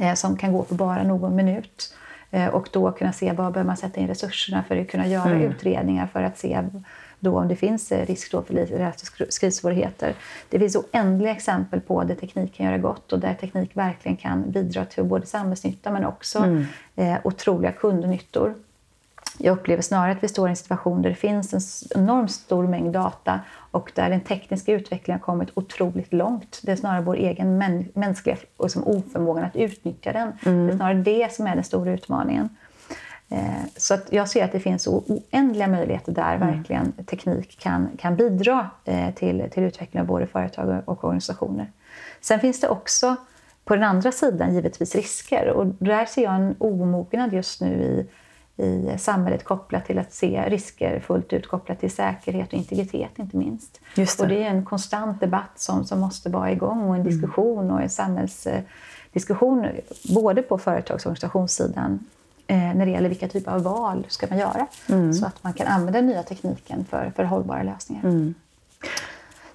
eh, 0.00 0.14
som 0.14 0.36
kan 0.36 0.52
gå 0.52 0.62
på 0.62 0.74
bara 0.74 1.02
någon 1.02 1.36
minut. 1.36 1.94
Eh, 2.30 2.46
och 2.46 2.68
då 2.72 2.92
kunna 2.92 3.12
se 3.12 3.26
var 3.32 3.50
behöver 3.50 3.64
man 3.64 3.76
sätta 3.76 4.00
in 4.00 4.08
resurserna 4.08 4.64
för 4.68 4.76
att 4.76 4.88
kunna 4.88 5.06
göra 5.06 5.30
mm. 5.30 5.50
utredningar 5.50 6.06
för 6.06 6.22
att 6.22 6.38
se 6.38 6.62
då 7.18 7.38
om 7.38 7.48
det 7.48 7.56
finns 7.56 7.92
eh, 7.92 8.06
risk 8.06 8.32
då 8.32 8.42
för 8.42 8.54
läs 8.54 9.02
och 9.02 9.32
skrivsvårigheter. 9.32 10.14
Det 10.48 10.58
finns 10.58 10.76
oändliga 10.76 11.32
exempel 11.32 11.80
på 11.80 12.04
där 12.04 12.14
teknik 12.14 12.54
kan 12.54 12.66
göra 12.66 12.78
gott 12.78 13.12
och 13.12 13.18
där 13.18 13.34
teknik 13.34 13.70
verkligen 13.76 14.16
kan 14.16 14.50
bidra 14.50 14.84
till 14.84 15.04
både 15.04 15.26
samhällsnytta 15.26 15.90
men 15.90 16.04
också 16.04 16.38
mm. 16.38 16.64
eh, 16.96 17.18
otroliga 17.24 17.72
kundnyttor. 17.72 18.54
Jag 19.42 19.52
upplever 19.52 19.82
snarare 19.82 20.12
att 20.12 20.22
vi 20.24 20.28
står 20.28 20.48
i 20.48 20.50
en 20.50 20.56
situation 20.56 21.02
där 21.02 21.10
det 21.10 21.16
finns 21.16 21.54
en 21.54 21.60
enormt 22.02 22.30
stor 22.30 22.66
mängd 22.66 22.92
data 22.92 23.40
och 23.70 23.92
där 23.94 24.10
den 24.10 24.20
tekniska 24.20 24.72
utvecklingen 24.72 25.20
har 25.20 25.24
kommit 25.24 25.48
otroligt 25.54 26.12
långt. 26.12 26.60
Det 26.62 26.72
är 26.72 26.76
snarare 26.76 27.00
vår 27.00 27.16
egen 27.16 27.58
mäns 27.58 27.86
mänskliga 27.94 28.36
och 28.56 28.70
som 28.70 28.84
oförmågan 28.84 29.44
att 29.44 29.56
utnyttja 29.56 30.12
den. 30.12 30.32
Mm. 30.46 30.66
Det 30.66 30.72
är 30.72 30.76
snarare 30.76 30.94
det 30.94 31.32
som 31.32 31.46
är 31.46 31.54
den 31.54 31.64
stora 31.64 31.92
utmaningen. 31.92 32.48
Eh, 33.28 33.64
så 33.76 33.94
att 33.94 34.12
jag 34.12 34.28
ser 34.28 34.44
att 34.44 34.52
det 34.52 34.60
finns 34.60 34.86
oändliga 34.86 35.68
möjligheter 35.68 36.12
där 36.12 36.36
mm. 36.36 36.48
verkligen 36.48 36.92
teknik 36.92 37.58
kan, 37.58 37.88
kan 37.98 38.16
bidra 38.16 38.70
eh, 38.84 39.14
till, 39.14 39.48
till 39.50 39.62
utveckling 39.62 40.00
av 40.00 40.06
både 40.06 40.26
företag 40.26 40.82
och 40.84 41.04
organisationer. 41.04 41.72
Sen 42.20 42.40
finns 42.40 42.60
det 42.60 42.68
också 42.68 43.16
på 43.64 43.74
den 43.74 43.84
andra 43.84 44.12
sidan 44.12 44.54
givetvis 44.54 44.94
risker 44.94 45.48
och 45.48 45.66
där 45.66 46.04
ser 46.04 46.22
jag 46.22 46.34
en 46.34 46.54
omognad 46.58 47.32
just 47.32 47.60
nu 47.60 47.82
i 47.82 48.06
i 48.60 48.98
samhället 48.98 49.44
kopplat 49.44 49.86
till 49.86 49.98
att 49.98 50.12
se 50.12 50.44
risker 50.48 51.00
fullt 51.00 51.32
ut 51.32 51.48
kopplat 51.48 51.80
till 51.80 51.90
säkerhet 51.90 52.48
och 52.48 52.54
integritet 52.54 53.18
inte 53.18 53.36
minst. 53.36 53.80
Det. 53.94 54.20
Och 54.20 54.28
det 54.28 54.42
är 54.42 54.50
en 54.50 54.64
konstant 54.64 55.20
debatt 55.20 55.52
som, 55.56 55.84
som 55.84 56.00
måste 56.00 56.28
vara 56.28 56.52
igång 56.52 56.80
och 56.80 56.94
en 56.94 57.00
mm. 57.00 57.12
diskussion 57.12 57.70
och 57.70 57.82
en 57.82 57.90
samhällsdiskussion 57.90 59.66
både 60.14 60.42
på 60.42 60.58
företags 60.58 61.06
och 61.06 61.10
organisationssidan 61.10 61.98
eh, 62.46 62.56
när 62.56 62.86
det 62.86 62.92
gäller 62.92 63.08
vilka 63.08 63.28
typer 63.28 63.52
av 63.52 63.62
val 63.62 64.06
ska 64.08 64.26
man 64.30 64.38
göra 64.38 64.66
mm. 64.88 65.12
så 65.12 65.26
att 65.26 65.44
man 65.44 65.52
kan 65.52 65.66
använda 65.66 65.98
den 65.98 66.06
nya 66.06 66.22
tekniken 66.22 66.84
för, 66.84 67.12
för 67.16 67.24
hållbara 67.24 67.62
lösningar. 67.62 68.02
Mm. 68.02 68.34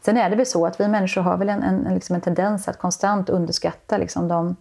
Sen 0.02 0.18
är 0.18 0.30
det 0.30 0.36
väl 0.36 0.46
så 0.46 0.65
att 0.65 0.80
vi 0.80 0.88
människor 0.88 1.22
har 1.22 1.38
väl 1.38 1.50
en, 1.50 1.63
en, 1.63 1.94
liksom 1.94 2.15
en 2.15 2.22
tendens 2.22 2.68
att 2.68 2.80
konstant 2.80 3.30
underskatta 3.30 3.98
liksom 3.98 4.28
de 4.28 4.56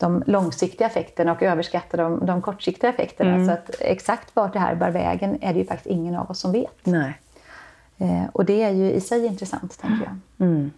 de 0.00 0.22
långsiktiga 0.26 0.86
effekterna 0.86 1.32
och 1.32 1.42
överskatta 1.42 1.96
de, 1.96 2.26
de 2.26 2.42
kortsiktiga 2.42 2.90
effekterna. 2.90 3.34
Mm. 3.34 3.46
Så 3.46 3.52
att 3.52 3.70
exakt 3.80 4.36
vart 4.36 4.52
det 4.52 4.58
här 4.58 4.74
bär 4.74 4.90
vägen 4.90 5.38
är 5.40 5.52
det 5.52 5.58
ju 5.58 5.66
faktiskt 5.66 5.86
ingen 5.86 6.14
av 6.14 6.30
oss 6.30 6.40
som 6.40 6.52
vet. 6.52 6.86
Nej. 6.86 7.20
Eh, 7.98 8.24
och 8.32 8.44
det 8.44 8.62
är 8.62 8.70
ju 8.70 8.92
i 8.92 9.00
sig 9.00 9.26
intressant, 9.26 9.78
tänker 9.80 10.04
jag. 10.04 10.46
Mm. 10.48 10.70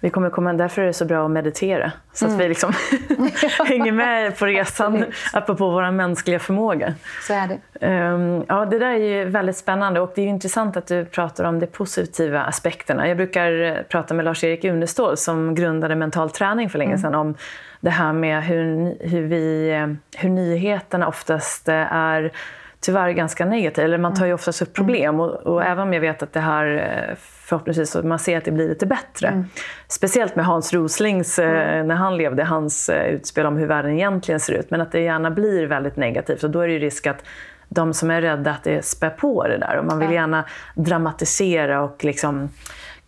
Vi 0.00 0.10
kommer 0.10 0.30
komma, 0.30 0.52
därför 0.52 0.82
är 0.82 0.86
det 0.86 0.92
så 0.92 1.04
bra 1.04 1.24
att 1.24 1.30
meditera, 1.30 1.92
så 2.12 2.24
att 2.24 2.28
mm. 2.28 2.42
vi 2.42 2.48
liksom 2.48 2.72
hänger 3.66 3.92
med 3.92 4.38
på 4.38 4.46
resan, 4.46 5.04
apropå 5.32 5.70
vår 5.70 5.90
mänskliga 5.90 6.38
förmåga. 6.38 6.94
Så 7.22 7.32
är 7.32 7.48
det. 7.48 7.86
Um, 7.86 8.44
ja, 8.48 8.64
det 8.64 8.78
där 8.78 8.90
är 8.90 8.96
ju 8.96 9.24
väldigt 9.24 9.56
spännande 9.56 10.00
och 10.00 10.12
det 10.14 10.22
är 10.22 10.26
intressant 10.26 10.76
att 10.76 10.86
du 10.86 11.04
pratar 11.04 11.44
om 11.44 11.60
de 11.60 11.66
positiva 11.66 12.42
aspekterna. 12.42 13.08
Jag 13.08 13.16
brukar 13.16 13.62
eh, 13.62 13.82
prata 13.82 14.14
med 14.14 14.24
Lars-Erik 14.24 14.64
Unestål 14.64 15.16
som 15.16 15.54
grundade 15.54 15.94
Mental 15.94 16.30
träning 16.30 16.70
för 16.70 16.78
länge 16.78 16.90
mm. 16.90 17.02
sedan 17.02 17.14
om 17.14 17.34
det 17.80 17.90
här 17.90 18.12
med 18.12 18.44
hur, 18.44 18.96
hur, 19.08 19.22
vi, 19.22 19.70
eh, 19.70 20.20
hur 20.20 20.28
nyheterna 20.28 21.08
oftast 21.08 21.68
eh, 21.68 21.92
är 21.92 22.32
tyvärr 22.80 23.10
ganska 23.10 23.44
negativa. 23.44 23.84
Eller 23.84 23.98
man 23.98 24.14
tar 24.14 24.26
ju 24.26 24.32
oftast 24.32 24.62
upp 24.62 24.74
problem. 24.74 25.20
Och, 25.20 25.30
och 25.30 25.64
även 25.64 25.78
om 25.78 25.92
jag 25.92 26.00
vet 26.00 26.22
att 26.22 26.32
det 26.32 26.40
här 26.40 27.16
förhoppningsvis 27.48 27.90
så 27.90 28.02
man 28.02 28.18
ser 28.18 28.38
att 28.38 28.44
det 28.44 28.50
blir 28.50 28.68
lite 28.68 28.86
bättre. 28.86 29.28
Mm. 29.28 29.44
Speciellt 29.88 30.36
med 30.36 30.44
Hans 30.44 30.72
Roslings, 30.72 31.38
mm. 31.38 31.88
när 31.88 31.94
han 31.94 32.16
levde, 32.16 32.44
hans 32.44 32.90
utspel 32.90 33.46
om 33.46 33.56
hur 33.56 33.66
världen 33.66 33.92
egentligen 33.92 34.40
ser 34.40 34.52
ut. 34.52 34.70
Men 34.70 34.80
att 34.80 34.92
det 34.92 35.00
gärna 35.00 35.30
blir 35.30 35.66
väldigt 35.66 35.96
negativt 35.96 36.44
och 36.44 36.50
då 36.50 36.60
är 36.60 36.68
det 36.68 36.78
risk 36.78 37.06
att 37.06 37.24
de 37.68 37.94
som 37.94 38.10
är 38.10 38.22
rädda 38.22 38.50
att 38.50 38.64
det 38.64 38.84
spär 38.84 39.10
på 39.10 39.48
det 39.48 39.58
där. 39.58 39.76
Och 39.76 39.84
man 39.84 39.98
vill 39.98 40.12
gärna 40.12 40.44
dramatisera 40.74 41.82
och 41.82 42.04
liksom 42.04 42.48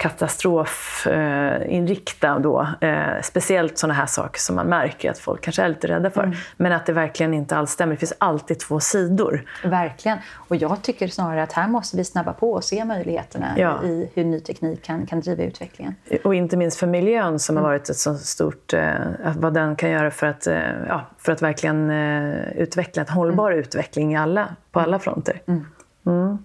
katastrofinriktad. 0.00 2.38
Då. 2.38 2.68
Eh, 2.80 3.20
speciellt 3.22 3.78
sådana 3.78 3.94
här 3.94 4.06
saker 4.06 4.40
som 4.40 4.56
man 4.56 4.66
märker 4.66 5.10
att 5.10 5.18
folk 5.18 5.40
kanske 5.40 5.62
är 5.62 5.68
lite 5.68 5.88
rädda 5.88 6.10
för. 6.10 6.22
Mm. 6.22 6.36
Men 6.56 6.72
att 6.72 6.86
det 6.86 6.92
verkligen 6.92 7.34
inte 7.34 7.56
alls 7.56 7.70
stämmer. 7.70 7.92
Det 7.92 7.98
finns 7.98 8.14
alltid 8.18 8.58
två 8.58 8.80
sidor. 8.80 9.44
Verkligen. 9.64 10.18
Och 10.48 10.56
jag 10.56 10.82
tycker 10.82 11.08
snarare 11.08 11.42
att 11.42 11.52
här 11.52 11.68
måste 11.68 11.96
vi 11.96 12.04
snabba 12.04 12.32
på 12.32 12.52
och 12.52 12.64
se 12.64 12.84
möjligheterna 12.84 13.54
ja. 13.56 13.84
i 13.84 14.10
hur 14.14 14.24
ny 14.24 14.40
teknik 14.40 14.82
kan, 14.82 15.06
kan 15.06 15.20
driva 15.20 15.42
utvecklingen. 15.42 15.94
Och 16.24 16.34
inte 16.34 16.56
minst 16.56 16.78
för 16.78 16.86
miljön 16.86 17.38
som 17.38 17.56
mm. 17.56 17.64
har 17.64 17.70
varit 17.70 17.90
ett 17.90 17.96
så 17.96 18.14
stort... 18.14 18.72
Eh, 18.72 18.94
vad 19.38 19.54
den 19.54 19.76
kan 19.76 19.90
göra 19.90 20.10
för 20.10 20.26
att, 20.26 20.46
eh, 20.46 20.58
ja, 20.88 21.06
för 21.18 21.32
att 21.32 21.42
verkligen 21.42 21.90
utveckla 21.90 23.02
en 23.02 23.08
hållbar 23.08 23.50
mm. 23.50 23.60
utveckling 23.60 24.12
i 24.12 24.16
alla, 24.16 24.56
på 24.72 24.80
alla 24.80 24.98
fronter. 24.98 25.42
Mm. 25.46 25.66
Mm. 26.06 26.38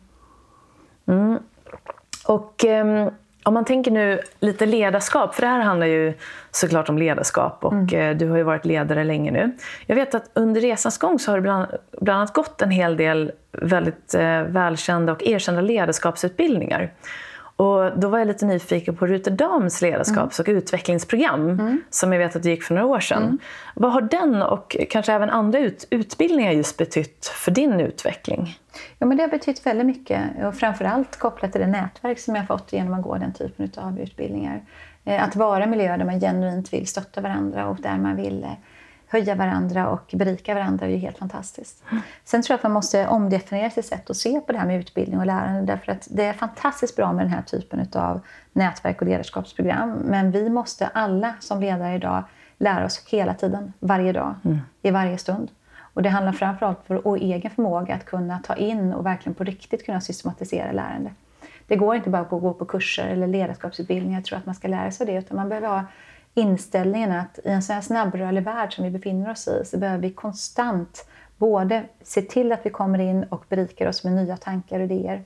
mm. 1.08 1.40
Och... 2.28 2.66
Om 3.46 3.54
man 3.54 3.66
tänker 3.66 3.92
nu 3.92 4.20
lite 4.40 4.66
ledarskap, 4.66 5.36
för 5.36 5.42
det 5.42 5.48
här 5.48 5.60
handlar 5.60 5.88
ju 5.88 6.14
såklart 6.52 6.90
om 6.90 6.98
ledarskap 6.98 7.66
och 7.66 7.74
mm. 7.74 8.12
Eh, 8.12 8.18
du 8.18 8.30
har 8.30 8.38
ju 8.38 8.44
varit 8.44 8.66
ledare 8.66 9.04
länge 9.04 9.32
nu. 9.32 9.52
Jag 9.86 9.96
vet 9.96 10.16
att 10.16 10.30
under 10.34 10.62
resans 10.62 10.98
gång 10.98 11.20
så 11.20 11.32
har 11.32 11.38
det 11.38 11.42
bland, 11.42 11.68
bland 12.02 12.18
annat 12.18 12.34
gått 12.34 12.62
en 12.62 12.72
hel 12.72 12.98
del 12.98 13.32
väldigt 13.52 14.14
eh, 14.14 14.42
välkända 14.42 15.12
och 15.12 15.24
erkända 15.24 15.62
ledarskapsutbildningar. 15.62 16.94
Och 17.58 18.00
då 18.00 18.10
var 18.10 18.20
jag 18.20 18.28
lite 18.28 18.46
nyfiken 18.46 18.96
på 18.96 19.08
Rute 19.08 19.30
Dams 19.30 19.82
ledarskaps 19.82 20.40
och 20.40 20.46
utvecklingsprogram 20.48 21.50
mm. 21.50 21.82
som 21.90 22.14
jag 22.14 22.20
vet 22.20 22.36
att 22.36 22.44
du 22.44 22.50
gick 22.50 22.64
för 22.64 22.74
några 22.74 22.88
år 22.88 23.00
sedan. 23.00 23.24
Mm. 23.24 23.38
Vad 23.76 23.92
har 23.92 24.02
den 24.02 24.42
och 24.42 24.78
kanske 24.90 25.14
även 25.14 25.30
andra 25.30 25.60
ut, 25.60 25.88
utbildningar 25.90 26.52
just 26.52 26.78
betytt 26.78 27.26
för 27.26 27.52
din 27.52 27.80
utveckling? 27.80 28.58
Ja, 29.00 29.06
men 29.06 29.18
det 29.18 29.24
har 29.24 29.30
betytt 29.30 29.66
väldigt 29.66 29.88
mycket 29.88 30.22
och 30.44 30.56
framförallt 30.56 31.20
kopplat 31.20 31.52
till 31.52 31.62
det 31.62 31.68
nätverk 31.68 32.20
som 32.20 32.36
jag 32.36 32.48
fått 32.48 32.74
genom 32.74 32.94
att 32.94 33.04
gå 33.04 33.18
den 33.18 33.34
typen 33.34 33.70
av 33.78 34.00
utbildningar. 34.00 34.62
Eh, 35.06 35.24
att 35.24 35.36
vara 35.36 35.66
miljöer 35.66 35.98
där 35.98 36.06
man 36.06 36.20
genuint 36.20 36.74
vill 36.74 36.88
stötta 36.88 37.22
varandra 37.22 37.68
och 37.68 37.78
där 37.82 37.98
man 37.98 38.16
vill 38.16 38.44
eh, 38.44 38.50
höja 39.16 39.36
varandra 39.36 39.90
och 39.90 40.12
berika 40.14 40.54
varandra 40.54 40.86
är 40.86 40.90
ju 40.90 40.98
helt 40.98 41.18
fantastiskt. 41.18 41.84
Mm. 41.92 42.04
Sen 42.24 42.42
tror 42.42 42.54
jag 42.54 42.58
att 42.58 42.64
man 42.64 42.72
måste 42.72 43.08
omdefiniera 43.08 43.70
sitt 43.70 43.86
sätt 43.86 44.10
att 44.10 44.18
se 44.18 44.40
på 44.40 44.52
det 44.52 44.58
här 44.58 44.68
med 44.68 44.80
utbildning 44.80 45.20
och 45.20 45.26
lärande 45.26 45.74
därför 45.74 45.92
att 45.92 46.08
det 46.12 46.24
är 46.24 46.34
fantastiskt 46.34 46.96
bra 46.96 47.14
med 47.14 47.26
den 47.26 47.34
här 47.34 47.42
typen 47.42 47.88
av 47.94 48.22
nätverk 48.54 49.02
och 49.02 49.08
ledarskapsprogram 49.08 49.92
men 49.92 50.32
vi 50.32 50.50
måste 50.50 50.88
alla 50.88 51.34
som 51.40 51.62
ledare 51.62 51.96
idag 51.96 52.24
lära 52.58 52.86
oss 52.86 53.06
hela 53.08 53.34
tiden, 53.34 53.74
varje 53.80 54.12
dag, 54.12 54.36
mm. 54.46 54.60
i 54.82 54.92
varje 54.92 55.18
stund. 55.18 55.52
Och 55.78 56.04
det 56.04 56.10
handlar 56.10 56.34
framförallt 56.34 56.90
om 56.90 57.02
vår 57.04 57.18
egen 57.18 57.52
förmåga 57.52 57.96
att 57.96 58.06
kunna 58.06 58.40
ta 58.40 58.56
in 58.56 58.94
och 58.94 59.06
verkligen 59.06 59.36
på 59.36 59.44
riktigt 59.44 59.86
kunna 59.86 60.02
systematisera 60.02 60.72
lärande. 60.72 61.12
Det 61.68 61.76
går 61.76 61.96
inte 61.96 62.10
bara 62.10 62.22
att 62.22 62.30
gå 62.30 62.54
på 62.54 62.66
kurser 62.66 63.08
eller 63.08 63.28
ledarskapsutbildningar 63.28 64.20
och 64.20 64.26
tro 64.26 64.38
att 64.38 64.46
man 64.46 64.56
ska 64.56 64.68
lära 64.68 64.92
sig 64.92 65.08
det, 65.08 65.14
utan 65.14 65.38
man 65.38 65.50
behöver 65.50 65.68
ha 65.68 65.84
inställningen 66.36 67.12
att 67.12 67.40
i 67.44 67.50
en 67.50 67.64
så 67.64 67.74
här 67.74 67.82
snabbrörlig 67.82 68.44
värld 68.44 68.76
som 68.76 68.84
vi 68.84 68.92
befinner 68.92 69.32
oss 69.32 69.48
i 69.48 69.62
så 69.66 69.78
behöver 69.78 70.02
vi 70.02 70.12
konstant 70.12 71.08
både 71.38 71.84
se 72.04 72.22
till 72.22 72.52
att 72.52 72.66
vi 72.66 72.70
kommer 72.70 73.00
in 73.00 73.24
och 73.24 73.46
berikar 73.50 73.88
oss 73.88 74.04
med 74.04 74.14
nya 74.14 74.38
tankar 74.38 74.80
och 74.80 74.86
idéer. 74.86 75.24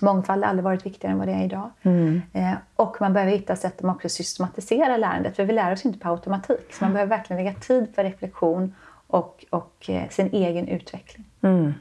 Mångfald 0.00 0.44
har 0.44 0.50
aldrig 0.50 0.64
varit 0.64 0.86
viktigare 0.86 1.12
än 1.12 1.18
vad 1.18 1.28
det 1.28 1.32
är 1.32 1.44
idag. 1.44 1.70
Mm. 1.82 2.22
Eh, 2.32 2.52
och 2.76 2.96
man 3.00 3.12
behöver 3.12 3.32
hitta 3.32 3.56
sätt 3.56 3.84
att 3.84 3.96
också 3.96 4.08
systematisera 4.08 4.96
lärandet, 4.96 5.36
för 5.36 5.44
vi 5.44 5.52
lär 5.52 5.72
oss 5.72 5.84
inte 5.84 5.98
på 5.98 6.08
automatik. 6.08 6.72
Så 6.72 6.84
man 6.84 6.92
behöver 6.92 7.16
verkligen 7.16 7.44
lägga 7.44 7.58
tid 7.58 7.94
för 7.94 8.04
reflektion 8.04 8.74
och, 9.06 9.44
och 9.50 9.90
eh, 9.90 10.08
sin 10.08 10.30
egen 10.32 10.68
utveckling. 10.68 11.24
Mm. 11.40 11.74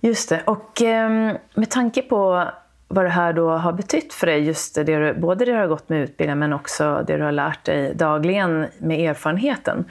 Just 0.00 0.28
det. 0.28 0.42
Och 0.46 0.82
eh, 0.82 1.36
med 1.54 1.70
tanke 1.70 2.02
på 2.02 2.48
vad 2.88 3.04
det 3.04 3.08
här 3.08 3.32
då 3.32 3.50
har 3.50 3.72
betytt 3.72 4.12
för 4.12 4.26
dig, 4.26 4.44
just 4.44 4.74
det, 4.74 4.84
du, 4.84 5.14
både 5.14 5.44
det 5.44 5.52
du 5.52 5.58
har 5.58 5.66
gått 5.66 5.88
med 5.88 6.02
utbildningen 6.02 6.38
men 6.38 6.52
också 6.52 7.04
det 7.06 7.16
du 7.16 7.22
har 7.22 7.32
lärt 7.32 7.64
dig 7.64 7.94
dagligen 7.94 8.66
med 8.78 9.10
erfarenheten. 9.10 9.84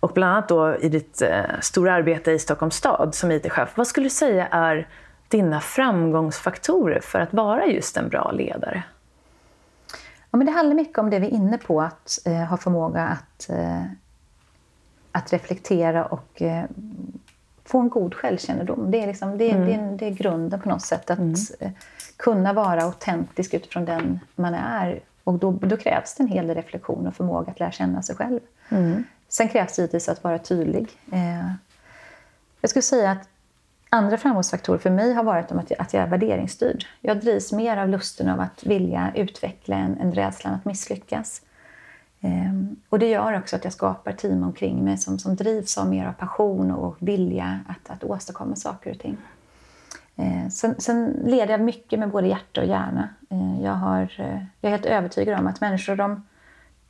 Och 0.00 0.12
bland 0.14 0.32
annat 0.32 0.48
då 0.48 0.76
i 0.76 0.88
ditt 0.88 1.22
eh, 1.22 1.42
stora 1.60 1.94
arbete 1.94 2.32
i 2.32 2.38
Stockholms 2.38 2.74
stad 2.74 3.14
som 3.14 3.30
IT-chef. 3.30 3.72
Vad 3.74 3.86
skulle 3.86 4.06
du 4.06 4.10
säga 4.10 4.46
är 4.46 4.88
dina 5.28 5.60
framgångsfaktorer 5.60 7.00
för 7.00 7.20
att 7.20 7.32
vara 7.32 7.66
just 7.66 7.96
en 7.96 8.08
bra 8.08 8.30
ledare? 8.30 8.82
Ja, 10.30 10.36
men 10.36 10.46
det 10.46 10.52
handlar 10.52 10.74
mycket 10.74 10.98
om 10.98 11.10
det 11.10 11.18
vi 11.18 11.26
är 11.26 11.30
inne 11.30 11.58
på, 11.58 11.80
att 11.80 12.18
eh, 12.24 12.32
ha 12.32 12.56
förmåga 12.56 13.02
att, 13.02 13.50
eh, 13.50 13.82
att 15.12 15.32
reflektera 15.32 16.04
och 16.04 16.42
eh, 16.42 16.64
få 17.64 17.80
en 17.80 17.88
god 17.88 18.14
självkännedom. 18.14 18.90
Det 18.90 19.02
är, 19.02 19.06
liksom, 19.06 19.38
det, 19.38 19.50
mm. 19.50 19.66
det, 19.66 19.96
det 19.96 20.06
är 20.06 20.10
grunden 20.10 20.60
på 20.60 20.68
något 20.68 20.82
sätt. 20.82 21.10
Att 21.10 21.18
mm. 21.18 21.34
Eh, 21.60 21.70
kunna 22.16 22.52
vara 22.52 22.82
autentisk 22.82 23.54
utifrån 23.54 23.84
den 23.84 24.20
man 24.34 24.54
är. 24.54 25.00
Och 25.24 25.38
då, 25.38 25.50
då, 25.50 25.76
krävs 25.76 26.14
det 26.14 26.22
en 26.22 26.28
hel 26.28 26.46
del 26.46 26.56
reflektion 26.56 27.06
och 27.06 27.14
förmåga 27.14 27.52
att 27.52 27.60
lära 27.60 27.72
känna 27.72 28.02
sig 28.02 28.16
själv. 28.16 28.40
Mm. 28.68 29.04
Sen 29.28 29.48
krävs 29.48 29.76
det 29.76 29.82
givetvis 29.82 30.08
att 30.08 30.24
vara 30.24 30.38
tydlig. 30.38 30.88
Eh, 31.12 31.50
jag 32.60 32.70
skulle 32.70 32.82
säga 32.82 33.10
att 33.10 33.28
andra 33.88 34.18
framgångsfaktorer 34.18 34.78
för 34.78 34.90
mig 34.90 35.12
har 35.12 35.24
varit 35.24 35.52
att, 35.52 35.72
att 35.72 35.94
jag 35.94 36.02
är 36.02 36.06
värderingsstyrd. 36.06 36.86
Jag 37.00 37.20
drivs 37.20 37.52
mer 37.52 37.76
av 37.76 37.88
lusten 37.88 38.28
av 38.28 38.40
att 38.40 38.64
vilja 38.64 39.12
utveckla 39.14 39.76
än, 39.76 39.98
än 40.00 40.12
rädslan 40.12 40.54
att 40.54 40.64
misslyckas. 40.64 41.42
Ehm, 42.24 42.76
och 42.88 42.98
det 42.98 43.08
gör 43.10 43.38
också 43.38 43.56
att 43.56 43.64
jag 43.64 43.72
skapar 43.72 44.12
team 44.12 44.42
omkring 44.42 44.84
mig 44.84 44.98
som, 44.98 45.18
som 45.18 45.36
drivs 45.36 45.78
av 45.78 45.88
mer 45.88 46.06
av 46.06 46.12
passion 46.12 46.70
och 46.70 46.96
vilja 46.98 47.60
att, 47.68 47.90
att 47.90 48.04
åstadkomma 48.04 48.56
saker 48.56 48.90
och 48.90 48.98
ting. 48.98 49.16
Eh, 50.16 50.48
sen, 50.48 50.74
sen, 50.78 51.22
leder 51.24 51.52
jag 51.52 51.60
mycket 51.60 51.98
med 51.98 52.10
både 52.10 52.26
hjärta 52.26 52.60
och 52.60 52.66
hjärna. 52.66 53.08
Eh, 53.30 53.62
jag, 53.64 53.72
har, 53.72 54.02
eh, 54.18 54.42
jag 54.60 54.68
är 54.68 54.70
helt 54.70 54.86
övertygad 54.86 55.40
om 55.40 55.46
att 55.46 55.60
människor 55.60 55.96
de, 55.96 56.26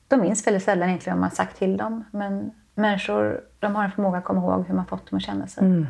de 0.09 0.21
minns 0.21 0.47
väldigt 0.47 0.63
sällan 0.63 0.89
egentligen 0.89 1.19
vad 1.19 1.21
man 1.21 1.31
sagt 1.31 1.59
till 1.59 1.77
dem. 1.77 2.05
Men 2.11 2.51
människor 2.75 3.41
de 3.59 3.77
har 3.77 3.85
en 3.85 3.91
förmåga 3.91 4.19
att 4.19 4.25
komma 4.25 4.41
ihåg 4.41 4.67
hur 4.67 4.75
man 4.75 4.87
fått 4.87 5.11
dem 5.11 5.17
att 5.17 5.23
känna 5.23 5.47
sig. 5.47 5.65
Mm. 5.65 5.87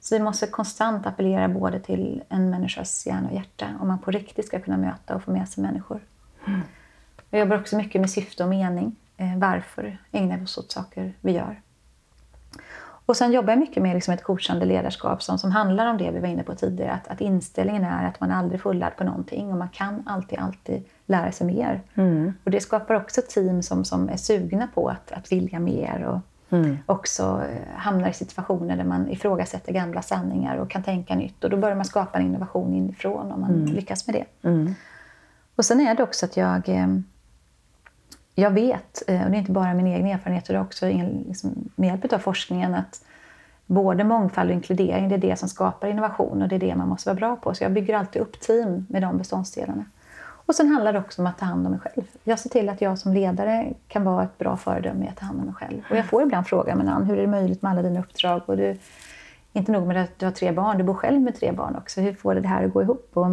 Så 0.00 0.14
vi 0.14 0.22
måste 0.22 0.46
konstant 0.46 1.06
appellera 1.06 1.48
både 1.48 1.80
till 1.80 2.22
en 2.28 2.50
människas 2.50 3.06
hjärna 3.06 3.28
och 3.28 3.34
hjärta 3.34 3.66
om 3.80 3.88
man 3.88 3.98
på 3.98 4.10
riktigt 4.10 4.46
ska 4.46 4.60
kunna 4.60 4.76
möta 4.76 5.14
och 5.14 5.22
få 5.22 5.30
med 5.30 5.48
sig 5.48 5.62
människor. 5.62 6.00
Mm. 6.46 6.60
Jag 7.30 7.40
jobbar 7.40 7.60
också 7.60 7.76
mycket 7.76 8.00
med 8.00 8.10
syfte 8.10 8.42
och 8.42 8.50
mening. 8.50 8.96
Eh, 9.16 9.38
varför 9.38 9.98
ägnar 10.12 10.36
vi 10.36 10.44
oss 10.44 10.58
åt 10.58 10.72
saker 10.72 11.12
vi 11.20 11.32
gör? 11.32 11.60
Och 13.06 13.16
sen 13.16 13.32
jobbar 13.32 13.52
jag 13.52 13.58
mycket 13.58 13.82
med 13.82 13.94
liksom 13.94 14.14
ett 14.14 14.22
coachande 14.22 14.66
ledarskap 14.66 15.22
som, 15.22 15.38
som 15.38 15.50
handlar 15.50 15.86
om 15.86 15.98
det 15.98 16.10
vi 16.10 16.18
var 16.18 16.28
inne 16.28 16.42
på 16.42 16.54
tidigare. 16.54 16.92
Att, 16.92 17.08
att 17.08 17.20
inställningen 17.20 17.84
är 17.84 18.08
att 18.08 18.20
man 18.20 18.30
aldrig 18.30 18.58
är 18.58 18.62
fullärd 18.62 18.96
på 18.96 19.04
någonting 19.04 19.52
och 19.52 19.58
man 19.58 19.68
kan 19.68 20.02
alltid, 20.06 20.38
alltid 20.38 20.84
lära 21.06 21.32
sig 21.32 21.46
mer. 21.46 21.80
Mm. 21.94 22.32
Och 22.44 22.50
det 22.50 22.60
skapar 22.60 22.94
också 22.94 23.20
team 23.28 23.62
som, 23.62 23.84
som 23.84 24.08
är 24.08 24.16
sugna 24.16 24.68
på 24.74 24.88
att, 24.88 25.12
att 25.12 25.32
vilja 25.32 25.58
mer 25.58 26.04
och 26.04 26.20
mm. 26.56 26.78
också 26.86 27.42
eh, 27.50 27.76
hamnar 27.76 28.08
i 28.08 28.12
situationer 28.12 28.76
där 28.76 28.84
man 28.84 29.10
ifrågasätter 29.10 29.72
gamla 29.72 30.02
sanningar 30.02 30.56
och 30.56 30.70
kan 30.70 30.82
tänka 30.82 31.14
nytt. 31.14 31.44
Och 31.44 31.50
då 31.50 31.56
börjar 31.56 31.76
man 31.76 31.84
skapa 31.84 32.18
en 32.18 32.26
innovation 32.26 32.74
inifrån 32.74 33.32
om 33.32 33.40
man 33.40 33.54
mm. 33.54 33.66
lyckas 33.66 34.06
med 34.06 34.14
det. 34.14 34.48
Mm. 34.48 34.74
Och 35.56 35.64
sen 35.64 35.80
är 35.80 35.94
det 35.94 36.02
också 36.02 36.26
att 36.26 36.36
jag 36.36 36.68
eh, 36.68 36.86
jag 38.38 38.50
vet, 38.50 39.02
eh, 39.06 39.24
och 39.24 39.30
det 39.30 39.36
är 39.36 39.38
inte 39.38 39.52
bara 39.52 39.74
min 39.74 39.86
egen 39.86 40.06
erfarenhet, 40.06 40.50
utan 40.50 40.62
också 40.62 40.86
liksom, 40.86 41.70
med 41.76 41.88
hjälp 41.88 42.12
av 42.12 42.18
forskningen, 42.18 42.74
att 42.74 43.04
både 43.66 44.04
mångfald 44.04 44.50
och 44.50 44.54
inkludering, 44.54 45.08
det 45.08 45.14
är 45.14 45.18
det 45.18 45.36
som 45.36 45.48
skapar 45.48 45.88
innovation 45.88 46.42
och 46.42 46.48
det 46.48 46.54
är 46.54 46.60
det 46.60 46.74
man 46.74 46.88
måste 46.88 47.08
vara 47.08 47.16
bra 47.16 47.36
på. 47.36 47.54
Så 47.54 47.64
jag 47.64 47.72
bygger 47.72 47.96
alltid 47.96 48.22
upp 48.22 48.40
team 48.40 48.86
med 48.88 49.02
de 49.02 49.18
beståndsdelarna. 49.18 49.84
Och 50.18 50.54
sen 50.54 50.68
handlar 50.68 50.92
det 50.92 50.98
också 50.98 51.22
om 51.22 51.26
att 51.26 51.38
ta 51.38 51.44
hand 51.44 51.66
om 51.66 51.72
mig 51.72 51.80
själv. 51.80 52.04
Jag 52.24 52.38
ser 52.38 52.50
till 52.50 52.68
att 52.68 52.80
jag 52.80 52.98
som 52.98 53.12
ledare 53.12 53.72
kan 53.88 54.04
vara 54.04 54.24
ett 54.24 54.38
bra 54.38 54.56
föredöme 54.56 55.04
i 55.04 55.08
att 55.08 55.16
ta 55.16 55.26
hand 55.26 55.40
om 55.40 55.46
mig 55.46 55.54
själv. 55.54 55.82
Och 55.90 55.96
jag 55.96 56.06
får 56.06 56.22
ibland 56.22 56.46
frågan, 56.46 56.78
men 56.78 56.88
Ann, 56.88 57.04
hur 57.04 57.18
är 57.18 57.20
det 57.20 57.26
möjligt 57.26 57.62
med 57.62 57.72
alla 57.72 57.82
dina 57.82 58.00
uppdrag? 58.00 58.42
Och 58.46 58.56
du, 58.56 58.78
inte 59.52 59.72
nog 59.72 59.86
med 59.86 60.02
att 60.02 60.18
du 60.18 60.26
har 60.26 60.32
tre 60.32 60.52
barn, 60.52 60.78
du 60.78 60.84
bor 60.84 60.94
själv 60.94 61.20
med 61.20 61.36
tre 61.36 61.52
barn 61.52 61.76
också. 61.76 62.00
Hur 62.00 62.14
får 62.14 62.34
du 62.34 62.40
det 62.40 62.48
här 62.48 62.64
att 62.64 62.72
gå 62.72 62.82
ihop? 62.82 63.10
Och 63.14 63.26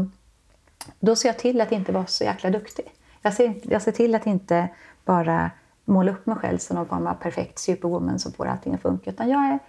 då 1.00 1.16
ser 1.16 1.30
jag 1.30 1.38
till 1.40 1.62
att 1.62 1.72
inte 1.72 1.92
vara 1.92 2.06
så 2.06 2.24
jäkla 2.24 2.50
duktig. 2.50 2.86
Jag 3.22 3.34
ser, 3.34 3.54
jag 3.64 3.82
ser 3.82 3.92
till 3.92 4.16
att 4.16 4.28
inte 4.28 4.68
bara 5.06 5.52
måla 5.86 6.12
upp 6.12 6.26
mig 6.26 6.36
själv 6.36 6.58
som 6.58 6.76
någon 6.76 6.86
form 6.86 7.08
av 7.08 7.14
perfekt 7.14 7.60
superwoman 7.60 8.20
som 8.20 8.32
får 8.32 8.46
allting 8.46 8.74
att 8.74 8.82
funka. 8.82 9.10
Utan 9.10 9.30
jag 9.30 9.46
är, 9.46 9.60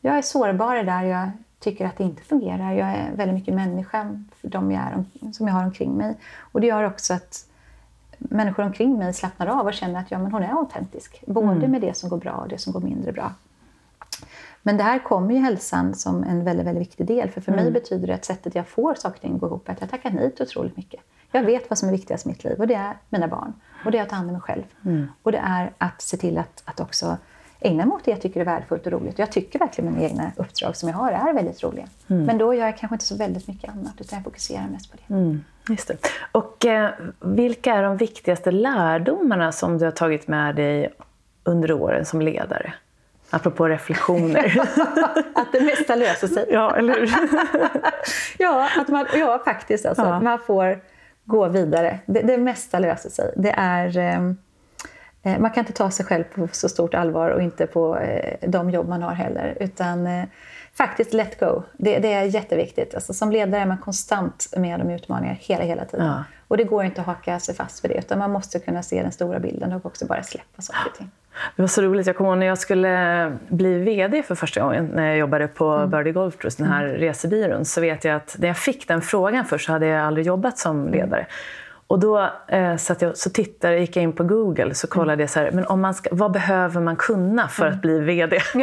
jag 0.00 0.18
är 0.18 0.22
sårbar 0.22 0.76
där 0.76 1.02
jag 1.02 1.30
tycker 1.58 1.86
att 1.86 1.96
det 1.96 2.04
inte 2.04 2.22
fungerar. 2.22 2.72
Jag 2.72 2.88
är 2.88 3.12
väldigt 3.16 3.34
mycket 3.34 3.54
människa 3.54 4.18
för 4.40 4.48
de 4.48 4.70
jag 4.70 4.82
är, 4.82 5.04
som 5.32 5.46
jag 5.46 5.54
har 5.54 5.64
omkring 5.64 5.92
mig. 5.92 6.16
Och 6.38 6.60
det 6.60 6.66
gör 6.66 6.84
också 6.84 7.14
att 7.14 7.46
människor 8.18 8.62
omkring 8.62 8.98
mig 8.98 9.14
slappnar 9.14 9.46
av 9.46 9.66
och 9.66 9.74
känner 9.74 10.00
att 10.00 10.10
ja, 10.10 10.18
men 10.18 10.32
hon 10.32 10.42
är 10.42 10.52
autentisk. 10.52 11.24
Både 11.26 11.56
mm. 11.56 11.70
med 11.70 11.80
det 11.80 11.96
som 11.96 12.08
går 12.08 12.18
bra 12.18 12.32
och 12.32 12.48
det 12.48 12.58
som 12.58 12.72
går 12.72 12.80
mindre 12.80 13.12
bra. 13.12 13.32
Men 14.62 14.76
det 14.76 14.82
här 14.82 14.98
kommer 14.98 15.34
ju 15.34 15.40
hälsan 15.40 15.94
som 15.94 16.24
en 16.24 16.44
väldigt, 16.44 16.66
väldigt 16.66 16.80
viktig 16.80 17.06
del. 17.06 17.30
För 17.30 17.40
för 17.40 17.52
mm. 17.52 17.64
mig 17.64 17.72
betyder 17.72 18.06
det 18.06 18.14
att 18.14 18.24
sättet 18.24 18.54
jag 18.54 18.68
får 18.68 18.94
saker 18.94 19.16
och 19.16 19.20
ting 19.20 19.38
gå 19.38 19.46
ihop 19.46 19.68
är 19.68 19.72
att 19.72 19.80
jag 19.80 19.90
tackar 19.90 20.10
nej 20.10 20.30
till 20.30 20.42
otroligt 20.42 20.76
mycket. 20.76 21.00
Jag 21.32 21.42
vet 21.42 21.70
vad 21.70 21.78
som 21.78 21.88
är 21.88 21.92
viktigast 21.92 22.26
i 22.26 22.28
mitt 22.28 22.44
liv 22.44 22.56
och 22.58 22.66
det 22.66 22.74
är 22.74 22.96
mina 23.08 23.28
barn. 23.28 23.52
Och 23.84 23.90
det 23.90 23.98
är 23.98 24.02
att 24.02 24.08
ta 24.08 24.16
hand 24.16 24.28
om 24.28 24.32
mig 24.32 24.42
själv. 24.42 24.62
Mm. 24.84 25.06
Och 25.22 25.32
det 25.32 25.38
är 25.38 25.72
att 25.78 26.02
se 26.02 26.16
till 26.16 26.38
att, 26.38 26.62
att 26.64 26.80
också 26.80 27.16
ägna 27.60 27.86
mig 27.86 27.94
åt 27.94 28.04
det 28.04 28.10
jag 28.10 28.20
tycker 28.20 28.40
är 28.40 28.44
värdefullt 28.44 28.86
och 28.86 28.92
roligt. 28.92 29.18
jag 29.18 29.32
tycker 29.32 29.58
verkligen 29.58 29.92
mina 29.92 30.06
egna 30.08 30.32
uppdrag 30.36 30.76
som 30.76 30.88
jag 30.88 30.96
har 30.96 31.12
är 31.12 31.32
väldigt 31.32 31.62
roliga. 31.62 31.86
Mm. 32.08 32.24
Men 32.24 32.38
då 32.38 32.54
gör 32.54 32.66
jag 32.66 32.78
kanske 32.78 32.94
inte 32.94 33.04
så 33.04 33.16
väldigt 33.16 33.48
mycket 33.48 33.70
annat 33.70 33.94
utan 33.98 34.16
jag 34.16 34.24
fokuserar 34.24 34.68
mest 34.72 34.90
på 34.90 34.96
det. 34.96 35.14
Mm. 35.14 35.44
Just 35.68 35.88
det. 35.88 35.96
Och 36.32 36.66
eh, 36.66 36.90
vilka 37.20 37.74
är 37.74 37.82
de 37.82 37.96
viktigaste 37.96 38.50
lärdomarna 38.50 39.52
som 39.52 39.78
du 39.78 39.84
har 39.84 39.92
tagit 39.92 40.28
med 40.28 40.56
dig 40.56 40.94
under 41.44 41.72
åren 41.72 42.04
som 42.04 42.20
ledare? 42.20 42.74
Apropå 43.32 43.68
reflektioner. 43.68 44.60
att 45.34 45.52
det 45.52 45.60
mesta 45.60 45.94
löser 45.94 46.28
sig. 46.28 46.46
Ja, 46.50 46.76
eller 46.76 46.94
hur? 46.94 47.10
ja, 48.38 48.68
att 48.78 48.88
man, 48.88 49.06
ja, 49.14 49.42
faktiskt. 49.44 49.86
Alltså, 49.86 50.04
ja. 50.04 50.20
Man 50.20 50.38
får 50.38 50.80
gå 51.24 51.48
vidare. 51.48 51.98
Det, 52.06 52.20
det 52.20 52.38
mesta 52.38 52.78
löser 52.78 53.10
sig. 53.10 53.34
Det 53.36 53.54
är... 53.56 53.98
Eh, 53.98 54.32
Eh, 55.22 55.38
man 55.38 55.50
kan 55.50 55.60
inte 55.60 55.72
ta 55.72 55.90
sig 55.90 56.06
själv 56.06 56.24
på 56.24 56.48
så 56.52 56.68
stort 56.68 56.94
allvar 56.94 57.30
och 57.30 57.42
inte 57.42 57.66
på 57.66 57.98
eh, 57.98 58.48
de 58.48 58.70
jobb 58.70 58.88
man 58.88 59.02
har 59.02 59.12
heller. 59.12 59.56
Utan 59.60 60.06
eh, 60.06 60.24
faktiskt 60.74 61.12
let 61.12 61.40
go. 61.40 61.62
Det, 61.76 61.98
det, 61.98 62.12
är 62.12 62.22
jätteviktigt. 62.22 62.94
Alltså, 62.94 63.14
som 63.14 63.32
ledare 63.32 63.60
är 63.60 63.66
man 63.66 63.78
konstant 63.78 64.48
med 64.56 64.80
om 64.80 64.90
utmaningar 64.90 65.38
hela, 65.40 65.64
hela 65.64 65.84
tiden. 65.84 66.06
Ja. 66.06 66.24
Och 66.48 66.56
det 66.56 66.64
går 66.64 66.84
inte 66.84 67.00
att 67.00 67.06
haka 67.06 67.40
sig 67.40 67.54
fast 67.54 67.84
vid 67.84 67.90
det. 67.90 67.98
Utan 67.98 68.18
man 68.18 68.30
måste 68.30 68.58
kunna 68.58 68.82
se 68.82 69.02
den 69.02 69.12
stora 69.12 69.38
bilden 69.38 69.72
och 69.72 69.86
också 69.86 70.06
bara 70.06 70.22
släppa 70.22 70.62
saker 70.62 70.90
och 70.90 70.96
ting. 70.96 71.10
Det 71.56 71.62
var 71.62 71.66
så 71.68 71.82
roligt. 71.82 72.06
Jag 72.06 72.16
kommer 72.16 72.30
ihåg 72.30 72.38
när 72.38 72.46
jag 72.46 72.58
skulle 72.58 73.36
bli 73.48 73.78
VD 73.78 74.22
för 74.22 74.34
första 74.34 74.60
gången 74.60 74.90
när 74.94 75.06
jag 75.06 75.18
jobbade 75.18 75.48
på 75.48 75.70
mm. 75.70 75.90
Birdie 75.90 76.12
Golf 76.12 76.36
Trust, 76.36 76.58
den 76.58 76.66
här 76.66 76.84
mm. 76.84 76.96
resebyrån, 76.96 77.64
så 77.64 77.80
vet 77.80 78.04
jag 78.04 78.16
att 78.16 78.36
när 78.38 78.48
jag 78.48 78.56
fick 78.56 78.88
den 78.88 79.02
frågan 79.02 79.44
först 79.44 79.66
så 79.66 79.72
hade 79.72 79.86
jag 79.86 80.06
aldrig 80.06 80.26
jobbat 80.26 80.58
som 80.58 80.88
ledare. 80.88 81.26
Och 81.86 81.98
då 81.98 82.30
eh, 82.48 82.76
satt 82.76 83.02
jag, 83.02 83.16
så 83.16 83.30
tittade, 83.30 83.78
gick 83.78 83.96
jag 83.96 84.02
in 84.02 84.12
på 84.12 84.24
Google 84.24 84.74
så 84.74 84.86
kollade 84.86 85.22
jag 85.22 85.30
så 85.30 85.40
här, 85.40 85.50
men 85.50 85.66
om 85.66 85.80
man 85.80 85.94
ska, 85.94 86.10
vad 86.12 86.32
behöver 86.32 86.80
man 86.80 86.96
kunna 86.96 87.48
för 87.48 87.66
att 87.66 87.80
bli 87.80 88.00
VD? 88.00 88.38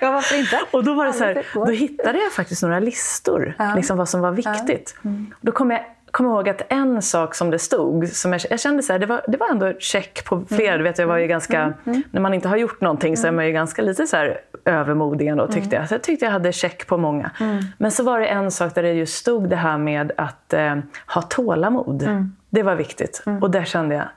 ja, 0.00 0.10
varför 0.10 0.36
inte? 0.38 0.60
Och 0.70 0.84
då, 0.84 0.94
var 0.94 1.06
det 1.06 1.12
så 1.12 1.24
här, 1.24 1.44
då 1.54 1.64
hittade 1.64 2.18
jag 2.18 2.32
faktiskt 2.32 2.62
några 2.62 2.80
listor, 2.80 3.54
ja. 3.58 3.74
liksom 3.74 3.96
vad 3.98 4.08
som 4.08 4.20
var 4.20 4.32
viktigt. 4.32 4.96
Ja. 5.02 5.10
Mm. 5.10 5.34
Då 5.40 5.52
kom 5.52 5.70
jag 5.70 5.80
kommer 6.16 6.30
ihåg 6.30 6.48
att 6.48 6.62
en 6.68 7.02
sak 7.02 7.34
som 7.34 7.50
det 7.50 7.58
stod, 7.58 8.08
som 8.08 8.32
jag, 8.32 8.40
jag 8.50 8.60
kände 8.60 8.82
så 8.82 8.92
här, 8.92 8.98
det 8.98 9.06
var, 9.06 9.24
det 9.28 9.36
var 9.36 9.50
ändå 9.50 9.72
check 9.78 10.24
på 10.24 10.44
flera. 10.48 10.68
Mm. 10.68 10.78
Du 10.78 10.84
vet, 10.84 10.98
jag 10.98 11.06
var 11.06 11.16
ju 11.16 11.26
ganska, 11.26 11.62
mm. 11.62 11.74
mm. 11.86 12.02
När 12.10 12.20
man 12.20 12.34
inte 12.34 12.48
har 12.48 12.56
gjort 12.56 12.80
någonting 12.80 13.16
så 13.16 13.26
är 13.26 13.32
man 13.32 13.46
ju 13.46 13.52
ganska 13.52 13.82
lite 13.82 14.06
så 14.06 14.16
här 14.16 14.40
övermodig 14.64 15.26
ändå, 15.26 15.46
tyckte 15.46 15.60
mm. 15.60 15.80
jag. 15.80 15.88
Så 15.88 15.94
jag 15.94 16.02
tyckte 16.02 16.24
jag 16.24 16.32
hade 16.32 16.52
check 16.52 16.86
på 16.86 16.96
många. 16.96 17.30
Mm. 17.40 17.64
Men 17.78 17.90
så 17.90 18.02
var 18.04 18.20
det 18.20 18.26
en 18.26 18.50
sak 18.50 18.74
där 18.74 18.82
det 18.82 18.92
just 18.92 19.14
stod 19.14 19.48
det 19.48 19.56
här 19.56 19.78
med 19.78 20.12
att 20.16 20.52
eh, 20.52 20.76
ha 21.06 21.22
tålamod. 21.22 22.02
Mm. 22.02 22.36
Det 22.50 22.62
var 22.62 22.74
viktigt. 22.74 23.22
Och 23.40 23.50
där 23.50 23.64
kände 23.64 23.94
jag, 23.94 24.08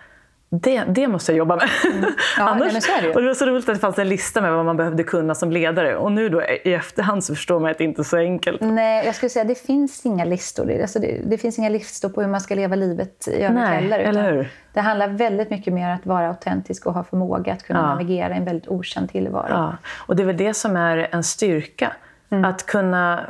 det, 0.52 0.84
det 0.84 1.08
måste 1.08 1.32
jag 1.32 1.38
jobba 1.38 1.56
med. 1.56 1.70
Mm. 1.94 2.12
Ja, 2.38 2.44
Annars, 2.50 2.88
det 3.02 3.14
och 3.16 3.22
det 3.22 3.28
var 3.28 3.34
så 3.34 3.46
roligt 3.46 3.70
att 3.70 3.76
det 3.76 3.82
fanns 3.82 4.00
en 4.00 4.10
lista 4.10 4.42
med 4.42 4.54
vad 4.54 4.66
man 4.66 4.78
behövde 4.78 5.04
kunna 5.04 5.36
som 5.36 5.52
ledare. 5.52 5.96
Och 5.96 6.12
nu 6.12 6.30
då 6.30 6.42
i 6.44 6.74
efterhand 6.74 7.24
så 7.24 7.36
förstår 7.36 7.60
man 7.60 7.72
att 7.72 7.78
det 7.78 7.84
inte 7.84 8.02
är 8.02 8.04
så 8.04 8.18
enkelt. 8.18 8.62
Nej, 8.62 9.06
jag 9.06 9.16
skulle 9.16 9.30
säga 9.30 9.42
att 9.42 9.48
det 9.48 9.66
finns 9.66 10.06
inga 10.06 10.26
listor. 10.26 10.82
Alltså 10.82 11.00
det, 11.00 11.22
det 11.26 11.38
finns 11.38 11.60
inga 11.60 11.70
listor 11.70 12.10
på 12.10 12.22
hur 12.22 12.28
man 12.28 12.42
ska 12.42 12.56
leva 12.56 12.76
livet 12.76 13.28
i 13.28 13.42
övrigt 13.44 13.68
heller. 13.68 14.00
Eller 14.00 14.32
hur? 14.32 14.50
Det 14.74 14.82
handlar 14.82 15.08
väldigt 15.08 15.50
mycket 15.50 15.74
mer 15.74 15.90
om 15.90 15.96
att 15.96 16.06
vara 16.06 16.28
autentisk 16.28 16.86
och 16.86 16.94
ha 16.94 17.04
förmåga 17.04 17.54
att 17.54 17.64
kunna 17.64 17.80
ja. 17.80 17.86
navigera 17.86 18.34
i 18.34 18.38
en 18.38 18.46
väldigt 18.46 18.68
okänd 18.68 19.10
tillvaro. 19.12 19.50
Ja. 19.50 19.78
Och 19.98 20.16
det 20.16 20.24
är 20.24 20.28
väl 20.28 20.38
det 20.38 20.54
som 20.54 20.76
är 20.76 21.08
en 21.12 21.24
styrka. 21.24 21.94
Mm. 22.32 22.46
Att 22.46 22.66
kunna 22.66 23.26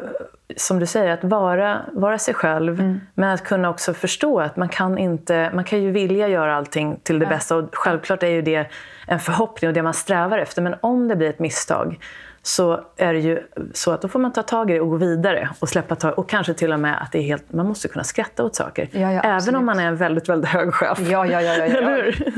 som 0.56 0.80
du 0.80 0.86
säger, 0.86 1.14
att 1.14 1.24
vara, 1.24 1.82
vara 1.94 2.18
sig 2.18 2.34
själv, 2.34 2.80
mm. 2.80 3.02
men 3.14 3.30
att 3.30 3.44
kunna 3.44 3.70
också 3.70 3.94
förstå 3.94 4.40
att 4.40 4.58
man 4.58 4.70
kan 4.70 4.98
inte, 4.98 5.52
man 5.54 5.64
kan 5.64 5.82
ju 5.82 5.92
vilja 5.92 6.28
göra 6.28 6.56
allting 6.56 7.00
till 7.04 7.20
det 7.20 7.26
ja. 7.26 7.30
bästa 7.30 7.56
och 7.56 7.76
självklart 7.76 8.24
är 8.24 8.28
ju 8.28 8.42
det 8.42 8.68
en 9.08 9.20
förhoppning 9.20 9.68
och 9.68 9.74
det 9.74 9.84
man 9.84 9.94
strävar 9.94 10.38
efter. 10.38 10.62
Men 10.62 10.76
om 10.82 11.08
det 11.08 11.16
blir 11.16 11.30
ett 11.30 11.40
misstag 11.40 12.00
så 12.42 12.82
är 12.98 13.14
det 13.14 13.20
ju 13.20 13.44
så 13.74 13.92
att 13.92 14.02
då 14.02 14.08
får 14.08 14.20
man 14.20 14.34
ta 14.34 14.44
tag 14.44 14.72
i 14.72 14.74
det 14.74 14.82
och 14.82 14.90
gå 14.90 14.96
vidare 14.96 15.50
och 15.60 15.70
släppa 15.70 15.96
tag 15.96 16.20
och 16.20 16.30
kanske 16.30 16.54
till 16.54 16.74
och 16.74 16.80
med 16.80 17.02
att 17.02 17.12
det 17.12 17.20
är 17.20 17.24
helt, 17.24 17.54
man 17.54 17.68
måste 17.68 17.88
kunna 17.88 18.04
skratta 18.04 18.44
åt 18.44 18.56
saker. 18.56 18.90
Ja, 18.92 19.12
ja, 19.12 19.22
Även 19.22 19.56
om 19.56 19.66
man 19.66 19.80
är 19.80 19.88
en 19.88 19.96
väldigt, 19.96 20.30
väldigt 20.30 20.50
hög 20.50 20.74
chef. 20.74 21.00
Ja, 21.00 21.26
ja, 21.26 21.42
ja. 21.42 21.54
ja. 21.54 21.64
Eller 21.64 22.04
hur? 22.04 22.34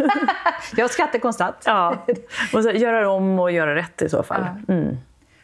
jag 0.75 0.91
skrattar 0.91 1.19
konstant. 1.19 1.55
ja. 1.65 2.05
Och 2.53 2.63
så, 2.63 2.71
göra 2.71 3.09
om 3.09 3.39
och 3.39 3.51
göra 3.51 3.75
rätt 3.75 4.01
i 4.01 4.09
så 4.09 4.23
fall. 4.23 4.45
Mm. 4.67 4.97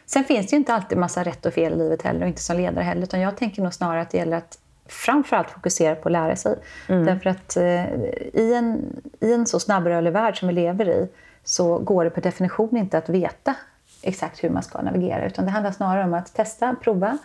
Sen 0.08 0.24
finns 0.24 0.46
det 0.46 0.54
ju 0.54 0.58
inte 0.58 0.74
alltid 0.74 0.98
massa 0.98 1.22
rätt 1.22 1.46
och 1.46 1.52
fel 1.52 1.72
i 1.72 1.76
livet 1.76 2.02
heller 2.02 2.22
och 2.22 2.28
inte 2.28 2.42
som 2.42 2.56
ledare 2.56 2.84
heller. 2.84 3.02
Utan 3.02 3.20
jag 3.20 3.36
tänker 3.36 3.62
nog 3.62 3.74
snarare 3.74 4.00
att 4.00 4.10
det 4.10 4.18
gäller 4.18 4.36
att 4.36 4.58
framförallt 4.86 5.50
fokusera 5.50 5.94
på 5.94 6.08
att 6.08 6.12
lära 6.12 6.36
sig. 6.36 6.58
Mm. 6.88 7.04
Därför 7.06 7.30
att 7.30 7.56
eh, 7.56 7.84
i, 8.42 8.54
en, 8.54 8.96
i 9.20 9.32
en 9.32 9.46
så 9.46 9.60
snabbrörlig 9.60 10.12
värld 10.12 10.38
som 10.38 10.48
vi 10.48 10.54
lever 10.54 10.88
i 10.88 11.08
så 11.44 11.78
går 11.78 12.04
det 12.04 12.10
per 12.10 12.22
definition 12.22 12.76
inte 12.76 12.98
att 12.98 13.08
veta 13.08 13.54
exakt 14.02 14.44
hur 14.44 14.50
man 14.50 14.62
ska 14.62 14.82
navigera. 14.82 15.26
Utan 15.26 15.44
det 15.44 15.50
handlar 15.50 15.72
snarare 15.72 16.04
om 16.04 16.14
att 16.14 16.34
testa, 16.34 16.76
prova, 16.82 17.18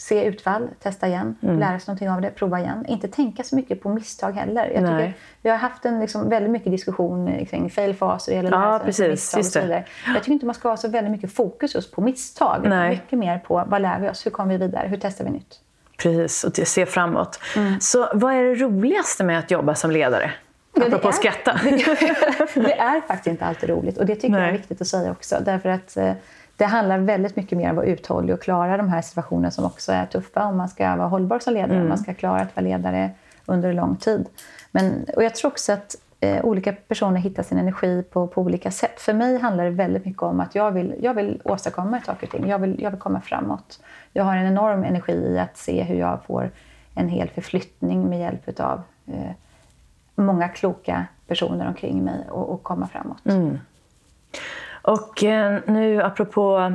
se 0.00 0.24
utfall, 0.24 0.68
testa 0.82 1.08
igen, 1.08 1.36
mm. 1.42 1.58
lära 1.58 1.78
sig 1.78 1.84
någonting 1.86 2.10
av 2.10 2.20
det, 2.20 2.30
prova 2.30 2.60
igen. 2.60 2.86
Inte 2.88 3.08
tänka 3.08 3.42
så 3.42 3.56
mycket 3.56 3.82
på 3.82 3.88
misstag 3.88 4.32
heller. 4.32 4.64
Jag 4.64 4.74
tycker, 4.74 5.14
vi 5.42 5.50
har 5.50 5.56
haft 5.56 5.84
en 5.84 6.00
liksom 6.00 6.28
väldigt 6.28 6.50
mycket 6.50 6.72
diskussion 6.72 7.46
kring 7.46 7.70
failfaser 7.70 8.38
eller 8.38 8.50
ja, 8.50 8.80
precis, 8.84 9.36
och 9.36 9.44
så 9.44 9.60
vidare. 9.60 9.84
Jag 10.06 10.16
tycker 10.16 10.32
inte 10.32 10.46
man 10.46 10.54
ska 10.54 10.68
ha 10.68 10.76
så 10.76 10.88
väldigt 10.88 11.10
mycket 11.10 11.32
fokus 11.32 11.74
just 11.74 11.92
på 11.92 12.00
misstag. 12.00 12.60
Nej. 12.68 12.90
Mycket 12.90 13.18
mer 13.18 13.38
på 13.38 13.64
vad 13.66 13.82
lär 13.82 14.00
vi 14.00 14.08
oss, 14.08 14.26
hur 14.26 14.30
kommer 14.30 14.58
vi 14.58 14.66
vidare, 14.66 14.88
hur 14.88 14.98
testar 15.00 15.24
vi 15.24 15.30
nytt? 15.30 15.60
Precis, 15.98 16.44
och 16.44 16.68
se 16.68 16.86
framåt. 16.86 17.40
Mm. 17.56 17.80
Så 17.80 18.08
vad 18.14 18.34
är 18.34 18.42
det 18.42 18.54
roligaste 18.54 19.24
med 19.24 19.38
att 19.38 19.50
jobba 19.50 19.74
som 19.74 19.90
ledare? 19.90 20.32
Apropå 20.76 21.08
att 21.08 21.14
skratta. 21.14 21.60
det 22.54 22.78
är 22.78 23.00
faktiskt 23.00 23.26
inte 23.26 23.44
alltid 23.44 23.68
roligt 23.68 23.98
och 23.98 24.06
det 24.06 24.14
tycker 24.14 24.28
Nej. 24.28 24.40
jag 24.40 24.48
är 24.48 24.52
viktigt 24.52 24.80
att 24.80 24.86
säga 24.86 25.10
också. 25.10 25.36
Därför 25.44 25.68
att 25.68 25.96
eh, 25.96 26.12
det 26.60 26.66
handlar 26.66 26.98
väldigt 26.98 27.36
mycket 27.36 27.58
mer 27.58 27.64
om 27.64 27.70
att 27.70 27.76
vara 27.76 27.86
uthållig 27.86 28.34
och 28.34 28.42
klara 28.42 28.76
de 28.76 28.88
här 28.88 29.02
situationerna 29.02 29.50
som 29.50 29.64
också 29.64 29.92
är 29.92 30.06
tuffa 30.06 30.44
om 30.44 30.56
man 30.56 30.68
ska 30.68 30.96
vara 30.96 31.08
hållbar 31.08 31.38
som 31.38 31.54
ledare, 31.54 31.72
mm. 31.72 31.82
om 31.82 31.88
man 31.88 31.98
ska 31.98 32.14
klara 32.14 32.40
att 32.40 32.56
vara 32.56 32.64
ledare 32.64 33.10
under 33.46 33.72
lång 33.72 33.96
tid. 33.96 34.28
Men, 34.70 35.06
och 35.16 35.24
jag 35.24 35.34
tror 35.34 35.50
också 35.50 35.72
att 35.72 35.96
eh, 36.20 36.44
olika 36.44 36.72
personer 36.72 37.20
hittar 37.20 37.42
sin 37.42 37.58
energi 37.58 38.02
på, 38.02 38.26
på 38.26 38.42
olika 38.42 38.70
sätt. 38.70 39.00
För 39.00 39.14
mig 39.14 39.38
handlar 39.38 39.64
det 39.64 39.70
väldigt 39.70 40.04
mycket 40.04 40.22
om 40.22 40.40
att 40.40 40.54
jag 40.54 40.70
vill, 40.70 40.94
jag 41.00 41.14
vill 41.14 41.40
åstadkomma 41.44 42.00
saker 42.00 42.26
och 42.26 42.32
ting. 42.32 42.48
Jag 42.48 42.58
vill, 42.58 42.82
jag 42.82 42.90
vill 42.90 43.00
komma 43.00 43.20
framåt. 43.20 43.80
Jag 44.12 44.24
har 44.24 44.36
en 44.36 44.46
enorm 44.46 44.84
energi 44.84 45.12
i 45.12 45.38
att 45.38 45.56
se 45.56 45.82
hur 45.82 45.98
jag 45.98 46.24
får 46.26 46.50
en 46.94 47.08
hel 47.08 47.28
förflyttning 47.28 48.08
med 48.08 48.20
hjälp 48.20 48.60
av 48.60 48.82
eh, 49.06 49.30
många 50.14 50.48
kloka 50.48 51.06
personer 51.26 51.68
omkring 51.68 52.04
mig 52.04 52.26
och, 52.30 52.48
och 52.48 52.62
komma 52.62 52.86
framåt. 52.86 53.26
Mm. 53.26 53.58
Och 54.90 55.24
eh, 55.24 55.58
nu 55.66 56.02
apropå 56.02 56.72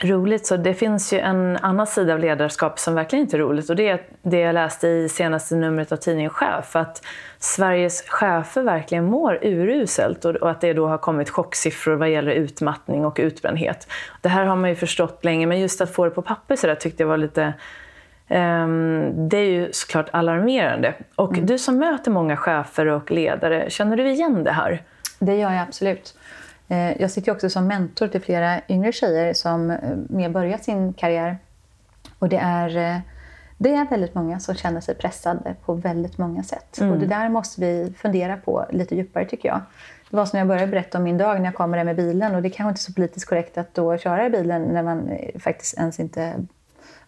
roligt, 0.00 0.46
så 0.46 0.56
det 0.56 0.74
finns 0.74 1.12
ju 1.12 1.18
en 1.18 1.56
annan 1.56 1.86
sida 1.86 2.12
av 2.12 2.18
ledarskap 2.18 2.78
som 2.78 2.94
verkligen 2.94 3.24
inte 3.24 3.36
är 3.36 3.38
roligt. 3.38 3.70
Och 3.70 3.76
det 3.76 3.88
är 3.88 4.02
det 4.22 4.40
jag 4.40 4.54
läste 4.54 4.88
i 4.88 5.08
senaste 5.08 5.54
numret 5.54 5.92
av 5.92 5.96
tidningen 5.96 6.30
Chef, 6.30 6.76
att 6.76 7.02
Sveriges 7.38 8.04
chefer 8.08 8.62
verkligen 8.62 9.04
mår 9.04 9.38
uruselt 9.42 10.24
och 10.24 10.50
att 10.50 10.60
det 10.60 10.72
då 10.72 10.88
har 10.88 10.98
kommit 10.98 11.30
chocksiffror 11.30 11.94
vad 11.94 12.10
gäller 12.10 12.32
utmattning 12.32 13.04
och 13.04 13.18
utbrändhet. 13.22 13.88
Det 14.20 14.28
här 14.28 14.44
har 14.44 14.56
man 14.56 14.70
ju 14.70 14.76
förstått 14.76 15.24
länge, 15.24 15.46
men 15.46 15.60
just 15.60 15.80
att 15.80 15.90
få 15.90 16.04
det 16.04 16.10
på 16.10 16.22
papper 16.22 16.56
så 16.56 16.66
där 16.66 16.74
tyckte 16.74 17.02
jag 17.02 17.08
var 17.08 17.16
lite 17.16 17.54
um, 18.28 19.28
det 19.28 19.36
är 19.36 19.50
ju 19.50 19.72
såklart 19.72 20.08
alarmerande. 20.12 20.94
Och 21.14 21.32
mm. 21.32 21.46
du 21.46 21.58
som 21.58 21.78
möter 21.78 22.10
många 22.10 22.36
chefer 22.36 22.86
och 22.86 23.10
ledare, 23.10 23.70
känner 23.70 23.96
du 23.96 24.10
igen 24.10 24.44
det 24.44 24.52
här? 24.52 24.82
Det 25.18 25.36
gör 25.36 25.50
jag 25.50 25.62
absolut. 25.62 26.14
Eh, 26.72 27.00
jag 27.00 27.10
sitter 27.10 27.32
också 27.32 27.50
som 27.50 27.66
mentor 27.66 28.08
till 28.08 28.20
flera 28.20 28.60
yngre 28.68 28.92
tjejer 28.92 29.34
som 29.34 29.70
eh, 29.70 29.78
mer 30.08 30.28
börjat 30.28 30.64
sin 30.64 30.92
karriär. 30.92 31.38
Och 32.18 32.28
det 32.28 32.36
är, 32.36 32.76
eh, 32.76 33.00
Det 33.58 33.74
är 33.74 33.86
väldigt 33.90 34.14
många 34.14 34.40
som 34.40 34.54
känner 34.54 34.80
sig 34.80 34.94
pressade 34.94 35.54
på 35.64 35.74
väldigt 35.74 36.18
många 36.18 36.42
sätt. 36.42 36.80
Mm. 36.80 36.92
Och 36.92 36.98
det 36.98 37.06
där 37.06 37.28
måste 37.28 37.60
vi 37.60 37.92
fundera 37.96 38.36
på 38.36 38.66
lite 38.70 38.94
djupare 38.96 39.24
tycker 39.24 39.48
jag. 39.48 39.60
Det 40.10 40.16
var 40.16 40.26
som 40.26 40.38
jag 40.38 40.48
började 40.48 40.66
berätta 40.66 40.98
om 40.98 41.04
min 41.04 41.18
dag 41.18 41.38
när 41.38 41.44
jag 41.44 41.54
kommer 41.54 41.76
där 41.76 41.84
med 41.84 41.96
bilen. 41.96 42.34
Och 42.34 42.42
det 42.42 42.50
kanske 42.50 42.68
inte 42.68 42.78
är 42.78 42.92
så 42.92 42.92
politiskt 42.92 43.28
korrekt 43.28 43.58
att 43.58 43.74
då 43.74 43.98
köra 43.98 44.26
i 44.26 44.30
bilen 44.30 44.62
när 44.62 44.82
man 44.82 45.10
faktiskt 45.38 45.78
ens 45.78 46.00
inte 46.00 46.34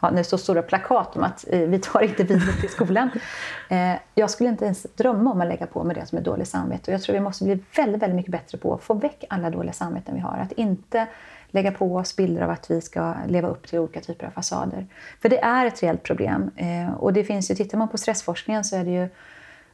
ja, 0.01 0.11
det 0.11 0.25
står 0.25 0.37
stora 0.37 0.63
plakat 0.63 1.17
om 1.17 1.23
att 1.23 1.45
eh, 1.49 1.61
vi 1.61 1.79
tar 1.79 2.03
inte 2.03 2.25
bilen 2.25 2.61
till 2.61 2.71
skolan. 2.71 3.11
Eh, 3.69 3.95
jag 4.15 4.31
skulle 4.31 4.51
inte 4.51 4.65
ens 4.65 4.83
drömma 4.83 5.31
om 5.31 5.41
att 5.41 5.49
lägga 5.49 5.67
på 5.67 5.85
med 5.85 5.97
det 5.97 6.07
som 6.07 6.19
är 6.19 6.23
dåligt 6.23 6.49
samvete. 6.49 6.91
Och 6.91 6.95
jag 6.95 7.03
tror 7.03 7.15
vi 7.15 7.21
måste 7.21 7.45
bli 7.45 7.59
väldigt, 7.77 8.03
väldigt 8.03 8.17
mycket 8.17 8.33
bättre 8.33 8.59
på 8.59 8.75
att 8.75 8.83
få 8.83 8.95
väck 8.95 9.25
alla 9.29 9.51
dåliga 9.51 9.73
samveten 9.73 10.15
vi 10.15 10.21
har. 10.21 10.39
Att 10.39 10.53
inte 10.53 11.07
lägga 11.55 11.73
på 11.73 11.97
oss 11.97 12.17
bilder 12.17 12.43
av 12.43 12.51
att 12.51 12.71
vi 12.71 12.81
ska 12.81 13.15
leva 13.27 13.49
upp 13.49 13.69
till 13.69 13.79
olika 13.79 14.01
typer 14.01 14.27
av 14.27 14.31
fasader. 14.31 14.87
För 15.23 15.29
det 15.29 15.41
är 15.45 15.67
ett 15.67 15.83
reellt 15.83 16.03
problem. 16.03 16.51
Eh, 16.57 16.95
och 16.95 17.13
det 17.13 17.25
finns 17.25 17.51
ju, 17.51 17.55
tittar 17.55 17.79
man 17.79 17.89
på 17.89 17.99
stressforskningen 17.99 18.65
så 18.65 18.77
är 18.77 18.85
det 18.85 18.91
ju 18.91 19.09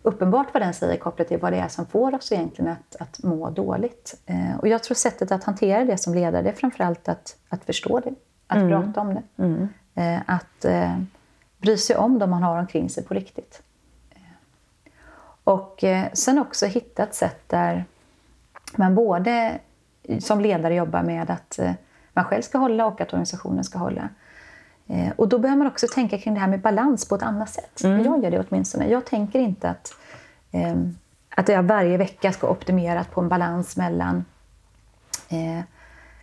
uppenbart 0.03 0.47
vad 0.55 0.63
den 0.63 0.75
säger 0.75 0.97
kopplat 0.97 1.29
till 1.29 1.39
vad 1.39 1.53
det 1.53 1.59
är 1.59 1.69
som 1.69 1.87
får 1.87 2.15
oss 2.15 2.33
egentligen 2.33 2.73
att, 2.73 2.97
att 3.01 3.23
må 3.23 3.51
dåligt. 3.51 4.23
Eh, 4.27 4.59
och 4.59 4.69
jag 4.69 4.83
tror 4.83 4.95
sättet 4.95 5.33
att 5.33 5.45
hantera 5.45 5.85
det 5.85 5.97
som 5.97 6.15
ledare 6.15 6.43
det 6.43 6.49
är 6.49 6.55
framförallt 6.55 7.09
att, 7.09 7.37
att 7.49 7.65
förstå 7.65 8.01
det, 8.01 8.15
att 8.47 8.59
mm. 8.59 8.83
prata 8.83 9.01
om 9.01 9.15
det. 9.15 9.23
Mm. 9.43 9.69
Eh, 9.95 10.19
att 10.27 10.65
eh, 10.65 10.99
bry 11.59 11.77
sig 11.77 11.97
om 11.97 12.19
de 12.19 12.31
man 12.31 12.43
har 12.43 12.59
omkring 12.59 12.91
sig 12.91 13.05
på 13.05 13.15
riktigt. 13.15 13.63
Eh, 14.11 14.21
och 15.45 15.85
eh, 15.85 16.13
sen 16.13 16.39
också 16.39 16.67
hitta 16.67 17.03
ett 17.03 17.15
sätt 17.15 17.49
där 17.49 17.85
man 18.77 18.95
både 18.95 19.59
som 20.19 20.41
ledare 20.41 20.75
jobbar 20.75 21.03
med 21.03 21.31
att 21.31 21.59
man 22.13 22.25
själv 22.25 22.43
ska 22.43 22.59
hålla 22.59 22.87
och 22.87 23.01
att 23.01 23.13
organisationen 23.13 23.65
ska 23.65 23.79
hålla. 23.79 24.09
Och 25.17 25.29
då 25.29 25.39
behöver 25.39 25.59
man 25.59 25.67
också 25.67 25.87
tänka 25.95 26.19
kring 26.19 26.35
det 26.35 26.41
här 26.41 26.49
med 26.49 26.61
balans 26.61 27.09
på 27.09 27.15
ett 27.15 27.23
annat 27.23 27.51
sätt. 27.51 27.85
Mm. 27.85 28.05
Jag 28.05 28.25
gör 28.25 28.31
det 28.31 28.45
åtminstone. 28.49 28.89
Jag 28.89 29.05
tänker 29.05 29.39
inte 29.39 29.71
att, 29.71 29.95
att 31.29 31.49
jag 31.49 31.63
varje 31.63 31.97
vecka 31.97 32.33
ska 32.33 32.49
optimera 32.49 33.05
på 33.05 33.21
en 33.21 33.29
balans 33.29 33.77
mellan 33.77 34.25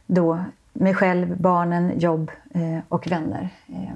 då 0.05 0.43
mig 0.79 0.93
själv, 0.93 1.37
barnen, 1.37 1.99
jobb 1.99 2.31
eh, 2.53 2.79
och 2.89 3.07
vänner. 3.07 3.49
Eh, 3.67 3.95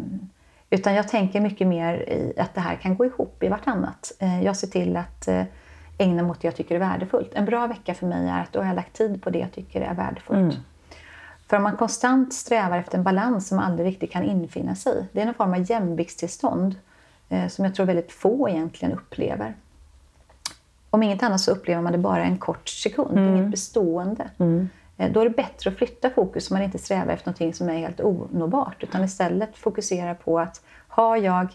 utan 0.70 0.94
jag 0.94 1.08
tänker 1.08 1.41
mycket 1.41 1.67
mer 1.67 1.94
i 1.94 2.34
att 2.39 2.54
det 2.54 2.62
här 2.62 2.76
kan 2.76 2.96
gå 2.96 3.06
ihop 3.06 3.44
i 3.44 3.48
vartannat. 3.48 4.12
Eh, 4.20 4.44
jag 4.44 4.58
ser 4.58 4.67
till 4.67 4.98
att 4.98 5.28
ägna 5.98 6.24
mot 6.24 6.41
det 6.41 6.48
jag 6.48 6.56
tycker 6.56 6.76
är 6.76 6.80
värdefullt. 6.80 7.34
En 7.34 7.46
bra 7.46 7.67
vecka 7.67 7.94
för 7.94 8.08
mig 8.08 8.30
är 8.30 8.41
att 8.41 8.54
då 8.54 8.60
har 8.60 8.67
jag 8.67 8.76
lagt 8.76 8.94
tid 8.94 9.24
på 9.24 9.30
det 9.30 9.39
jag 9.39 9.52
tycker 9.52 9.82
är 9.82 9.94
värdefullt. 9.94 10.39
Mm. 10.39 10.56
För 11.48 11.58
om 11.58 11.63
man 11.63 11.78
konstant 11.78 12.34
strävar 12.34 12.78
efter 12.78 12.98
en 12.98 13.04
balans 13.04 13.48
som 13.48 13.60
aldrig 13.60 13.88
riktigt 13.88 14.12
kan 14.12 14.24
infinna 14.24 14.76
sig, 14.76 15.08
det 15.12 15.22
är 15.22 15.28
en 15.28 15.34
form 15.34 15.54
av 15.54 15.72
jämviktstillstånd 15.72 16.76
eh, 17.30 17.48
som 17.48 17.65
jag 17.65 17.76
tror 17.76 17.86
väldigt 17.86 18.12
få 18.12 18.50
egentligen 18.50 18.94
upplever. 18.94 19.56
Om 20.89 21.04
inget 21.04 21.24
annat 21.24 21.41
så 21.41 21.52
upplever 21.52 21.82
man 21.82 21.91
det 21.91 21.98
bara 21.98 22.24
en 22.24 22.38
kort 22.38 22.70
sekund, 22.70 23.17
mm. 23.17 23.36
inget 23.36 23.52
bestående. 23.52 24.30
Mm. 24.38 24.70
Eh, 25.02 25.12
då 25.12 25.20
är 25.20 25.24
det 25.24 25.36
bättre 25.36 25.70
att 25.70 25.78
flytta 25.78 26.10
fokus 26.10 26.46
så 26.46 26.54
man 26.54 26.64
inte 26.64 26.78
strävar 26.78 27.14
efter 27.14 27.46
något 27.46 27.56
som 27.56 27.70
är 27.70 27.78
helt 27.78 28.02
onåbart, 28.02 28.84
utan 28.84 29.04
istället 29.04 29.58
fokusera 29.58 30.16
på 30.16 30.40
att 30.40 30.62
har 30.88 31.18
jag 31.18 31.48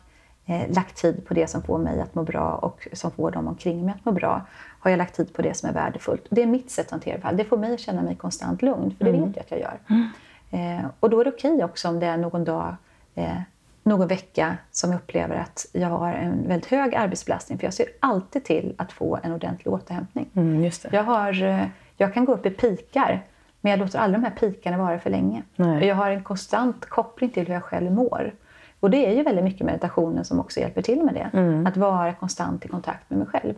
eh, 0.46 0.74
lagt 0.74 0.96
tid 0.96 1.26
på 1.26 1.34
det 1.34 1.46
som 1.46 1.62
får 1.62 1.78
mig 1.78 2.00
att 2.00 2.14
må 2.14 2.22
bra 2.22 2.54
och 2.54 2.88
som 2.92 3.10
får 3.10 3.30
dem 3.30 3.48
omkring 3.48 3.84
mig 3.84 3.94
att 3.98 4.04
må 4.04 4.12
bra, 4.12 4.46
har 4.80 4.90
jag 4.90 4.98
lagt 4.98 5.16
tid 5.16 5.34
på 5.34 5.42
det 5.42 5.54
som 5.54 5.68
är 5.68 5.72
värdefullt. 5.72 6.26
Det 6.30 6.42
är 6.42 6.46
mitt 6.46 6.70
sätt 6.70 6.86
att 6.86 6.90
hantera 6.90 7.30
det. 7.30 7.36
Det 7.36 7.44
får 7.44 7.56
mig 7.56 7.74
att 7.74 7.80
känna 7.80 8.02
mig 8.02 8.16
konstant 8.16 8.62
lugn, 8.62 8.94
för 8.98 9.04
det 9.04 9.10
mm. 9.10 9.24
vet 9.24 9.36
jag 9.36 9.42
att 9.42 9.50
jag 9.50 9.60
gör. 9.60 9.78
Mm. 9.88 10.80
Eh, 10.80 10.90
och 11.00 11.10
då 11.10 11.20
är 11.20 11.24
det 11.24 11.30
okej 11.30 11.52
okay 11.52 11.64
också 11.64 11.88
om 11.88 12.00
det 12.00 12.06
är 12.06 12.16
någon 12.16 12.44
dag, 12.44 12.76
någon 13.82 14.08
vecka 14.08 14.56
som 14.70 14.90
jag 14.90 14.98
upplever 14.98 15.36
att 15.36 15.66
jag 15.72 15.88
har 15.88 16.12
en 16.12 16.48
väldigt 16.48 16.70
hög 16.70 16.94
arbetsbelastning. 16.94 17.58
För 17.58 17.66
jag 17.66 17.74
ser 17.74 17.86
alltid 18.00 18.44
till 18.44 18.74
att 18.78 18.92
få 18.92 19.18
en 19.22 19.32
ordentlig 19.32 19.74
återhämtning. 19.74 20.30
Mm, 20.34 20.70
jag, 20.90 21.04
har, 21.04 21.32
jag 21.96 22.14
kan 22.14 22.24
gå 22.24 22.32
upp 22.32 22.46
i 22.46 22.50
pikar, 22.50 23.22
men 23.60 23.70
jag 23.70 23.78
låter 23.78 23.98
aldrig 23.98 24.22
de 24.22 24.26
här 24.28 24.36
pikarna 24.36 24.78
vara 24.78 24.98
för 24.98 25.10
länge. 25.10 25.42
Nej. 25.56 25.86
Jag 25.86 25.94
har 25.94 26.10
en 26.10 26.22
konstant 26.22 26.86
koppling 26.86 27.30
till 27.30 27.46
hur 27.46 27.54
jag 27.54 27.62
själv 27.62 27.92
mår. 27.92 28.34
Och 28.80 28.90
det 28.90 29.06
är 29.06 29.12
ju 29.12 29.22
väldigt 29.22 29.44
mycket 29.44 29.66
meditationen 29.66 30.24
som 30.24 30.40
också 30.40 30.60
hjälper 30.60 30.82
till 30.82 31.02
med 31.02 31.14
det. 31.14 31.30
Mm. 31.32 31.66
Att 31.66 31.76
vara 31.76 32.14
konstant 32.14 32.64
i 32.64 32.68
kontakt 32.68 33.10
med 33.10 33.18
mig 33.18 33.28
själv. 33.28 33.54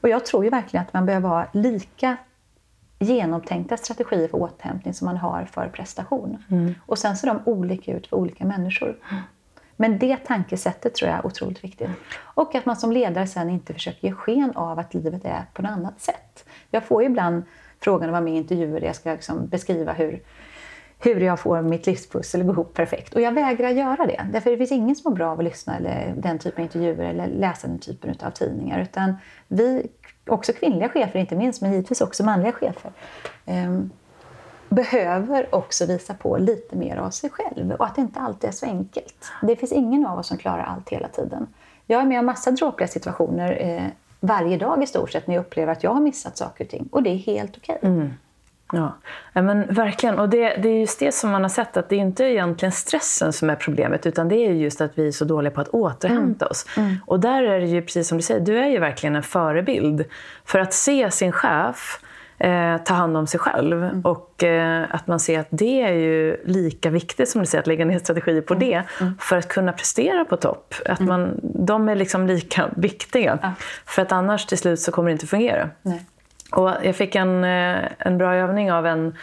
Och 0.00 0.08
jag 0.08 0.26
tror 0.26 0.44
ju 0.44 0.50
verkligen 0.50 0.86
att 0.86 0.92
man 0.92 1.06
behöver 1.06 1.28
ha 1.28 1.46
lika 1.52 2.16
genomtänkta 2.98 3.76
strategier 3.76 4.28
för 4.28 4.42
återhämtning 4.42 4.94
som 4.94 5.06
man 5.06 5.16
har 5.16 5.44
för 5.44 5.68
prestation. 5.68 6.44
Mm. 6.50 6.74
Och 6.86 6.98
sen 6.98 7.16
ser 7.16 7.26
de 7.26 7.40
olika 7.44 7.92
ut 7.92 8.06
för 8.06 8.16
olika 8.16 8.44
människor. 8.44 8.96
Men 9.76 9.98
det 9.98 10.16
tankesättet 10.16 10.94
tror 10.94 11.10
jag 11.10 11.18
är 11.18 11.26
otroligt 11.26 11.64
viktigt. 11.64 11.90
Och 12.16 12.54
att 12.54 12.66
man 12.66 12.76
som 12.76 12.92
ledare 12.92 13.26
sen 13.26 13.50
inte 13.50 13.72
försöker 13.72 14.08
ge 14.08 14.14
sken 14.14 14.52
av 14.54 14.78
att 14.78 14.94
livet 14.94 15.24
är 15.24 15.44
på 15.52 15.62
något 15.62 15.70
annat 15.70 16.00
sätt. 16.00 16.44
Jag 16.70 16.84
får 16.84 17.02
ibland 17.02 17.42
frågan 17.84 18.08
att 18.08 18.12
vara 18.12 18.20
med 18.20 18.34
i 18.34 18.36
intervjuer 18.36 18.80
där 18.80 18.86
jag 18.86 18.96
ska 18.96 19.12
liksom 19.12 19.46
beskriva 19.46 19.92
hur 19.92 20.22
hur 20.98 21.20
jag 21.20 21.40
får 21.40 21.62
mitt 21.62 21.86
livspussel 21.86 22.40
att 22.40 22.46
gå 22.46 22.52
ihop 22.52 22.74
perfekt. 22.74 23.14
Och 23.14 23.20
jag 23.20 23.32
vägrar 23.32 23.70
göra 23.70 24.06
det. 24.06 24.26
Därför 24.32 24.50
det 24.50 24.56
finns 24.56 24.72
ingen 24.72 24.96
som 24.96 25.12
är 25.12 25.16
bra 25.16 25.30
av 25.30 25.38
att 25.38 25.44
lyssna 25.44 25.76
eller 25.76 26.14
den 26.16 26.38
typen 26.38 26.60
av 26.60 26.64
intervjuer 26.64 27.04
eller 27.04 27.26
läsa 27.26 27.66
den 27.66 27.78
typen 27.78 28.14
av 28.22 28.30
tidningar. 28.30 28.80
Utan 28.80 29.14
vi, 29.48 29.86
också 30.26 30.52
kvinnliga 30.52 30.88
chefer 30.88 31.18
inte 31.18 31.36
minst, 31.36 31.62
men 31.62 31.72
givetvis 31.72 32.00
också 32.00 32.24
manliga 32.24 32.52
chefer, 32.52 32.92
eh, 33.46 33.80
behöver 34.68 35.54
också 35.54 35.86
visa 35.86 36.14
på 36.14 36.36
lite 36.36 36.76
mer 36.76 36.96
av 36.96 37.10
sig 37.10 37.30
själv 37.30 37.72
och 37.72 37.86
att 37.86 37.94
det 37.94 38.00
inte 38.00 38.20
alltid 38.20 38.48
är 38.48 38.54
så 38.54 38.66
enkelt. 38.66 39.32
Det 39.42 39.56
finns 39.56 39.72
ingen 39.72 40.06
av 40.06 40.18
oss 40.18 40.26
som 40.26 40.38
klarar 40.38 40.62
allt 40.64 40.88
hela 40.88 41.08
tiden. 41.08 41.46
Jag 41.86 42.00
är 42.00 42.06
med 42.06 42.18
om 42.18 42.26
massa 42.26 42.50
dråpliga 42.50 42.88
situationer 42.88 43.58
eh, 43.60 43.84
varje 44.26 44.56
dag 44.56 44.82
i 44.82 44.86
stort 44.86 45.10
sett 45.10 45.26
när 45.26 45.34
jag 45.34 45.42
upplever 45.42 45.72
att 45.72 45.82
jag 45.82 45.90
har 45.90 46.00
missat 46.00 46.36
saker 46.36 46.64
och 46.64 46.70
ting. 46.70 46.88
Och 46.92 47.02
det 47.02 47.10
är 47.10 47.16
helt 47.16 47.56
okej. 47.56 47.76
Okay. 47.80 47.90
Mm. 47.90 48.10
Ja, 48.72 48.98
men 49.32 49.74
verkligen. 49.74 50.18
Och 50.18 50.28
det, 50.28 50.56
det, 50.56 50.68
är 50.68 50.80
just 50.80 50.98
det 50.98 51.12
som 51.12 51.30
man 51.30 51.42
har 51.42 51.48
sett, 51.48 51.76
att 51.76 51.88
det 51.88 51.96
är 51.96 52.00
inte 52.00 52.24
egentligen 52.24 52.72
stressen 52.72 53.32
som 53.32 53.50
är 53.50 53.56
problemet, 53.56 54.06
utan 54.06 54.28
det 54.28 54.36
är 54.36 54.52
just 54.52 54.80
att 54.80 54.98
vi 54.98 55.06
är 55.06 55.12
så 55.12 55.24
dåliga 55.24 55.50
på 55.50 55.60
att 55.60 55.68
återhämta 55.68 56.44
mm. 56.44 56.50
oss. 56.50 56.66
Mm. 56.76 56.96
Och 57.06 57.20
där 57.20 57.42
är 57.42 57.60
det 57.60 57.66
ju 57.66 57.82
precis 57.82 58.08
som 58.08 58.18
du 58.18 58.22
säger, 58.22 58.40
du 58.40 58.58
är 58.58 58.68
ju 58.68 58.78
verkligen 58.78 59.16
en 59.16 59.22
förebild. 59.22 60.04
För 60.44 60.58
att 60.58 60.72
se 60.72 61.10
sin 61.10 61.32
chef 61.32 62.00
eh, 62.38 62.76
ta 62.84 62.94
hand 62.94 63.16
om 63.16 63.26
sig 63.26 63.40
själv. 63.40 63.84
Mm. 63.84 64.00
Och 64.00 64.44
eh, 64.44 64.86
att 64.90 65.06
man 65.06 65.20
ser 65.20 65.40
att 65.40 65.48
det 65.50 65.82
är 65.82 65.92
ju 65.92 66.36
lika 66.44 66.90
viktigt 66.90 67.28
som 67.28 67.40
du 67.40 67.46
säger, 67.46 67.62
att 67.62 67.66
lägga 67.66 67.84
ner 67.84 67.98
strategier 67.98 68.42
på 68.42 68.54
mm. 68.54 68.68
det. 68.68 68.82
Mm. 69.00 69.14
För 69.20 69.36
att 69.36 69.48
kunna 69.48 69.72
prestera 69.72 70.24
på 70.24 70.36
topp. 70.36 70.74
Att 70.86 71.00
mm. 71.00 71.08
man, 71.08 71.40
de 71.42 71.88
är 71.88 71.94
liksom 71.94 72.26
lika 72.26 72.68
viktiga. 72.76 73.38
Ja. 73.42 73.52
För 73.86 74.02
att 74.02 74.12
annars 74.12 74.46
till 74.46 74.58
slut 74.58 74.80
så 74.80 74.92
kommer 74.92 75.08
det 75.08 75.12
inte 75.12 75.26
fungera. 75.26 75.70
Nej. 75.82 76.04
Och 76.50 76.72
jag 76.82 76.96
fick 76.96 77.14
en, 77.14 77.44
eh, 77.44 77.78
en 77.98 78.18
bra 78.18 78.34
övning 78.34 78.72
av 78.72 78.86
en 78.86 79.16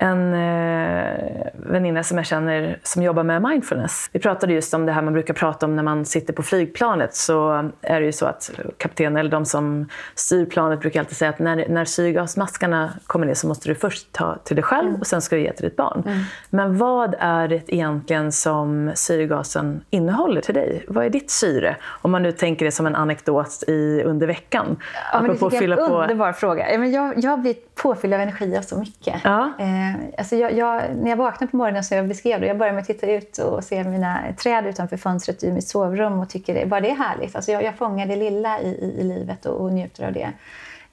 en 0.00 0.34
eh, 0.34 1.46
väninna 1.52 2.02
som 2.02 2.16
jag 2.16 2.26
känner 2.26 2.78
som 2.82 3.02
jobbar 3.02 3.22
med 3.22 3.42
mindfulness. 3.42 4.10
Vi 4.12 4.20
pratade 4.20 4.52
just 4.52 4.74
om 4.74 4.86
det 4.86 4.92
här 4.92 5.02
man 5.02 5.12
brukar 5.12 5.34
prata 5.34 5.66
om 5.66 5.76
när 5.76 5.82
man 5.82 6.04
sitter 6.04 6.32
på 6.32 6.42
flygplanet. 6.42 7.14
Så 7.14 7.70
är 7.82 8.00
det 8.00 8.06
ju 8.06 8.12
så 8.12 8.26
att 8.26 8.50
kaptenen 8.76 9.16
eller 9.16 9.30
de 9.30 9.44
som 9.44 9.88
styr 10.14 10.46
planet 10.46 10.80
brukar 10.80 11.00
alltid 11.00 11.16
säga 11.16 11.30
att 11.30 11.38
när, 11.38 11.68
när 11.68 11.84
syrgasmaskarna 11.84 12.92
kommer 13.06 13.26
ner 13.26 13.34
så 13.34 13.48
måste 13.48 13.68
du 13.68 13.74
först 13.74 14.12
ta 14.12 14.36
till 14.44 14.56
dig 14.56 14.62
själv 14.62 14.88
mm. 14.88 15.00
och 15.00 15.06
sen 15.06 15.22
ska 15.22 15.36
du 15.36 15.42
ge 15.42 15.52
till 15.52 15.64
ditt 15.64 15.76
barn. 15.76 16.02
Mm. 16.06 16.18
Men 16.50 16.78
vad 16.78 17.14
är 17.18 17.48
det 17.48 17.74
egentligen 17.74 18.32
som 18.32 18.92
syrgasen 18.94 19.80
innehåller 19.90 20.40
till 20.40 20.54
dig? 20.54 20.84
Vad 20.88 21.04
är 21.04 21.10
ditt 21.10 21.30
syre? 21.30 21.76
Om 21.84 22.10
man 22.10 22.22
nu 22.22 22.32
tänker 22.32 22.64
det 22.64 22.70
som 22.70 22.86
en 22.86 22.94
anekdot 22.94 23.64
i, 23.66 24.02
under 24.04 24.26
veckan. 24.26 24.76
Ja, 25.12 25.20
men 25.20 25.50
det 25.50 25.56
är 25.56 25.62
en 25.62 25.78
underbar 25.78 26.32
fråga. 26.32 26.72
Jag, 26.72 27.24
jag 27.24 27.30
har 27.30 27.36
blivit 27.36 27.74
påfylld 27.74 28.14
av 28.14 28.20
energi 28.20 28.56
av 28.56 28.62
så 28.62 28.78
mycket. 28.78 29.20
Ja. 29.24 29.52
Eh, 29.58 29.87
Eh, 29.88 30.14
alltså 30.18 30.36
jag, 30.36 30.52
jag, 30.52 30.96
när 30.96 31.10
jag 31.10 31.16
vaknar 31.16 31.48
på 31.48 31.56
morgonen 31.56 31.84
så 31.84 31.94
jag 31.94 32.08
beskrev 32.08 32.40
det, 32.40 32.46
jag 32.46 32.58
börjar 32.58 32.72
med 32.72 32.80
att 32.80 32.86
titta 32.86 33.10
ut 33.10 33.38
och 33.38 33.64
se 33.64 33.84
mina 33.84 34.18
träd 34.42 34.66
utanför 34.66 34.96
fönstret 34.96 35.42
i 35.42 35.52
mitt 35.52 35.68
sovrum 35.68 36.18
och 36.18 36.30
tycker 36.30 36.54
det, 36.54 36.66
bara 36.66 36.80
det 36.80 36.90
är 36.90 36.96
härligt. 36.96 37.36
Alltså 37.36 37.52
jag, 37.52 37.62
jag 37.62 37.74
fångar 37.74 38.06
det 38.06 38.16
lilla 38.16 38.60
i, 38.60 38.68
i, 38.68 39.00
i 39.00 39.04
livet 39.04 39.46
och, 39.46 39.60
och 39.60 39.72
njuter 39.72 40.06
av 40.06 40.12
det. 40.12 40.32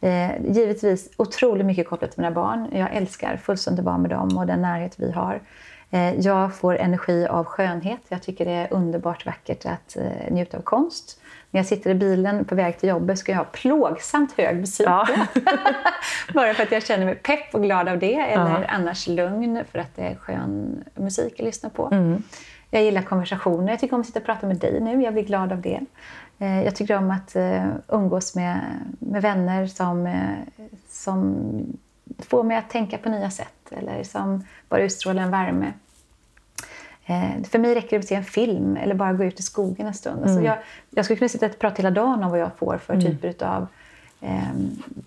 Eh, 0.02 0.32
givetvis 0.50 1.10
otroligt 1.18 1.66
mycket 1.66 1.88
kopplat 1.88 2.12
till 2.12 2.22
mina 2.22 2.32
barn. 2.32 2.68
Jag 2.72 2.96
älskar 2.96 3.38
fullständigt 3.38 3.80
att 3.80 3.86
vara 3.86 3.98
med 3.98 4.10
dem 4.10 4.38
och 4.38 4.48
den 4.48 4.62
närhet 4.62 4.96
vi 4.98 5.12
har. 5.12 5.42
Eh, 5.92 6.20
jag 6.20 6.56
får 6.56 6.78
energi 6.78 7.28
av 7.28 7.46
skönhet. 7.46 8.02
Jag 8.08 8.24
tycker 8.24 8.46
det 8.46 8.52
är 8.52 8.74
underbart 8.74 9.26
vackert 9.26 9.66
att 9.66 9.98
eh, 9.98 10.34
njuta 10.34 10.58
av 10.58 10.62
konst. 10.62 11.20
När 11.56 11.60
jag 11.60 11.66
sitter 11.66 11.90
i 11.90 11.96
bilen 11.96 12.46
på 12.46 12.56
väg 12.56 12.78
till 12.80 12.90
jobbet 12.90 13.20
ska 13.20 13.32
jag 13.32 13.40
ha 13.40 13.46
plågsamt 13.46 14.38
hög 14.38 14.58
musik. 14.58 14.88
Ja. 14.88 15.08
Bara 16.34 16.54
för 16.54 16.64
att 16.64 16.72
jag 16.72 16.84
känner 16.84 17.06
mig 17.06 17.16
pepp 17.16 17.56
och 17.56 17.64
glad 17.64 17.90
av 17.90 18.00
det. 18.00 18.16
Eller 18.16 18.62
ja. 18.62 18.66
annars 18.68 19.08
lugn 19.08 19.64
för 19.72 19.80
att 19.80 19.96
det 19.96 20.02
är 20.02 20.16
skön 20.16 20.84
musik 20.96 21.34
att 21.40 21.46
lyssna 21.46 21.70
på. 21.70 21.90
Mm. 21.92 22.24
Jag 22.70 22.84
gillar 22.84 23.02
konversationer. 23.02 23.72
Jag 23.72 23.80
tycker 23.80 23.94
om 23.96 24.02
att 24.02 24.08
sitta 24.08 24.20
och 24.20 24.26
prata 24.26 24.48
med 24.48 24.58
dig 24.58 24.82
nu. 24.82 25.04
Jag 25.04 25.14
blir 25.14 25.24
glad 25.24 25.52
av 25.52 25.62
det. 25.62 25.80
Eh, 26.40 26.64
jag 26.64 26.76
tycker 26.76 26.98
om 26.98 27.12
att 27.12 27.36
uh, 27.36 27.66
umgås 27.88 28.36
med, 28.36 28.60
med 29.00 29.22
vänner 29.22 29.68
som, 29.68 30.06
uh, 30.06 30.66
som 30.90 31.36
får 32.20 32.44
mig 32.44 32.58
att 32.58 32.70
tänka 32.70 32.98
på 32.98 33.10
nya 33.10 33.30
sätt 33.30 33.72
eller 33.72 34.04
som 34.04 34.46
bara 34.70 34.82
utstrålar 34.82 35.24
en 35.24 35.32
värme. 35.32 35.74
Eh, 37.06 37.44
för 37.44 37.60
mig 37.60 37.76
räcker 37.76 37.90
det 37.90 37.98
att 37.98 38.06
se 38.06 38.16
en 38.16 38.24
film 38.24 38.78
eller 38.78 38.96
bara 38.96 39.14
gå 39.14 39.24
ut 39.24 39.40
i 39.40 39.44
skogen 39.44 39.88
en 39.88 39.94
stund. 39.94 40.24
Alltså 40.24 40.42
jag, 40.42 40.58
jag 40.90 41.06
skulle 41.06 41.18
kunna 41.18 41.30
sitta 41.30 41.46
och 41.46 41.60
prata 41.60 41.76
hela 41.78 41.92
dagen 41.92 42.24
om 42.24 42.30
vad 42.32 42.40
jag 42.40 42.52
får 42.58 42.78
för 42.78 43.02
typer 43.02 43.46
av 43.46 43.68
eh, 44.22 44.50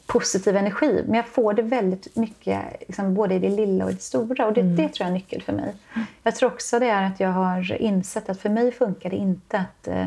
positiv 0.06 0.56
energi. 0.56 1.04
Men 1.06 1.14
jag 1.14 1.26
får 1.26 1.54
det 1.54 1.62
väldigt 1.62 2.16
mycket, 2.16 2.58
liksom, 2.80 3.14
både 3.14 3.34
i 3.34 3.38
det 3.38 3.50
lilla 3.50 3.84
och 3.84 3.90
i 3.90 3.94
det 3.94 4.02
stora. 4.02 4.46
Och 4.46 4.52
det, 4.52 4.62
det 4.62 4.88
tror 4.88 4.94
jag 4.98 5.00
är 5.00 5.06
en 5.06 5.14
nyckel 5.14 5.42
för 5.42 5.52
mig. 5.52 5.74
Jag 6.22 6.36
tror 6.36 6.52
också 6.52 6.78
det 6.78 6.88
är 6.88 7.02
att 7.02 7.20
jag 7.20 7.28
har 7.28 7.82
insett 7.82 8.28
att 8.28 8.40
för 8.40 8.48
mig 8.48 8.72
funkar 8.72 9.10
det 9.10 9.16
inte 9.16 9.58
att 9.58 9.88
eh, 9.88 10.06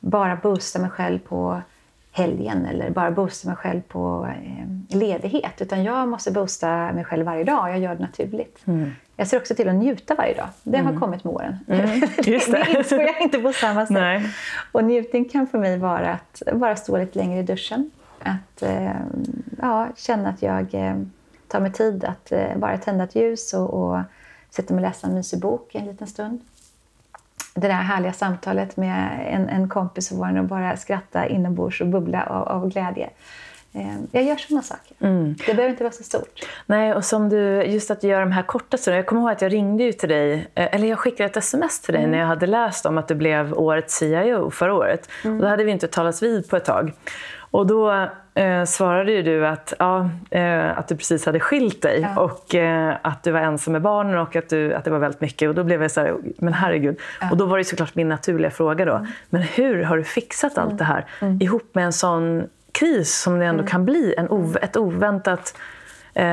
bara 0.00 0.36
boosta 0.36 0.78
mig 0.78 0.90
själv 0.90 1.18
på 1.18 1.62
helgen 2.12 2.66
eller 2.66 2.90
bara 2.90 3.10
boosta 3.10 3.48
mig 3.48 3.56
själv 3.56 3.80
på 3.80 4.28
eh, 4.28 4.96
ledighet. 4.98 5.60
Utan 5.60 5.84
jag 5.84 6.08
måste 6.08 6.30
boosta 6.30 6.92
mig 6.92 7.04
själv 7.04 7.26
varje 7.26 7.44
dag. 7.44 7.70
Jag 7.70 7.78
gör 7.78 7.94
det 7.94 8.02
naturligt. 8.02 8.66
Mm. 8.66 8.90
Jag 9.16 9.26
ser 9.26 9.36
också 9.36 9.54
till 9.54 9.68
att 9.68 9.74
njuta 9.74 10.14
varje 10.14 10.34
dag. 10.34 10.48
Det 10.62 10.78
har 10.78 10.96
kommit 10.96 11.24
med 11.24 11.34
åren. 11.34 11.58
Mm, 11.68 12.02
just 12.24 12.46
det. 12.52 12.64
det 12.64 12.78
insåg 12.78 13.00
jag 13.00 13.22
inte 13.22 13.38
på 13.38 13.52
samma 13.52 13.86
sätt. 13.86 13.94
Nej. 13.94 14.30
Och 14.72 14.84
njutning 14.84 15.28
kan 15.28 15.46
för 15.46 15.58
mig 15.58 15.78
vara 15.78 16.12
att 16.12 16.42
bara 16.52 16.76
stå 16.76 16.98
lite 16.98 17.18
längre 17.18 17.40
i 17.40 17.42
duschen. 17.42 17.90
Att 18.22 18.62
eh, 18.62 18.96
ja, 19.60 19.88
känna 19.96 20.28
att 20.28 20.42
jag 20.42 20.74
eh, 20.74 20.96
tar 21.48 21.60
mig 21.60 21.72
tid 21.72 22.04
att 22.04 22.32
eh, 22.32 22.56
bara 22.56 22.78
tända 22.78 23.04
ett 23.04 23.14
ljus 23.14 23.54
och, 23.54 23.74
och 23.74 24.00
sätta 24.50 24.74
mig 24.74 24.84
och 24.84 24.88
läsa 24.88 25.06
en 25.06 25.14
mysig 25.14 25.40
bok 25.40 25.74
en 25.74 25.86
liten 25.86 26.06
stund. 26.06 26.40
Det 27.54 27.68
där 27.68 27.74
härliga 27.74 28.12
samtalet 28.12 28.76
med 28.76 29.26
en, 29.30 29.48
en 29.48 29.68
kompis 29.68 30.12
av 30.12 30.18
våren 30.18 30.38
och 30.38 30.44
bara 30.44 30.76
skratta 30.76 31.26
inombords 31.26 31.80
och 31.80 31.86
bubbla 31.86 32.26
av, 32.26 32.48
av 32.48 32.68
glädje. 32.68 33.10
Eh, 33.74 33.96
jag 34.12 34.24
gör 34.24 34.36
sådana 34.36 34.62
saker. 34.62 34.96
Mm. 35.00 35.34
Det 35.46 35.54
behöver 35.54 35.70
inte 35.70 35.84
vara 35.84 35.92
så 35.92 36.02
stort. 36.02 36.40
Nej, 36.66 36.94
och 36.94 37.04
som 37.04 37.28
du, 37.28 37.62
just 37.62 37.90
att 37.90 38.00
du 38.00 38.08
gör 38.08 38.20
de 38.20 38.32
här 38.32 38.42
korta 38.42 38.76
stunderna. 38.76 38.98
Jag 38.98 39.06
kommer 39.06 39.22
ihåg 39.22 39.30
att 39.30 39.42
jag 39.42 39.52
ringde 39.52 39.84
ju 39.84 39.92
till 39.92 40.08
dig, 40.08 40.50
eh, 40.54 40.74
eller 40.74 40.88
jag 40.88 40.98
skickade 40.98 41.30
ett 41.30 41.36
sms 41.36 41.80
till 41.80 41.94
dig 41.94 42.06
när 42.06 42.18
jag 42.18 42.26
hade 42.26 42.46
läst 42.46 42.86
om 42.86 42.98
att 42.98 43.08
du 43.08 43.14
blev 43.14 43.54
årets 43.54 43.94
CIO 43.94 44.50
förra 44.50 44.74
året. 44.74 45.08
Och 45.24 45.30
då 45.38 45.46
hade 45.46 45.64
vi 45.64 45.70
inte 45.70 45.88
talats 45.88 46.22
vid 46.22 46.48
på 46.48 46.56
ett 46.56 46.64
tag. 46.64 46.92
Och 47.50 47.66
då 47.66 48.08
eh, 48.34 48.64
svarade 48.64 49.12
ju 49.12 49.22
du 49.22 49.46
att, 49.46 49.74
ja, 49.78 50.10
eh, 50.30 50.78
att 50.78 50.88
du 50.88 50.96
precis 50.96 51.26
hade 51.26 51.40
skilt 51.40 51.82
dig 51.82 52.00
Ja. 52.16 52.20
och 52.22 52.54
eh, 52.54 52.96
att 53.02 53.22
du 53.22 53.30
var 53.30 53.40
ensam 53.40 53.72
med 53.72 53.82
barnen 53.82 54.18
och 54.18 54.36
att, 54.36 54.48
du, 54.48 54.74
att 54.74 54.84
det 54.84 54.90
var 54.90 54.98
väldigt 54.98 55.20
mycket. 55.20 55.48
Och 55.48 55.54
då 55.54 55.64
blev 55.64 55.82
jag 55.82 55.90
så 55.90 56.00
här, 56.00 56.14
men 56.38 56.52
herregud. 56.52 57.00
Och 57.30 57.36
då 57.36 57.44
var 57.46 57.58
det 57.58 57.64
såklart 57.64 57.94
min 57.94 58.08
naturliga 58.08 58.50
fråga 58.50 58.84
då. 58.84 59.06
Men 59.30 59.42
hur 59.42 59.82
har 59.82 59.96
du 59.96 60.04
fixat 60.04 60.58
allt 60.58 60.78
det 60.78 60.84
här 60.84 61.04
ihop 61.40 61.74
med 61.74 61.84
en 61.84 61.92
sån 61.92 62.44
kris 62.72 63.20
som 63.20 63.38
det 63.38 63.46
ändå 63.46 63.64
kan 63.66 63.84
bli? 63.84 64.14
En 64.18 64.28
ov, 64.28 64.58
ett 64.62 64.76
oväntat 64.76 65.54
eh, 66.14 66.24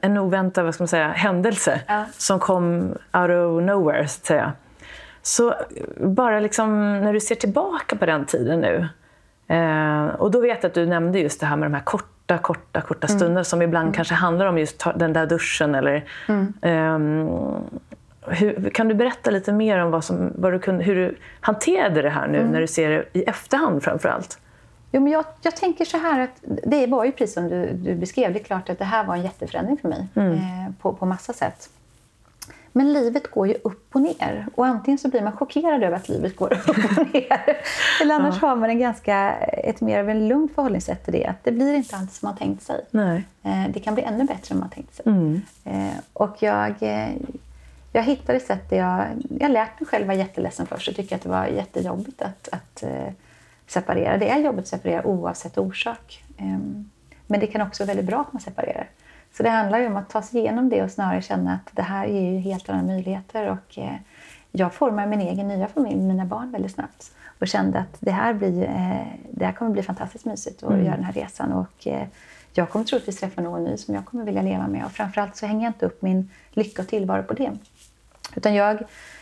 en 0.00 0.18
oväntad 0.18 0.64
vad 0.64 0.74
ska 0.74 0.82
man 0.82 0.88
säga, 0.88 1.08
händelse 1.08 1.80
Ja. 1.88 2.04
som 2.12 2.38
kom 2.38 2.80
out 3.12 3.30
of 3.30 3.62
nowhere, 3.62 4.08
så 4.08 4.18
att 4.20 4.26
säga. 4.26 4.52
Så 5.22 5.54
bara 5.96 6.40
liksom, 6.40 7.00
när 7.00 7.12
du 7.12 7.20
ser 7.20 7.34
tillbaka 7.34 7.96
på 7.96 8.06
den 8.06 8.24
tiden 8.24 8.60
nu, 8.60 8.88
eh, 9.48 10.06
och 10.06 10.30
då 10.30 10.40
vet 10.40 10.62
jag 10.62 10.68
att 10.68 10.74
du 10.74 10.86
nämnde 10.86 11.18
just 11.18 11.40
det 11.40 11.46
här 11.46 11.56
med 11.56 11.70
de 11.70 11.74
här 11.74 11.84
korta, 11.84 12.38
korta, 12.38 12.80
korta 12.80 13.08
stunderna 13.08 13.44
som 13.44 13.62
ibland 13.62 13.94
kanske 13.94 14.14
handlar 14.14 14.46
om 14.46 14.58
just 14.58 14.84
den 14.94 15.12
där 15.12 15.26
duschen 15.26 15.74
eller 15.74 16.04
ehm, 16.62 17.30
hur, 18.26 18.70
kan 18.70 18.88
du 18.88 18.94
berätta 18.94 19.30
lite 19.30 19.52
mer 19.52 19.78
om 19.78 19.90
vad 19.90 20.04
som, 20.04 20.32
vad 20.34 20.52
du 20.52 20.58
kunde, 20.58 20.84
hur 20.84 20.94
du 20.94 21.16
hanterade 21.40 22.02
det 22.02 22.10
här 22.10 22.28
nu 22.28 22.44
när 22.44 22.60
du 22.60 22.66
ser 22.66 22.90
det 22.90 23.04
i 23.12 23.22
efterhand 23.22 23.82
framför 23.82 24.08
allt? 24.08 24.38
Jo, 24.92 25.00
men 25.00 25.12
jag, 25.12 25.24
jag 25.42 25.56
tänker 25.56 25.84
så 25.84 25.98
här 25.98 26.20
att 26.20 26.42
det 26.66 26.86
var 26.86 27.04
ju 27.04 27.12
precis 27.12 27.34
som 27.34 27.48
du, 27.48 27.72
du 27.72 27.94
beskrev. 27.94 28.32
Det 28.32 28.40
är 28.40 28.44
klart 28.44 28.70
att 28.70 28.78
det 28.78 28.84
här 28.84 29.04
var 29.04 29.14
en 29.14 29.22
jätteförändring 29.22 29.76
för 29.78 29.88
mig 29.88 30.08
eh, 30.14 30.72
på, 30.80 30.92
på 30.92 31.06
massa 31.06 31.32
sätt. 31.32 31.70
Men 32.78 32.92
livet 32.92 33.30
går 33.30 33.48
ju 33.48 33.54
upp 33.54 33.94
och 33.94 34.00
ner. 34.00 34.46
Och 34.54 34.66
antingen 34.66 34.98
så 34.98 35.08
blir 35.08 35.22
man 35.22 35.32
chockerad 35.32 35.82
över 35.82 35.96
att 35.96 36.08
livet 36.08 36.36
går 36.36 36.52
upp 36.68 36.68
och 36.68 37.14
ner. 37.14 37.60
Eller 38.02 38.14
annars 38.14 38.40
har 38.40 38.56
man 38.56 38.70
en 38.70 38.78
ganska, 38.78 39.32
ett 39.36 39.80
mer 39.80 40.00
av 40.00 40.10
en 40.10 40.28
lugnt 40.28 40.54
förhållningssätt 40.54 41.04
till 41.04 41.12
det. 41.12 41.26
Att 41.26 41.44
det 41.44 41.52
blir 41.52 41.74
inte 41.74 41.96
alltid 41.96 42.12
som 42.12 42.26
man 42.26 42.36
tänkt 42.36 42.62
sig. 42.62 42.84
Nej. 42.90 43.24
Eh, 43.42 43.64
det 43.68 43.80
kan 43.80 43.94
bli 43.94 44.02
ännu 44.02 44.24
bättre 44.24 44.52
än 44.52 44.58
man 44.58 44.70
tänkt 44.70 44.94
sig. 44.94 45.02
Mm. 45.06 45.40
Eh, 45.64 45.98
och 46.12 46.36
jag, 46.38 46.74
eh, 46.80 47.08
jag 47.92 48.02
hittade 48.02 48.40
sätt 48.40 48.70
där 48.70 48.76
jag... 48.76 49.06
Jag 49.40 49.50
lät 49.50 49.80
mig 49.80 49.86
själv 49.86 50.06
vara 50.06 50.16
jätteledsen 50.16 50.66
först 50.66 50.88
och 50.88 50.96
tyckte 50.96 51.14
att 51.14 51.22
det 51.22 51.28
var 51.28 51.46
jättejobbigt 51.46 52.22
att, 52.22 52.48
att 52.52 52.84
separera. 53.66 54.16
Det 54.16 54.28
är 54.28 54.38
jobbigt 54.38 54.60
att 54.60 54.68
separera 54.68 55.06
oavsett 55.06 55.58
orsak. 55.58 56.24
Ehm, 56.36 56.90
men 57.26 57.40
det 57.40 57.46
kan 57.46 57.60
också 57.60 57.82
vara 57.82 57.88
väldigt 57.88 58.06
bra 58.06 58.20
att 58.20 58.32
man 58.32 58.42
separerar. 58.42 58.88
Så 59.32 59.42
det 59.42 59.48
handlar 59.48 59.78
ju 59.78 59.86
om 59.86 59.96
att 59.96 60.10
ta 60.10 60.22
sig 60.22 60.40
igenom 60.40 60.68
det 60.68 60.82
och 60.82 60.90
snarare 60.90 61.22
känna 61.22 61.54
att 61.54 61.76
det 61.76 61.82
här 61.82 62.06
ger 62.06 62.32
ju 62.32 62.38
helt 62.38 62.68
andra 62.68 62.86
möjligheter. 62.86 63.50
Och, 63.50 63.78
eh, 63.78 63.94
jag 64.52 64.74
formar 64.74 65.06
min 65.06 65.20
egen 65.20 65.48
nya 65.48 65.68
familj 65.68 65.96
mina 65.96 66.24
barn 66.24 66.52
väldigt 66.52 66.72
snabbt. 66.72 67.12
Och 67.40 67.48
kände 67.48 67.78
att 67.78 67.96
det 68.00 68.10
här, 68.10 68.34
blir, 68.34 68.62
eh, 68.62 69.06
det 69.30 69.44
här 69.44 69.52
kommer 69.52 69.70
bli 69.70 69.82
fantastiskt 69.82 70.24
mysigt 70.24 70.62
att 70.62 70.78
göra 70.78 70.96
den 70.96 71.04
här 71.04 71.12
resan. 71.12 71.52
Och, 71.52 71.86
eh, 71.86 72.06
jag 72.52 72.70
kommer 72.70 72.84
troligtvis 72.84 73.20
träffa 73.20 73.40
någon 73.40 73.64
ny 73.64 73.76
som 73.76 73.94
jag 73.94 74.04
kommer 74.04 74.24
vilja 74.24 74.42
leva 74.42 74.68
med. 74.68 74.84
Och 74.84 74.92
framförallt 74.92 75.36
så 75.36 75.46
hänger 75.46 75.64
jag 75.64 75.70
inte 75.70 75.86
upp 75.86 76.02
min 76.02 76.30
lycka 76.50 76.82
och 76.82 76.88
tillvaro 76.88 77.22
på 77.22 77.34
det. 77.34 77.50
Utan 78.36 78.54
jag, 78.54 78.78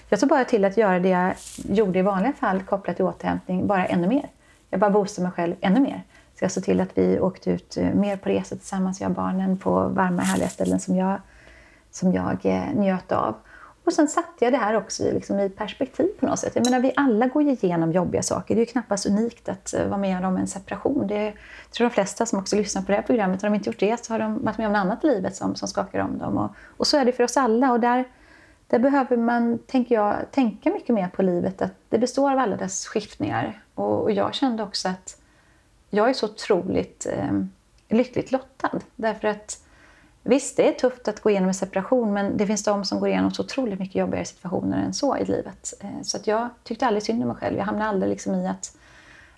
jag 0.09 0.19
såg 0.19 0.29
bara 0.29 0.45
till 0.45 0.65
att 0.65 0.77
göra 0.77 0.99
det 0.99 1.09
jag 1.09 1.35
gjorde 1.69 1.99
i 1.99 2.03
vanliga 2.03 2.33
fall 2.33 2.63
kopplat 2.63 2.97
till 2.97 3.05
återhämtning, 3.05 3.67
bara 3.67 3.87
ännu 3.87 4.09
mer. 4.09 4.29
Jag 4.71 4.81
bara 4.81 4.91
boostade 4.91 5.29
mig 5.29 5.33
själv 5.33 5.55
ännu 5.61 5.81
mer. 5.81 6.03
Så 6.39 6.45
jag 6.45 6.51
såg 6.51 6.65
till 6.65 6.81
att 6.81 6.99
vi 6.99 7.21
åkte 7.21 7.51
ut 7.51 7.77
eh, 7.77 7.95
mer 7.95 8.17
på 8.17 8.29
resor 8.29 8.57
tillsammans, 8.57 9.01
jag 9.01 9.11
och 9.11 9.17
barnen, 9.17 9.59
på 9.59 9.89
varma 9.89 10.23
härliga 10.23 10.49
ställen 10.49 10.81
som 10.81 10.97
jag, 10.97 11.21
som 11.91 12.13
jag 12.13 12.47
eh, 12.47 12.75
njöt 12.75 13.13
av. 13.13 13.35
Och 13.87 13.93
sen 13.93 14.09
satte 14.09 14.45
jag 14.45 14.53
det 14.53 14.57
här 14.57 14.75
också 14.77 15.03
i, 15.03 15.13
liksom, 15.13 15.41
i 15.41 15.49
perspektiv 15.49 16.09
på 16.21 16.27
något 16.27 16.39
sätt. 16.39 16.53
Jag 16.55 16.65
menar, 16.65 16.81
vi 16.81 16.93
alla 16.97 17.27
går 17.27 17.43
ju 17.43 17.51
igenom 17.51 17.93
jobbiga 17.93 18.23
saker. 18.23 18.55
Det 18.55 18.59
är 18.59 18.67
ju 18.67 18.73
knappast 18.73 19.07
unikt 19.07 19.49
att 19.49 19.75
eh, 19.75 19.87
vara 19.87 19.99
med 19.99 20.25
om 20.25 20.37
en 20.37 20.47
separation. 20.47 21.07
Det 21.07 21.15
är, 21.15 21.25
jag 21.25 21.73
tror 21.73 21.89
de 21.89 21.95
flesta 21.95 22.27
som 22.27 22.39
också 22.39 22.57
lyssnar 22.57 22.83
på 22.83 22.93
det 22.93 22.97
här 22.97 23.03
programmet, 23.03 23.43
har 23.43 23.51
de 23.51 23.55
inte 23.55 23.69
gjort 23.69 23.81
det 23.81 24.05
så 24.05 24.13
har 24.13 24.19
de 24.19 24.45
varit 24.45 24.59
med 24.59 24.67
om 24.67 24.73
något 24.73 24.81
annat 24.81 25.05
i 25.05 25.07
livet 25.07 25.37
som, 25.37 25.55
som 25.55 25.69
skakar 25.69 25.99
om 26.01 26.19
dem. 26.19 26.39
Och, 26.39 26.51
och 26.77 26.87
så 26.87 26.97
är 26.97 27.05
det 27.05 27.13
för 27.13 27.25
oss 27.25 27.37
alla. 27.37 27.73
Och 27.73 27.81
där, 27.81 28.05
där 28.67 28.79
behöver 28.79 29.17
man, 29.17 29.59
tänker 29.59 29.95
jag, 29.95 30.17
tänka 30.31 30.71
mycket 30.71 30.95
mer 30.95 31.09
på 31.09 31.23
livet. 31.23 31.63
Att 31.63 31.75
det 31.89 31.99
består 31.99 32.33
av 32.33 32.39
alla 32.39 32.57
dess 32.57 32.87
skiftningar. 32.87 33.63
Och, 33.75 34.03
och 34.03 34.13
jag 34.13 34.35
kände 34.35 34.63
också 34.63 34.89
att 34.89 35.17
jag 35.97 36.11
är 36.11 36.15
så 36.15 36.27
otroligt 36.27 37.07
eh, 37.07 37.43
lyckligt 37.89 38.33
lottad. 38.33 38.81
Därför 38.97 39.29
att 39.29 39.67
visst, 40.23 40.57
det 40.57 40.69
är 40.69 40.73
tufft 40.73 41.09
att 41.09 41.21
gå 41.21 41.31
igenom 41.31 41.49
en 41.49 41.55
separation 41.55 42.13
men 42.13 42.37
det 42.37 42.47
finns 42.47 42.65
de 42.65 42.85
som 42.85 43.01
går 43.01 43.09
igenom 43.09 43.31
så 43.31 43.43
otroligt 43.43 43.79
mycket 43.79 43.97
jobbigare 43.97 44.25
situationer 44.25 44.85
än 44.85 44.95
så 44.95 45.17
i 45.17 45.25
livet. 45.25 45.75
Eh, 45.81 46.03
så 46.03 46.17
att 46.17 46.27
jag 46.27 46.49
tyckte 46.65 46.87
aldrig 46.87 47.03
synd 47.03 47.23
om 47.23 47.29
mig 47.29 47.37
själv. 47.37 47.59
Jag 47.59 47.65
hamnade 47.65 47.91
aldrig 47.91 48.11
liksom 48.11 48.35
i 48.35 48.49
att, 48.49 48.77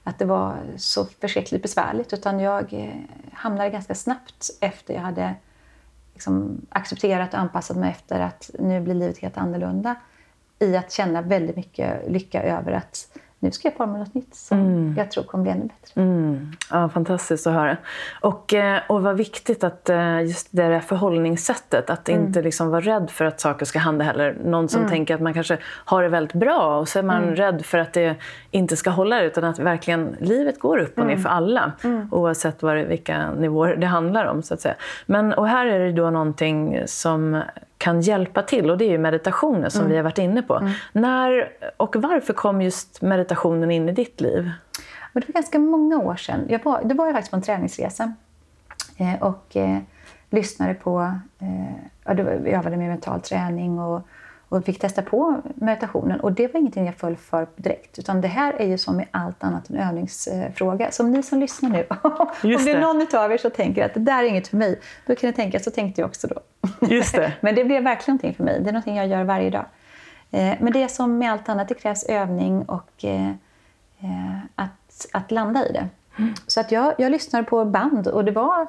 att 0.02 0.18
det 0.18 0.24
var 0.24 0.56
så 0.76 1.04
förskräckligt 1.04 1.62
besvärligt 1.62 2.12
utan 2.12 2.40
jag 2.40 2.72
eh, 2.72 2.94
hamnade 3.32 3.70
ganska 3.70 3.94
snabbt 3.94 4.50
efter 4.60 4.94
jag 4.94 5.00
hade 5.00 5.34
liksom 6.12 6.60
accepterat 6.68 7.34
och 7.34 7.40
anpassat 7.40 7.76
mig 7.76 7.90
efter 7.90 8.20
att 8.20 8.50
nu 8.58 8.80
blir 8.80 8.94
livet 8.94 9.18
helt 9.18 9.36
annorlunda 9.36 9.94
i 10.58 10.76
att 10.76 10.92
känna 10.92 11.22
väldigt 11.22 11.56
mycket 11.56 12.10
lycka 12.10 12.42
över 12.42 12.72
att 12.72 13.18
nu 13.40 13.50
ska 13.50 13.68
jag 13.68 13.76
forma 13.76 13.98
något 13.98 14.14
nytt 14.14 14.34
som 14.34 14.94
jag 14.96 15.10
tror 15.10 15.24
kommer 15.24 15.42
bli 15.42 15.52
ännu 15.52 15.64
bättre. 15.64 16.02
Mm. 16.02 16.50
Ja, 16.70 16.88
fantastiskt 16.88 17.46
att 17.46 17.52
höra. 17.52 17.76
Och, 18.20 18.54
eh, 18.54 18.80
och 18.86 19.02
vad 19.02 19.16
viktigt 19.16 19.64
att 19.64 19.90
eh, 19.90 20.20
just 20.22 20.48
det 20.50 20.68
där 20.68 20.80
förhållningssättet, 20.80 21.90
att 21.90 22.08
inte 22.08 22.42
liksom 22.42 22.70
vara 22.70 22.80
rädd 22.80 23.10
för 23.10 23.24
att 23.24 23.40
saker 23.40 23.66
ska 23.66 23.78
hända 23.78 24.04
heller. 24.04 24.36
Någon 24.44 24.68
som 24.68 24.88
tänker 24.88 25.14
att 25.14 25.20
man 25.20 25.34
kanske 25.34 25.58
har 25.64 26.02
det 26.02 26.08
väldigt 26.08 26.34
bra 26.34 26.78
och 26.78 26.88
så 26.88 26.98
är 26.98 27.02
man 27.02 27.36
rädd 27.36 27.66
för 27.66 27.78
att 27.78 27.92
det 27.92 28.16
inte 28.50 28.76
ska 28.76 28.90
hålla 28.90 29.22
utan 29.22 29.44
att 29.44 29.58
verkligen 29.58 30.16
livet 30.20 30.58
går 30.58 30.78
upp 30.78 30.98
och 30.98 31.06
ner 31.06 31.16
för 31.16 31.28
alla. 31.28 31.72
Oavsett 32.10 32.62
vad 32.62 32.76
det, 32.76 32.84
vilka 32.84 33.30
nivåer 33.30 33.76
det 33.76 33.86
handlar 33.86 34.26
om. 34.26 34.42
så 34.42 34.54
att 34.54 34.60
säga. 34.60 34.74
Men, 35.06 35.32
och 35.32 35.48
här 35.48 35.66
är 35.66 35.78
det 35.78 35.92
då 35.92 36.10
någonting 36.10 36.82
som 36.86 37.42
kan 37.78 38.00
hjälpa 38.00 38.42
till 38.42 38.70
och 38.70 38.78
det 38.78 38.84
är 38.84 38.90
ju 38.90 38.98
meditationen 38.98 39.70
som 39.70 39.88
vi 39.88 39.96
har 39.96 40.02
varit 40.02 40.18
inne 40.18 40.42
på. 40.42 40.70
När 40.92 41.52
och 41.76 41.96
varför 41.96 42.32
kom 42.32 42.62
just 42.62 43.02
meditationen 43.02 43.70
in 43.70 43.88
i 43.88 43.92
ditt 43.92 44.20
liv? 44.20 44.50
Men 45.12 45.20
det 45.20 45.28
var 45.28 45.32
ganska 45.32 45.58
många 45.58 45.98
år 45.98 46.16
sedan. 46.16 46.46
Jag 46.48 46.64
var, 46.64 46.82
då 46.84 46.94
var 46.94 47.06
jag 47.06 47.14
faktiskt 47.14 47.30
på 47.30 47.36
en 47.36 47.42
träningsresa 47.42 48.12
eh, 48.96 49.22
och 49.22 49.56
eh, 49.56 49.78
lyssnade 50.30 50.74
på... 50.74 51.00
Eh, 51.38 52.14
var, 52.16 52.24
jag 52.24 52.48
övade 52.48 52.76
med 52.76 52.88
mental 52.88 53.20
träning 53.20 53.78
och, 53.78 54.02
och 54.48 54.64
fick 54.64 54.78
testa 54.78 55.02
på 55.02 55.42
meditationen. 55.54 56.20
Och 56.20 56.32
det 56.32 56.52
var 56.52 56.60
ingenting 56.60 56.86
jag 56.86 56.94
föll 56.94 57.16
för 57.16 57.46
direkt. 57.56 57.98
Utan 57.98 58.20
det 58.20 58.28
här 58.28 58.52
är 58.52 58.66
ju 58.66 58.78
som 58.78 58.96
med 58.96 59.06
allt 59.10 59.44
annat 59.44 59.70
en 59.70 59.76
övningsfråga. 59.76 60.90
Så 60.90 61.02
om 61.02 61.12
ni 61.12 61.22
som 61.22 61.40
lyssnar 61.40 61.70
nu, 61.70 61.86
om 62.02 62.64
det 62.64 62.70
är 62.70 62.80
någon 62.80 63.06
av 63.22 63.32
er 63.32 63.38
som 63.38 63.50
tänker 63.50 63.84
att 63.84 63.94
det 63.94 64.00
där 64.00 64.22
är 64.22 64.26
inget 64.26 64.48
för 64.48 64.56
mig, 64.56 64.80
då 65.06 65.14
kan 65.14 65.28
ni 65.28 65.32
tänka 65.32 65.60
så 65.60 65.70
tänkte 65.70 66.00
jag 66.00 66.08
också 66.08 66.26
då. 66.26 66.40
Just 66.86 67.14
det. 67.14 67.32
Men 67.40 67.54
det 67.54 67.64
blev 67.64 67.82
verkligen 67.82 68.14
någonting 68.16 68.34
för 68.34 68.44
mig. 68.44 68.60
Det 68.60 68.68
är 68.68 68.72
någonting 68.72 68.96
jag 68.96 69.06
gör 69.06 69.24
varje 69.24 69.50
dag. 69.50 69.64
Eh, 70.30 70.54
Men 70.60 70.72
det 70.72 70.82
är 70.82 70.88
som 70.88 71.18
med 71.18 71.32
allt 71.32 71.48
annat, 71.48 71.68
det 71.68 71.74
krävs 71.74 72.04
övning 72.04 72.62
och 72.62 73.04
eh, 73.04 73.28
eh, 74.00 74.38
att, 74.54 75.06
att 75.12 75.30
landa 75.30 75.66
i 75.66 75.72
det. 75.72 75.88
Så 76.46 76.60
att 76.60 76.72
jag, 76.72 76.94
jag 76.98 77.12
lyssnade 77.12 77.44
på 77.44 77.64
band 77.64 78.08
och 78.08 78.24
det 78.24 78.32
var 78.32 78.66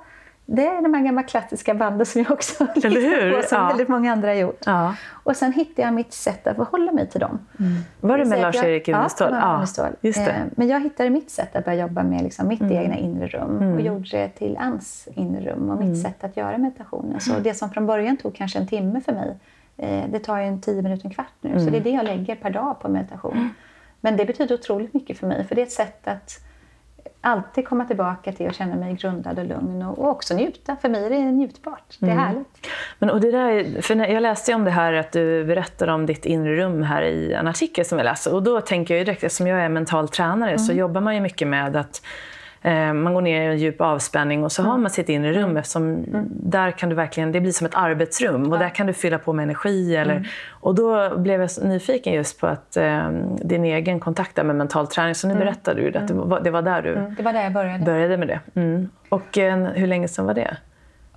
det 0.51 0.67
är 0.67 0.81
de 0.81 0.93
här 0.93 1.03
gamla 1.03 1.23
klassiska 1.23 1.73
banden 1.73 2.05
som 2.05 2.21
jag 2.21 2.31
också 2.31 2.67
lyssnar 2.75 3.41
på, 3.41 3.47
som 3.47 3.57
ja. 3.57 3.67
väldigt 3.67 3.87
många 3.87 4.11
andra 4.11 4.27
har 4.27 4.35
gjort. 4.35 4.61
Ja. 4.65 4.95
Och 5.11 5.35
sen 5.35 5.53
hittade 5.53 5.81
jag 5.81 5.93
mitt 5.93 6.13
sätt 6.13 6.47
att 6.47 6.55
förhålla 6.55 6.91
mig 6.91 7.09
till 7.09 7.19
dem. 7.19 7.39
Mm. 7.59 7.71
Var 8.01 8.17
det 8.17 8.25
med 8.25 8.41
Lars-Erik 8.41 8.87
Unestål? 8.87 9.27
Ja, 9.31 9.65
var 9.77 9.91
just 10.01 10.25
det. 10.25 10.31
Eh, 10.31 10.41
Men 10.51 10.67
jag 10.67 10.79
hittade 10.79 11.09
mitt 11.09 11.31
sätt 11.31 11.55
att 11.55 11.65
börja 11.65 11.81
jobba 11.81 12.03
med 12.03 12.23
liksom 12.23 12.47
mitt 12.47 12.61
egna 12.61 12.97
inre 12.97 13.27
rum 13.27 13.57
Mm. 13.57 13.73
och 13.73 13.81
gjorde 13.81 14.09
det 14.11 14.29
till 14.29 14.57
Anns 14.59 15.07
inre 15.15 15.51
rum 15.51 15.69
och 15.69 15.85
mitt 15.85 16.01
sätt 16.01 16.23
att 16.23 16.37
göra 16.37 16.57
meditationen. 16.57 17.19
Så 17.19 17.33
det 17.39 17.53
som 17.53 17.69
från 17.71 17.85
början 17.85 18.17
tog 18.17 18.35
kanske 18.35 18.59
en 18.59 18.67
timme 18.67 19.01
för 19.01 19.13
mig, 19.13 19.37
eh, 19.77 20.03
det 20.09 20.19
tar 20.19 20.37
ju 20.37 20.43
en 20.43 20.61
tio 20.61 20.81
minuter, 20.81 21.05
en 21.05 21.13
kvart 21.13 21.33
nu. 21.41 21.49
Mm. 21.49 21.65
Så 21.65 21.69
det 21.69 21.77
är 21.77 21.81
det 21.81 21.89
jag 21.89 22.05
lägger 22.05 22.35
per 22.35 22.49
dag 22.49 22.79
på 22.81 22.87
meditation. 22.89 23.49
Men 24.01 24.17
det 24.17 24.25
betyder 24.25 24.55
otroligt 24.55 24.93
mycket 24.93 25.17
för 25.17 25.27
mig, 25.27 25.43
för 25.43 25.55
det 25.55 25.61
är 25.61 25.65
ett 25.65 25.71
sätt 25.71 26.07
att 26.07 26.48
alltid 27.21 27.67
komma 27.67 27.85
tillbaka 27.85 28.31
till 28.31 28.47
och 28.47 28.53
känna 28.53 28.75
mig 28.75 28.93
grundad 28.93 29.39
och 29.39 29.45
lugn 29.45 29.81
och, 29.83 29.99
och 29.99 30.09
också 30.09 30.33
njuta. 30.35 30.75
För 30.81 30.89
mig 30.89 31.05
är 31.05 31.09
det 31.09 31.19
njutbart. 31.19 31.97
Det 31.99 32.05
är 32.05 32.11
Mm. 32.11 32.23
härligt. 32.25 32.67
Men, 32.99 33.09
och 33.09 33.21
det 33.21 33.31
där, 33.31 33.81
för 33.81 33.95
när 33.95 34.07
jag 34.07 34.21
läste 34.21 34.51
ju 34.51 34.55
om 34.55 34.63
det 34.63 34.71
här 34.71 34.93
att 34.93 35.11
du 35.11 35.45
berättade 35.45 35.91
om 35.91 36.05
ditt 36.05 36.25
inre 36.25 36.55
rum 36.55 36.83
här 36.83 37.01
i 37.01 37.33
en 37.33 37.47
artikel 37.47 37.85
som 37.85 37.97
jag 37.97 38.05
läste. 38.05 38.29
Och 38.29 38.43
då 38.43 38.61
tänker 38.61 38.95
jag 38.97 39.05
direkt, 39.05 39.23
eftersom 39.23 39.47
jag 39.47 39.59
är 39.59 39.69
mental 39.69 40.09
tränare 40.09 40.59
så 40.59 40.73
jobbar 40.73 41.01
man 41.01 41.15
ju 41.15 41.21
mycket 41.21 41.47
med 41.47 41.75
att 41.75 42.01
man 42.93 43.13
går 43.13 43.21
ner 43.21 43.41
i 43.41 43.45
en 43.45 43.57
djup 43.57 43.81
avspänning 43.81 44.43
och 44.43 44.51
så 44.51 44.63
har 44.63 44.77
man 44.77 44.89
sitt 44.91 45.09
inre 45.09 45.33
rum 45.33 45.57
eftersom 45.57 46.05
där 46.29 46.71
kan 46.71 46.89
du 46.89 46.95
verkligen, 46.95 47.31
det 47.31 47.41
blir 47.41 47.51
som 47.51 47.67
ett 47.67 47.75
arbetsrum 47.75 48.51
och 48.51 48.59
där 48.59 48.69
kan 48.69 48.87
du 48.87 48.93
fylla 48.93 49.17
på 49.17 49.33
med 49.33 49.43
energi. 49.43 49.95
Eller, 49.95 50.29
Och 50.49 50.75
då 50.75 51.17
blev 51.17 51.41
jag 51.41 51.49
nyfiken 51.63 52.13
just 52.13 52.39
på 52.39 52.47
att 52.47 52.77
eh, 52.77 53.09
din 53.43 53.65
egen 53.65 53.99
kontakt 53.99 54.37
med 54.37 54.55
mental 54.55 54.87
träning, 54.87 55.15
så 55.15 55.27
nu 55.27 55.35
berättade 55.35 55.81
du 55.81 55.97
att 55.97 56.07
det 56.07 56.13
var, 56.13 56.39
det 56.39 56.51
var 56.51 56.61
där 56.61 56.81
du 56.81 57.15
Det 57.17 57.23
var 57.23 57.33
där 57.33 57.43
jag 57.43 57.53
började. 57.53 57.83
började 57.85 58.17
med 58.17 58.27
det. 58.27 58.39
Mm. 58.55 58.89
Och 59.09 59.37
eh, 59.37 59.57
hur 59.57 59.87
länge 59.87 60.07
sedan 60.07 60.25
var 60.25 60.33
det? 60.33 60.57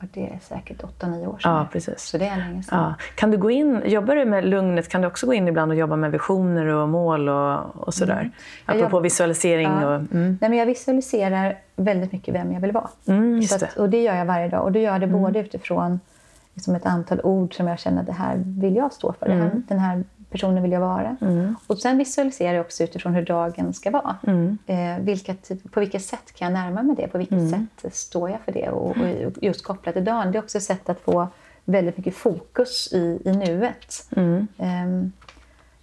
Och 0.03 0.09
det 0.13 0.21
är 0.29 0.39
säkert 0.43 0.83
8-9 0.83 1.27
år 1.27 1.39
sedan. 1.39 1.53
Ja, 1.53 1.69
precis. 1.73 2.01
Så 2.03 2.19
det 2.19 2.27
är 2.27 2.37
länge 2.37 2.63
sedan. 2.63 2.79
Ja. 2.79 2.95
Kan 3.15 3.31
du 3.31 3.37
gå 3.39 3.51
in, 3.51 3.83
jobbar 3.87 4.17
du 4.17 4.25
med 4.25 4.45
lugnet, 4.45 4.89
kan 4.89 5.01
du 5.01 5.07
också 5.07 5.27
gå 5.27 5.35
in 5.35 5.49
ibland 5.49 5.73
och 5.73 5.79
jobba 5.79 5.97
med 5.97 6.13
visioner 6.13 6.67
och 6.67 6.89
mål 6.89 7.29
och, 7.29 7.77
och 7.77 7.95
sådär? 7.95 8.21
Mm. 8.21 8.33
Apropå 8.67 8.97
jobb- 8.97 9.03
visualisering 9.03 9.69
Ja. 9.81 9.89
och... 9.89 9.95
Mm. 9.95 10.39
Nej, 10.41 10.51
men 10.51 10.55
jag 10.59 10.67
visualiserar 10.67 11.59
väldigt 11.77 12.13
mycket 12.13 12.35
vem 12.35 12.53
jag 12.53 12.61
vill 12.61 12.73
vara. 12.73 12.89
Mm, 13.07 13.43
Så 13.43 13.55
att. 13.55 13.63
Mm. 13.63 13.73
och 13.85 13.91
det 13.91 14.03
gör 14.03 14.15
jag 14.15 14.25
varje 14.27 14.49
dag. 14.49 14.63
Och 14.63 14.73
då 14.73 14.79
gör 14.79 14.93
jag 14.93 15.01
det 15.01 15.07
både 15.07 15.39
utifrån 15.39 16.01
liksom 16.55 16.75
ett 16.75 16.87
antal 16.87 17.21
ord 17.25 17.57
som 17.57 17.69
jag 17.69 17.79
känner 17.79 18.01
att 18.01 18.07
det 18.07 18.13
här 18.13 18.37
vill 18.47 18.77
jag 18.77 18.93
stå 18.93 19.13
för. 19.13 19.27
Det 19.27 19.33
Mm. 19.33 19.45
här, 19.47 19.63
den 19.69 19.79
här 19.79 20.05
personen 20.33 20.63
vill 20.63 20.73
jag 20.73 20.81
vara. 20.81 21.17
Och 21.67 21.79
sen 21.79 21.99
visualiserar 21.99 22.55
jag 22.55 22.61
också 22.65 22.85
utifrån 22.85 23.15
hur 23.15 23.23
dagen 23.25 23.73
ska 23.73 23.91
vara. 23.91 24.17
Mm. 24.27 24.59
Eh, 24.67 25.05
vilka, 25.05 25.35
typ- 25.35 25.73
på 25.73 25.81
vilket 25.81 26.03
sätt 26.05 26.33
kan 26.35 26.53
jag 26.55 26.65
närma 26.65 26.83
mig 26.83 26.97
det? 26.97 27.09
På 27.09 27.19
vilket 27.19 27.39
Mm. 27.39 27.67
sätt 27.83 27.95
står 27.95 28.31
jag 28.31 28.41
för 28.41 28.53
det? 28.53 28.69
Och, 28.69 28.91
och 28.91 29.33
just 29.43 29.65
kopplat 29.65 29.95
till 29.95 30.05
dagen. 30.05 30.33
Det 30.33 30.39
är 30.39 30.43
också 30.43 30.59
ett 30.59 30.65
sätt 30.65 30.89
att 30.89 31.01
få 31.01 31.29
väldigt 31.65 31.97
mycket 31.97 32.15
fokus 32.15 32.93
i, 32.93 33.23
i 33.25 33.33
nuet. 33.33 34.07
Mm. 34.17 34.47
Ehm, 34.59 35.13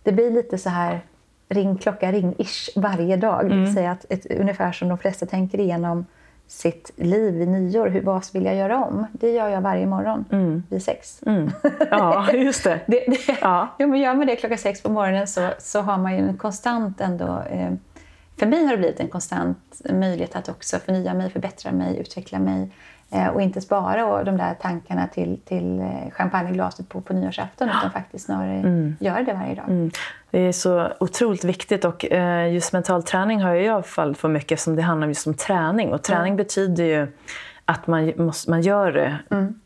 det 0.04 0.12
blir 0.12 0.32
lite 0.32 0.58
så 0.58 0.70
här 0.70 1.02
ring 1.50 1.76
klocka 1.78 2.12
ring-ish 2.12 2.70
varje 2.76 3.16
dag. 3.18 3.39
Det 3.45 3.45
Mm. 3.54 3.64
vill 3.66 3.74
säga 3.74 3.91
att 3.91 4.06
ett, 4.10 4.26
ungefär 4.39 4.72
som 4.72 4.89
de 4.89 4.97
flesta 4.97 5.26
tänker 5.26 5.60
igenom 5.60 6.06
sitt 6.50 6.91
liv 6.95 7.41
i 7.41 7.45
nyår. 7.45 7.88
Hur, 7.88 8.02
vad 8.02 8.26
vill 8.34 8.45
jag 8.45 8.56
göra 8.56 8.86
om? 8.86 9.06
Det 9.12 9.32
gör 9.32 9.47
jag 9.47 9.62
varje 9.62 9.86
morgon 9.86 10.26
vid 10.70 10.84
sex. 10.84 11.22
Mm. 11.26 11.52
Ja, 11.91 12.32
just 12.34 12.64
det. 12.64 12.80
Det, 12.88 13.06
det, 13.08 13.38
Ja. 13.41 13.68
Jo, 13.80 13.88
men 13.88 14.00
gör 14.00 14.14
man 14.14 14.28
det 14.28 14.36
klockan 14.36 14.58
sex 14.58 14.84
på 14.84 14.89
morgonen 14.89 15.28
så, 15.28 15.50
så 15.60 15.82
har 15.82 15.97
man 15.97 16.18
ju 16.18 16.20
en 16.20 16.38
konstant 16.38 17.02
ändå... 17.02 17.43
Eh, 17.50 17.72
för 18.38 18.45
mig 18.45 18.64
har 18.66 18.72
det 18.72 18.78
blivit 18.78 19.00
en 19.00 19.08
konstant 19.08 19.82
möjlighet 19.89 20.36
att 20.36 20.50
också 20.50 20.80
förnya 20.80 21.14
mig, 21.14 21.30
förbättra 21.30 21.72
mig, 21.72 21.97
utveckla 21.97 22.39
mig. 22.39 22.72
Eh, 23.12 23.28
och 23.28 23.41
inte 23.41 23.62
spara 23.62 24.05
och 24.05 24.26
de 24.26 24.38
där 24.38 24.53
tankarna 24.53 25.07
till, 25.07 25.39
till 25.45 25.80
eh, 25.80 26.12
champagneglaset 26.12 26.89
på, 26.89 27.01
på 27.01 27.14
nyårsafton 27.14 27.70
utan 27.70 27.91
faktiskt 27.91 28.26
snarare 28.26 28.93
göra 28.99 29.24
det 29.24 29.34
varje 29.34 29.55
dag. 29.55 29.66
Mm. 29.68 29.91
Det 30.32 30.39
är 30.39 30.51
så 30.51 30.88
otroligt 30.99 31.43
viktigt 31.43 31.86
och 31.86 32.12
eh, 32.12 32.53
just 32.53 32.74
mental 32.74 33.03
träning 33.03 33.41
har 33.41 33.53
jag 33.53 33.64
i 33.64 33.70
alla 33.70 33.84
fall 33.84 34.16
för 34.16 34.28
mycket 34.28 34.60
som 34.60 34.76
det 34.76 34.82
handlar 34.82 35.07
just 35.07 35.28
om 35.28 35.34
träning. 35.34 35.93
Och 35.93 36.03
träning 36.03 36.36
betyder 36.36 36.84
ju 36.84 37.07
att 37.66 37.88
man, 37.88 38.14
måste, 38.18 38.49
man 38.49 38.62
gör 38.62 38.91
det 38.91 39.18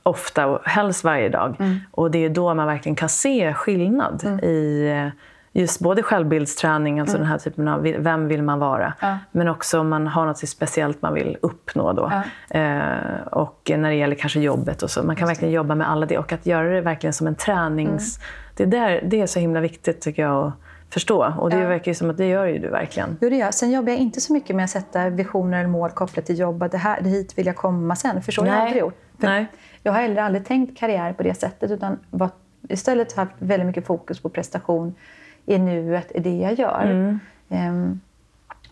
ofta 0.04 0.48
och 0.48 0.66
helst 0.66 1.04
varje 1.04 1.30
dag. 1.30 1.56
Och 1.92 2.12
det 2.12 2.26
är 2.26 2.30
då 2.30 2.54
man 2.54 2.68
verkligen 2.68 2.96
kan 2.96 3.10
se 3.10 3.54
skillnad 3.54 4.40
i 4.44 4.88
eh, 4.88 5.08
just 5.56 5.80
både 5.80 6.04
självbildsträning, 6.04 7.00
alltså 7.00 7.18
den 7.18 7.26
här 7.28 7.38
typen 7.38 7.68
av 7.68 7.82
vem 7.82 8.28
vill 8.28 8.44
man 8.44 8.60
vara, 8.60 8.94
Ja. 9.02 9.18
men 9.32 9.48
också 9.48 9.80
om 9.80 9.90
man 9.90 10.08
har 10.08 10.26
något 10.26 10.38
speciellt 10.50 11.02
man 11.02 11.14
vill 11.14 11.38
uppnå 11.42 11.94
då. 11.94 12.12
Eh, 12.50 13.28
och 13.32 13.72
när 13.78 13.90
det 13.90 13.96
gäller 13.96 14.16
kanske 14.16 14.40
jobbet 14.40 14.84
och 14.84 14.90
så. 14.92 15.04
Man 15.04 15.16
kan 15.16 15.28
verkligen 15.28 15.54
jobba 15.54 15.76
med 15.76 15.90
alla 15.90 16.06
det 16.06 16.18
och 16.18 16.34
att 16.34 16.46
göra 16.46 16.70
det 16.70 16.82
verkligen 16.82 17.14
som 17.14 17.28
en 17.28 17.36
tränings... 17.36 18.20
Det, 18.56 18.66
där, 18.66 19.02
det 19.06 19.22
är 19.22 19.28
så 19.28 19.40
himla 19.40 19.60
viktigt 19.60 20.02
tycker 20.02 20.22
jag 20.22 20.48
att 20.48 20.54
förstå. 20.94 21.34
Och 21.40 21.50
det 21.50 21.60
Ja. 21.60 21.68
verkar 21.68 21.92
ju 21.92 21.96
som 21.96 22.10
att 22.10 22.18
det 22.18 22.26
gör 22.28 22.46
ju 22.46 22.60
du 22.60 22.70
verkligen. 22.70 23.18
Jo, 23.22 23.30
det 23.30 23.36
gör. 23.36 23.52
Sen 23.52 23.72
jobbar 23.72 23.90
jag 23.90 24.00
inte 24.00 24.22
så 24.22 24.34
mycket 24.34 24.56
med 24.56 24.64
att 24.66 24.70
sätta 24.72 25.10
visioner 25.10 25.58
eller 25.60 25.70
mål 25.70 25.90
kopplat 25.90 26.26
till 26.26 26.40
jobb. 26.40 26.64
Att 26.64 26.72
det 26.72 26.78
här, 26.78 27.02
hit 27.02 27.38
vill 27.38 27.46
jag 27.46 27.56
komma 27.56 27.96
sen. 27.96 28.22
För 28.22 28.32
så 28.32 28.42
har 28.42 28.48
jag 28.48 28.58
aldrig 28.58 28.80
gjort. 28.82 28.98
För 29.20 29.28
Nej. 29.28 29.46
Jag 29.84 29.92
har 29.94 30.02
heller 30.02 30.22
aldrig 30.22 30.46
tänkt 30.46 30.78
karriär 30.80 31.14
på 31.14 31.24
det 31.24 31.34
sättet. 31.34 31.72
Utan 31.72 32.00
var, 32.10 32.30
istället 32.70 33.16
haft 33.16 33.32
väldigt 33.40 33.68
mycket 33.68 33.86
fokus 33.88 34.20
på 34.20 34.30
prestation 34.30 34.96
i 35.46 35.58
nuet, 35.58 36.12
i 36.16 36.20
det 36.20 36.38
jag 36.38 36.54
gör. 36.60 36.82
Mm. 36.86 37.20
Ehm, 37.50 38.00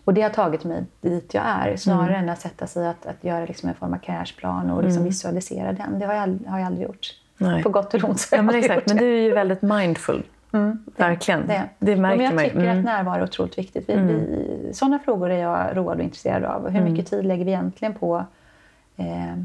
och 0.04 0.14
det 0.14 0.22
har 0.22 0.30
tagit 0.30 0.64
mig 0.64 0.84
dit 1.00 1.34
jag 1.34 1.44
är. 1.46 1.76
Snarare 1.76 2.08
Mm. 2.14 2.22
än 2.22 2.28
att 2.28 2.40
sätta 2.40 2.66
sig 2.66 2.86
att, 2.88 3.06
att 3.06 3.24
göra 3.24 3.44
liksom 3.46 3.68
en 3.68 3.74
form 3.74 3.92
av 3.94 3.98
karriärsplan 3.98 4.70
och 4.70 4.84
liksom 4.84 5.04
visualisera 5.04 5.72
den. 5.72 5.98
Det 5.98 6.06
har 6.06 6.14
jag, 6.14 6.38
har 6.46 6.58
jag 6.58 6.66
aldrig 6.66 6.86
gjort. 6.86 7.06
Nej. 7.38 7.62
På 7.62 7.68
gott 7.68 7.94
och 7.94 8.04
ont 8.04 8.28
Ja, 8.32 8.42
men 8.42 8.54
exakt. 8.54 8.86
Men 8.88 8.96
det. 8.96 9.04
du 9.04 9.14
är 9.18 9.22
ju 9.22 9.32
väldigt 9.34 9.62
mindful. 9.62 10.22
Verkligen. 10.96 11.46
Det, 11.46 11.62
Det 11.78 11.92
Ja, 11.92 11.96
märker 11.98 12.16
men 12.16 12.24
jag 12.26 12.34
man 12.34 12.44
tycker 12.44 12.58
Mm. 12.60 12.78
att 12.78 12.84
närvaro 12.84 13.18
är 13.20 13.22
otroligt 13.24 13.58
viktigt. 13.58 13.88
Vi, 13.88 13.94
vi, 13.96 14.70
sådana 14.74 14.98
frågor 14.98 15.30
är 15.30 15.38
jag 15.42 15.76
road 15.76 15.96
och 15.96 16.02
intresserad 16.02 16.44
av. 16.44 16.68
Hur 16.68 16.80
Mm. 16.80 16.92
mycket 16.92 17.10
tid 17.10 17.24
lägger 17.24 17.44
vi 17.44 17.50
egentligen 17.50 17.94
på 17.94 18.24
eh, 18.96 19.36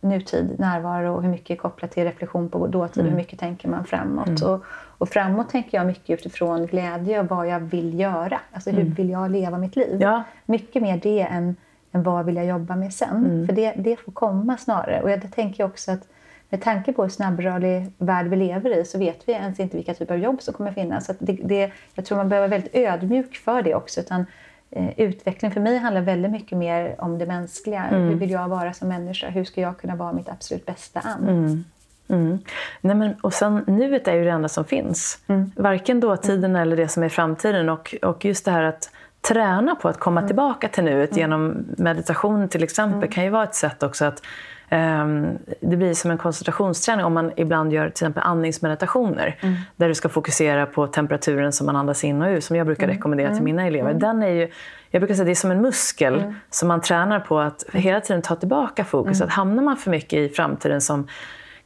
nutid, 0.00 0.54
närvaro 0.58 1.14
och 1.14 1.22
hur 1.22 1.30
mycket 1.30 1.50
är 1.50 1.56
kopplat 1.56 1.90
till 1.90 2.04
reflektion 2.04 2.48
på 2.48 2.66
dåtid 2.66 2.96
Mm. 3.00 3.06
och 3.06 3.10
hur 3.10 3.16
mycket 3.16 3.38
tänker 3.38 3.68
man 3.68 3.84
framåt? 3.84 4.42
Och, 4.42 4.64
och 4.98 5.08
framåt 5.08 5.48
tänker 5.48 5.78
jag 5.78 5.86
mycket 5.86 6.10
utifrån 6.10 6.66
glädje 6.66 7.20
och 7.20 7.26
vad 7.26 7.48
jag 7.48 7.60
vill 7.60 8.00
göra. 8.00 8.40
Alltså 8.52 8.70
hur 8.70 8.84
vill 8.84 9.10
jag 9.10 9.30
leva 9.30 9.58
mitt 9.58 9.76
liv? 9.76 9.88
Mm. 9.88 10.00
Ja. 10.00 10.22
Mycket 10.46 10.82
mer 10.82 11.00
det 11.02 11.20
än, 11.20 11.56
än 11.92 12.02
vad 12.02 12.26
vill 12.26 12.36
jag 12.36 12.46
jobba 12.46 12.76
med 12.76 12.92
sen. 12.92 13.16
Mm. 13.16 13.46
För 13.46 13.54
det, 13.54 13.72
det 13.76 13.96
får 13.96 14.12
komma 14.12 14.56
snarare. 14.56 15.02
Och 15.02 15.10
jag 15.10 15.32
tänker 15.32 15.64
också 15.64 15.92
att 15.92 16.08
med 16.48 16.62
tanke 16.62 16.92
på 16.92 17.02
hur 17.02 17.10
snabbrörlig 17.10 17.92
värld 17.98 18.26
vi 18.26 18.36
lever 18.36 18.78
i 18.78 18.84
så 18.84 18.98
vet 18.98 19.28
vi 19.28 19.32
ens 19.32 19.60
inte 19.60 19.76
vilka 19.76 19.94
typer 19.94 20.14
av 20.14 20.20
jobb 20.20 20.42
som 20.42 20.54
kommer 20.54 20.72
finnas. 20.72 21.06
Så 21.06 21.14
det, 21.18 21.32
det, 21.32 21.72
jag 21.94 22.04
tror 22.04 22.18
man 22.18 22.28
behöver 22.28 22.48
vara 22.48 22.58
väldigt 22.58 22.74
ödmjuk 22.74 23.36
för 23.36 23.62
det 23.62 23.74
också. 23.74 24.00
Utan, 24.00 24.26
eh, 24.70 25.00
utveckling 25.00 25.50
för 25.50 25.60
mig 25.60 25.78
handlar 25.78 26.02
väldigt 26.02 26.30
mycket 26.30 26.58
mer 26.58 26.94
om 26.98 27.18
det 27.18 27.26
mänskliga. 27.26 27.82
Hur 27.82 28.14
vill 28.14 28.30
jag 28.30 28.48
vara 28.48 28.72
som 28.72 28.88
människa? 28.88 29.28
Hur 29.28 29.44
ska 29.44 29.60
jag 29.60 29.78
kunna 29.78 29.96
vara 29.96 30.12
mitt 30.12 30.28
absolut 30.28 30.66
bästa 30.66 31.00
an? 31.00 31.64
Mm. 32.08 32.38
Nej, 32.80 32.96
men, 32.96 33.14
och 33.20 33.32
sen, 33.32 33.64
nuet 33.66 34.08
är 34.08 34.14
ju 34.14 34.24
det 34.24 34.30
enda 34.30 34.48
som 34.48 34.64
finns. 34.64 35.18
Mm. 35.26 35.50
Varken 35.56 36.00
dåtiden 36.00 36.56
eller 36.56 36.76
det 36.76 36.88
som 36.88 37.02
är 37.02 37.08
framtiden. 37.08 37.68
Och, 37.68 37.94
och 38.02 38.24
just 38.24 38.44
det 38.44 38.50
här 38.50 38.62
att 38.62 38.90
träna 39.28 39.74
på 39.74 39.88
att 39.88 39.98
komma 39.98 40.22
tillbaka 40.22 40.68
till 40.68 40.84
nuet 40.84 41.16
genom 41.16 41.64
meditation 41.78 42.48
till 42.48 42.62
exempel 42.62 43.10
kan 43.10 43.24
ju 43.24 43.30
vara 43.30 43.44
ett 43.44 43.54
sätt 43.54 43.82
också 43.82 44.04
att 44.04 44.22
ehm, 44.68 45.26
det 45.60 45.76
blir 45.76 45.94
som 45.94 46.10
en 46.10 46.18
koncentrationsträning 46.18 47.04
om 47.04 47.14
man 47.14 47.32
ibland 47.36 47.72
gör 47.72 47.84
till 47.84 47.90
exempel 47.90 48.22
andningsmeditationer 48.22 49.38
där 49.76 49.88
du 49.88 49.94
ska 49.94 50.08
fokusera 50.08 50.66
på 50.66 50.86
temperaturen 50.86 51.52
som 51.52 51.66
man 51.66 51.76
andas 51.76 52.04
in 52.04 52.22
och 52.22 52.28
ut, 52.28 52.44
som 52.44 52.56
jag 52.56 52.66
brukar 52.66 52.86
rekommendera 52.86 53.34
till 53.34 53.44
mina 53.44 53.66
elever. 53.66 53.94
Den 53.94 54.22
är 54.22 54.30
ju, 54.30 54.50
jag 54.90 55.00
brukar 55.00 55.14
säga 55.14 55.22
att 55.22 55.26
det 55.26 55.32
är 55.32 55.34
som 55.34 55.50
en 55.50 55.62
muskel 55.62 56.34
som 56.50 56.68
man 56.68 56.80
tränar 56.80 57.20
på 57.20 57.38
att 57.38 57.64
hela 57.72 58.00
tiden 58.00 58.22
ta 58.22 58.36
tillbaka 58.36 58.84
fokus. 58.84 59.20
Att 59.20 59.30
hamnar 59.30 59.62
man 59.62 59.76
för 59.76 59.90
mycket 59.90 60.18
i 60.18 60.28
framtiden 60.28 60.80
som 60.80 61.08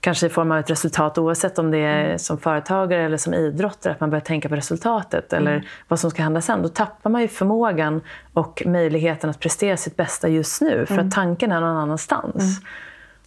kanske 0.01 0.27
i 0.27 0.31
form 0.31 0.53
av 0.53 0.59
ett 0.59 0.71
resultat 0.71 1.19
oavsett 1.19 1.59
om 1.59 1.71
det 1.71 1.79
är 1.79 2.19
som 2.19 2.39
företagare 2.39 3.03
eller 3.03 3.17
som 3.17 3.35
idrottare, 3.35 3.93
att 3.93 4.01
man 4.01 4.11
börjar 4.11 4.21
tänka 4.21 4.49
på 4.49 4.57
resultatet 4.57 5.33
eller 5.33 5.69
vad 5.89 6.01
som 6.01 6.11
ska 6.11 6.23
hända 6.23 6.41
sen. 6.41 6.63
Då 6.63 6.69
tappar 6.69 7.11
man 7.11 7.23
ju 7.23 7.29
förmågan 7.29 8.01
och 8.33 8.63
möjligheten 8.67 9.31
att 9.31 9.41
prestera 9.41 9.77
sitt 9.77 9.97
bästa 9.97 10.29
just 10.29 10.61
nu 10.61 10.87
för 10.87 10.99
att 10.99 11.11
tanken 11.11 11.53
är 11.53 11.61
någon 11.61 11.77
annanstans. 11.77 12.61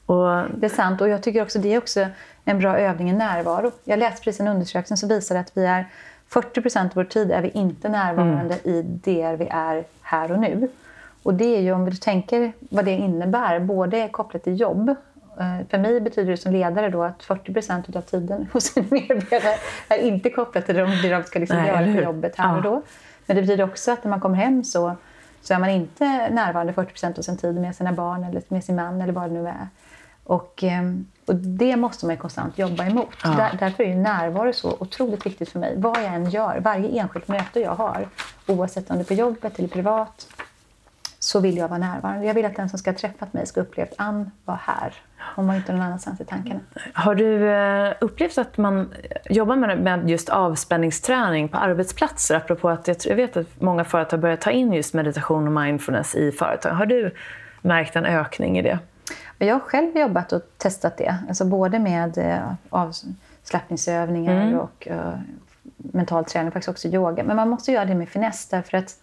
Och, 0.06 0.44
Det 0.56 0.66
är 0.66 0.70
sant. 0.70 1.02
Och 1.02 1.10
jag 1.10 1.24
tycker 1.24 1.42
också 1.42 1.60
det 1.60 1.74
är 1.74 1.78
också 1.78 2.08
en 2.46 2.60
bra 2.60 2.78
övning 2.78 3.10
i 3.10 3.14
närvaro. 3.14 3.72
Jag 3.84 4.00
läste 4.00 4.24
precis 4.24 4.40
en 4.40 4.48
undersökning 4.48 4.98
som 4.98 5.10
visar 5.10 5.36
att 5.36 5.52
vi 5.58 5.66
är 5.66 5.86
40 6.28 6.62
procent 6.62 6.92
av 6.92 6.96
vår 6.96 7.04
tid 7.04 7.32
är 7.32 7.42
vi 7.42 7.50
inte 7.50 7.90
närvarande 7.90 8.56
i 8.64 8.82
det 8.82 9.36
vi 9.40 9.48
är 9.52 9.84
här 10.02 10.32
och 10.32 10.40
nu. 10.40 10.68
Och 11.24 11.34
det 11.34 11.58
är 11.58 11.62
ju 11.62 11.72
om 11.72 11.86
du 11.86 11.96
tänker 11.96 12.54
vad 12.60 12.86
det 12.86 12.92
innebär, 12.92 13.60
både 13.60 14.10
kopplat 14.10 14.44
till 14.44 14.60
jobb. 14.60 14.96
Eh, 15.40 15.68
För 15.70 15.78
mig 15.78 16.02
betyder 16.02 16.32
det 16.32 16.38
som 16.38 16.52
ledare 16.52 16.90
då 16.90 17.04
att 17.04 17.24
40 17.24 17.54
procent 17.54 17.96
av 17.96 18.02
tiden 18.02 18.48
hos 18.54 18.78
en 18.78 18.88
medarbetare 18.92 19.56
är 19.88 19.98
inte 19.98 20.30
kopplat 20.30 20.66
till 20.66 20.76
det 20.76 21.10
de 21.10 21.24
ska 21.24 21.40
liksom 21.40 21.58
Nej, 21.58 21.68
göra 21.68 21.96
på 21.96 22.02
jobbet 22.02 22.36
här 22.36 22.50
Ja. 22.50 22.56
och 22.58 22.62
då. 22.62 22.82
Men 23.26 23.36
det 23.36 23.42
betyder 23.42 23.64
också 23.64 23.92
att 23.92 24.04
när 24.04 24.10
man 24.10 24.20
kommer 24.20 24.36
hem 24.38 24.64
så, 24.64 24.96
så 25.42 25.54
är 25.54 25.60
man 25.60 25.70
inte 25.70 26.30
närvarande 26.30 26.74
40 26.74 26.90
procent 26.90 27.18
av 27.18 27.22
sin 27.22 27.38
tid 27.38 27.56
med 27.56 27.76
sina 27.76 27.94
barn 27.94 28.24
eller 28.24 28.42
med 28.48 28.64
sin 28.64 28.76
man 28.76 29.02
eller 29.02 29.14
vad 29.14 29.24
det 29.30 29.34
nu 29.34 29.48
är. 29.48 29.68
Och, 30.24 30.64
ehm, 30.64 31.08
och 31.26 31.36
det 31.36 31.76
måste 31.76 32.06
man 32.06 32.18
konstant 32.18 32.58
jobba 32.58 32.86
emot. 32.86 33.10
Ja. 33.24 33.30
Där, 33.30 33.58
därför 33.60 33.84
är 33.84 33.96
närvaro 33.96 34.54
så 34.54 34.78
otroligt 34.80 35.26
viktigt 35.26 35.50
för 35.50 35.60
mig. 35.60 35.74
Vad 35.78 35.98
jag 35.98 36.06
än 36.14 36.30
gör, 36.30 36.60
varje 36.60 37.02
enskilt 37.02 37.28
möte 37.28 37.60
jag 37.60 37.76
har, 37.76 38.08
oavsett 38.48 38.90
om 38.90 38.96
det 38.98 39.02
är 39.02 39.06
på 39.06 39.14
jobbet 39.14 39.60
eller 39.60 39.70
privat, 39.70 40.28
så 41.20 41.40
vill 41.40 41.58
jag 41.58 41.68
vara 41.68 41.80
närvarande. 41.80 42.26
Jag 42.28 42.34
vill 42.34 42.46
att 42.46 42.56
den 42.56 42.70
som 42.70 42.80
ska 42.80 42.92
ha 42.92 42.98
träffat 42.98 43.34
mig 43.34 43.48
ska 43.48 43.62
uppleva 43.62 43.90
att 43.92 43.96
Ann 44.00 44.32
var 44.46 44.60
här. 44.62 44.94
Hon 45.36 45.48
var 45.48 45.56
inte 45.56 45.72
någon 45.72 45.82
annanstans 45.82 46.22
i 46.22 46.26
tankarna. 46.26 46.60
Har 46.94 47.16
du 47.16 47.50
eh, 47.50 47.94
upplevt 48.02 48.38
att 48.38 48.58
man 48.58 48.94
jobbar 49.30 49.56
med 49.56 50.10
just 50.10 50.30
avspänningsträning 50.30 51.50
på 51.50 51.58
arbetsplatser? 51.58 52.36
Apropå 52.36 52.70
att 52.70 53.06
jag 53.06 53.16
vet 53.16 53.38
att 53.38 53.62
många 53.62 53.84
företag 53.84 54.20
börjar 54.20 54.36
ta 54.36 54.52
in 54.52 54.74
just 54.74 54.94
meditation 54.94 55.48
och 55.48 55.64
mindfulness 55.64 56.16
i 56.16 56.32
företag. 56.32 56.72
Har 56.72 56.86
du 56.86 57.12
märkt 57.62 57.96
en 57.96 58.06
ökning 58.06 58.58
i 58.58 58.62
det? 58.62 58.80
Jag 59.38 59.56
har 59.56 59.60
själv 59.60 59.98
jobbat 59.98 60.32
och 60.32 60.42
testat 60.58 60.98
det. 60.98 61.18
Alltså 61.28 61.46
både 61.46 61.80
med 61.80 62.18
eh, 62.18 62.54
avslappningsövningar 62.70 64.42
mm. 64.48 64.60
och 64.60 64.88
uh, 64.92 65.14
mental 65.78 66.26
träning, 66.26 66.52
faktiskt 66.52 66.70
också 66.70 66.88
yoga. 66.88 67.24
Men 67.24 67.36
man 67.36 67.50
måste 67.50 67.72
göra 67.72 67.86
det 67.86 67.96
med 67.96 68.10
finess 68.10 68.48
därför 68.48 68.78
att 68.78 68.98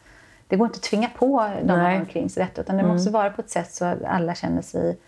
det 0.48 0.56
går 0.56 0.66
inte 0.66 0.76
att 0.76 0.82
tvinga 0.82 1.08
på 1.08 1.50
de 1.62 2.00
omkring 2.00 2.30
sig 2.30 2.44
detta. 2.44 2.60
Utan 2.60 2.76
det 2.76 2.82
mm. 2.82 2.92
måste 2.92 3.10
vara 3.10 3.30
på 3.30 3.40
ett 3.40 3.50
sätt 3.50 3.72
så 3.72 3.84
att 3.84 4.04
alla 4.04 4.34
känner 4.34 4.62
sig 4.62 4.98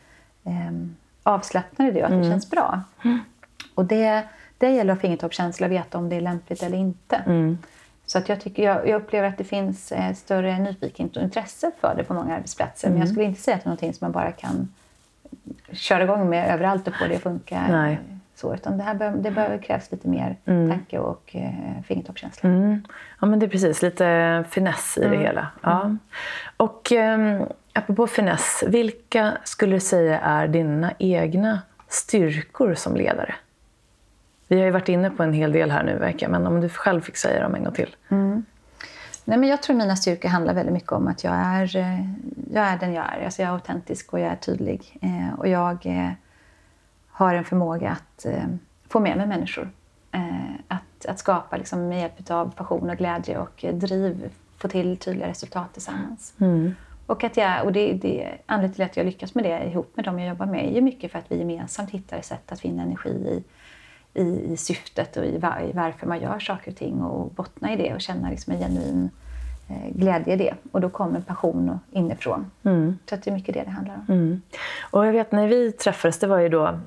eh, 0.45 0.73
avslappnade 1.23 1.91
i 1.91 1.95
det 1.95 2.01
och 2.01 2.07
att 2.07 2.13
mm. 2.13 2.23
det 2.23 2.31
känns 2.31 2.51
bra. 2.51 2.83
Mm. 3.05 3.19
Och 3.75 3.85
det, 3.85 4.23
det 4.59 4.71
gäller 4.71 4.93
att 4.93 4.99
ha 4.99 5.01
fingertoppskänsla 5.01 5.69
veta 5.69 5.99
om 5.99 6.09
det 6.09 6.17
är 6.17 6.21
lämpligt 6.21 6.63
eller 6.63 6.79
inte. 6.79 7.17
Mm. 7.17 7.59
Så 8.07 8.19
att 8.19 8.29
jag, 8.29 8.41
tycker, 8.41 8.63
jag, 8.63 8.89
jag, 8.89 9.03
upplever 9.03 9.29
att 9.29 9.39
det 9.39 9.45
finns 9.45 9.93
eh, 9.93 10.15
större 10.15 10.59
nyfikenhet 10.59 11.17
och 11.17 11.23
intresse 11.23 11.71
för 11.81 11.95
det 11.97 12.05
på 12.05 12.15
många 12.15 12.35
arbetsplatser. 12.35 12.89
Men 12.89 12.99
jag 12.99 13.05
mm. 13.05 13.15
skulle 13.15 13.27
inte 13.27 13.41
säga 13.41 13.57
att 13.57 13.63
det 13.63 13.67
är 13.67 13.69
någonting 13.69 13.95
som 13.95 14.05
man 14.05 14.13
bara 14.13 14.33
kan 14.33 14.69
köra 15.73 16.03
igång 16.03 16.29
med 16.29 16.55
överallt 16.55 16.89
och 16.89 16.95
få 16.95 17.07
det 17.07 17.17
att 17.17 17.23
funka. 17.23 17.67
Nej. 17.71 17.99
Så, 18.35 18.55
utan 18.55 18.79
det, 18.79 18.85
här 18.85 18.95
bör, 18.95 19.11
det 19.11 19.31
bör 19.31 19.59
krävs 19.63 19.93
lite 19.93 20.09
mer 20.09 20.37
mm. 20.45 20.71
tanke 20.71 20.99
och 20.99 21.37
eh, 21.37 21.83
fingertoppskänsla. 21.85 22.51
Mm. 22.51 22.85
Ja, 23.21 23.27
men 23.27 23.39
det 23.39 23.47
är 23.47 23.51
precis. 23.51 23.83
Lite 23.83 24.45
finess 24.51 24.99
i 24.99 25.09
det 25.09 25.17
hela. 25.17 25.49
Ja. 25.61 25.97
Och 26.57 26.93
eh, 26.93 27.43
apropå 27.73 28.07
finess, 28.07 28.65
vilka 28.67 29.39
skulle 29.45 29.77
du 29.77 29.81
säga 29.81 30.21
är 30.21 30.49
dina 30.49 30.93
egna 30.99 31.63
styrkor 31.89 32.75
som 32.75 32.97
ledare? 32.97 33.35
Vi 34.49 34.59
har 34.59 34.65
ju 34.65 34.71
varit 34.71 34.89
inne 34.89 35.11
på 35.11 35.23
en 35.23 35.33
hel 35.33 35.53
del 35.53 35.71
här 35.71 35.85
nu, 35.85 35.99
verkar 35.99 36.29
men 36.29 36.47
om 36.47 36.61
du 36.61 36.69
själv 36.69 37.01
fick 37.01 37.17
säga 37.17 37.43
dem 37.43 37.55
en 37.55 37.65
gång 37.65 37.75
till. 37.75 37.97
Mm. 38.09 38.45
Nej, 39.25 39.39
men 39.39 39.49
jag 39.49 39.63
tror 39.63 39.77
mina 39.77 39.97
styrkor 39.97 40.29
handlar 40.29 40.55
väldigt 40.55 40.73
mycket 40.73 40.93
om 40.93 41.09
att 41.09 41.25
jag 41.25 41.35
är, 41.35 41.77
eh, 41.77 42.07
jag 42.53 42.65
är 42.65 42.79
den 42.79 42.93
jag 42.93 43.05
är. 43.05 43.25
Alltså 43.25 43.43
jag 43.43 43.49
är 43.49 43.53
autentisk 43.53 44.13
och 44.13 44.21
jag 44.21 44.33
är 44.33 44.37
tydlig. 44.37 44.99
Eh, 45.03 45.39
och 45.39 45.49
jag 45.49 45.87
eh, 45.87 46.11
har 47.09 47.35
en 47.35 47.45
förmåga 47.45 47.91
att 47.91 48.25
eh, 48.25 48.45
få 48.89 49.01
med 49.01 49.17
mig 49.17 49.27
människor. 49.27 49.71
Eh, 50.13 50.55
att, 50.69 51.07
att 51.09 51.19
skapa 51.19 51.57
liksom, 51.57 51.89
med 51.89 52.01
hjälp 52.01 52.31
av 52.31 52.51
passion 52.51 52.91
och 52.91 52.97
glädje 52.97 53.39
och 53.39 53.65
driv, 53.73 54.31
få 54.59 54.69
till 54.69 54.97
tydliga 54.97 55.29
resultat 55.29 55.73
tillsammans. 55.73 56.35
Mm. 56.41 56.75
Och, 57.13 57.25
att 57.25 57.37
jag, 57.37 57.65
och 57.65 57.73
det, 57.73 57.93
det, 57.93 58.39
anledningen 58.47 58.75
till 58.75 58.85
att 58.85 58.97
jag 58.97 59.07
lyckas 59.07 59.35
med 59.35 59.45
det 59.45 59.65
ihop 59.65 59.97
med 59.97 60.05
dem 60.05 60.19
jag 60.19 60.29
jobbar 60.29 60.47
med 60.47 60.65
är 60.65 60.75
ju 60.75 60.81
mycket 60.81 61.13
för 61.13 61.19
att 61.19 61.25
vi 61.29 61.39
gemensamt 61.39 61.91
hittar 61.91 62.21
sätt 62.21 62.53
att 62.53 62.61
finna 62.61 62.83
energi 62.83 63.11
i, 63.11 63.45
i, 64.21 64.53
i 64.53 64.57
syftet 64.57 65.17
och 65.17 65.25
i, 65.25 65.39
var, 65.39 65.61
i 65.71 65.73
varför 65.73 66.07
man 66.07 66.21
gör 66.21 66.39
saker 66.39 66.71
och 66.71 66.77
ting 66.77 67.03
och 67.03 67.31
bottna 67.31 67.73
i 67.73 67.77
det 67.77 67.95
och 67.95 68.01
känna 68.01 68.31
liksom 68.31 68.53
en 68.53 68.59
genuin 68.59 69.11
eh, 69.69 69.97
glädje 69.97 70.35
i 70.35 70.37
det. 70.37 70.55
Och 70.73 70.81
då 70.81 70.89
kommer 70.89 71.21
passion 71.21 71.81
inifrån. 71.91 72.51
Mm. 72.63 72.99
Så 73.07 73.17
det 73.17 73.27
är 73.27 73.35
mycket 73.35 73.55
det 73.55 73.63
det 73.65 73.71
handlar 73.71 73.95
om. 73.95 74.15
Mm. 74.15 74.43
Och 74.91 75.07
jag 75.07 75.13
vet 75.13 75.33
när 75.33 75.47
vi 75.47 75.73
träffades, 75.73 76.19
det 76.19 76.27
var 76.27 76.39
ju 76.39 76.49
då 76.49 76.79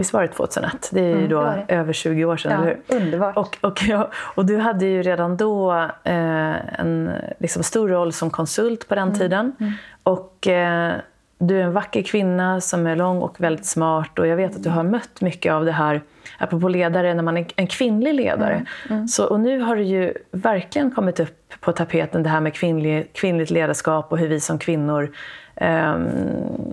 Visst 0.00 0.12
var 0.12 0.22
det 0.22 0.28
2001? 0.28 0.90
Det 0.92 1.00
är 1.00 1.04
ju 1.04 1.12
mm, 1.12 1.28
då 1.28 1.42
det 1.42 1.64
det. 1.68 1.74
över 1.74 1.92
20 1.92 2.24
år 2.24 2.36
sedan, 2.36 2.52
ja, 2.52 2.58
eller 2.58 2.78
hur? 2.88 2.96
Underbart. 2.96 3.36
Och, 3.36 3.58
och, 3.60 3.82
ja, 3.88 4.10
och 4.14 4.46
du 4.46 4.58
hade 4.58 4.86
ju 4.86 5.02
redan 5.02 5.36
då 5.36 5.72
eh, 6.04 6.80
en 6.80 7.10
liksom, 7.38 7.62
stor 7.62 7.88
roll 7.88 8.12
som 8.12 8.30
konsult 8.30 8.88
på 8.88 8.94
den 8.94 9.08
mm. 9.08 9.18
tiden. 9.18 9.52
Mm. 9.60 9.72
Och 10.02 10.46
eh, 10.46 10.92
du 11.38 11.58
är 11.58 11.62
en 11.62 11.72
vacker 11.72 12.02
kvinna 12.02 12.60
som 12.60 12.86
är 12.86 12.96
lång 12.96 13.18
och 13.18 13.40
väldigt 13.40 13.66
smart. 13.66 14.18
Och 14.18 14.26
jag 14.26 14.36
vet 14.36 14.56
att 14.56 14.62
du 14.62 14.70
har 14.70 14.82
mött 14.82 15.20
mycket 15.20 15.52
av 15.52 15.64
det 15.64 15.72
här, 15.72 16.00
apropå 16.38 16.68
ledare, 16.68 17.14
när 17.14 17.22
man 17.22 17.36
är 17.36 17.46
en 17.56 17.66
kvinnlig 17.66 18.14
ledare. 18.14 18.54
Mm. 18.54 18.66
Mm. 18.88 19.08
Så, 19.08 19.24
och 19.24 19.40
nu 19.40 19.60
har 19.60 19.76
det 19.76 19.82
ju 19.82 20.14
verkligen 20.30 20.90
kommit 20.90 21.20
upp 21.20 21.52
på 21.60 21.72
tapeten 21.72 22.22
det 22.22 22.28
här 22.28 22.40
med 22.40 22.54
kvinnlig, 22.54 23.12
kvinnligt 23.12 23.50
ledarskap 23.50 24.12
och 24.12 24.18
hur 24.18 24.28
vi 24.28 24.40
som 24.40 24.58
kvinnor 24.58 25.10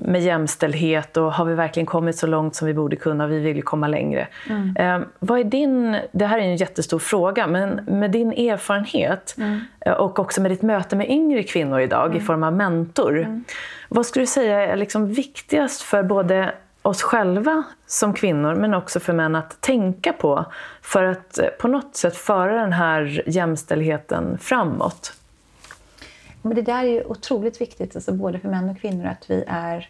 med 0.01 0.21
jämställdhet 0.21 1.17
och 1.17 1.33
har 1.33 1.45
vi 1.45 1.53
verkligen 1.53 1.85
kommit 1.85 2.17
så 2.17 2.27
långt 2.27 2.55
som 2.55 2.67
vi 2.67 2.73
borde 2.73 2.95
kunna? 2.95 3.27
Vi 3.27 3.39
vill 3.39 3.63
komma 3.63 3.87
längre. 3.87 4.27
Mm. 4.49 4.75
Ehm, 4.79 5.05
vad 5.19 5.39
är 5.39 5.43
din, 5.43 5.97
det 6.11 6.25
här 6.25 6.37
är 6.37 6.41
en 6.41 6.55
jättestor 6.55 6.99
fråga, 6.99 7.47
men 7.47 7.69
med 7.87 8.11
din 8.11 8.31
erfarenhet 8.31 9.35
mm. 9.37 9.59
Eh, 9.85 9.93
och 9.93 10.19
också 10.19 10.41
med 10.41 10.51
ditt 10.51 10.61
möte 10.61 10.95
med 10.95 11.09
yngre 11.09 11.43
kvinnor 11.43 11.79
idag 11.79 12.05
mm. 12.05 12.17
i 12.17 12.19
form 12.21 12.43
av 12.43 12.53
mentor. 12.53 13.17
Mm. 13.17 13.43
Vad 13.89 14.05
skulle 14.05 14.23
du 14.23 14.27
säga 14.27 14.61
är 14.61 14.75
liksom 14.75 15.07
viktigast 15.07 15.81
för 15.81 16.03
både 16.03 16.51
oss 16.81 17.01
själva 17.01 17.63
som 17.87 18.13
kvinnor, 18.13 18.55
men 18.55 18.73
också 18.73 18.99
för 18.99 19.13
män 19.13 19.35
att 19.35 19.61
tänka 19.61 20.13
på 20.13 20.45
för 20.81 21.03
att 21.03 21.39
eh, 21.39 21.47
på 21.47 21.67
något 21.67 21.95
sätt 21.95 22.17
föra 22.17 22.61
den 22.61 22.73
här 22.73 23.23
jämställdheten 23.25 24.37
framåt? 24.41 25.13
Men 26.41 26.55
det 26.55 26.61
där 26.61 26.83
är 26.83 26.87
ju 26.87 27.03
otroligt 27.03 27.61
viktigt, 27.61 27.95
alltså 27.95 28.11
både 28.11 28.39
för 28.39 28.49
män 28.49 28.69
och 28.69 28.79
kvinnor, 28.79 29.05
att 29.05 29.29
vi, 29.29 29.43
är, 29.47 29.89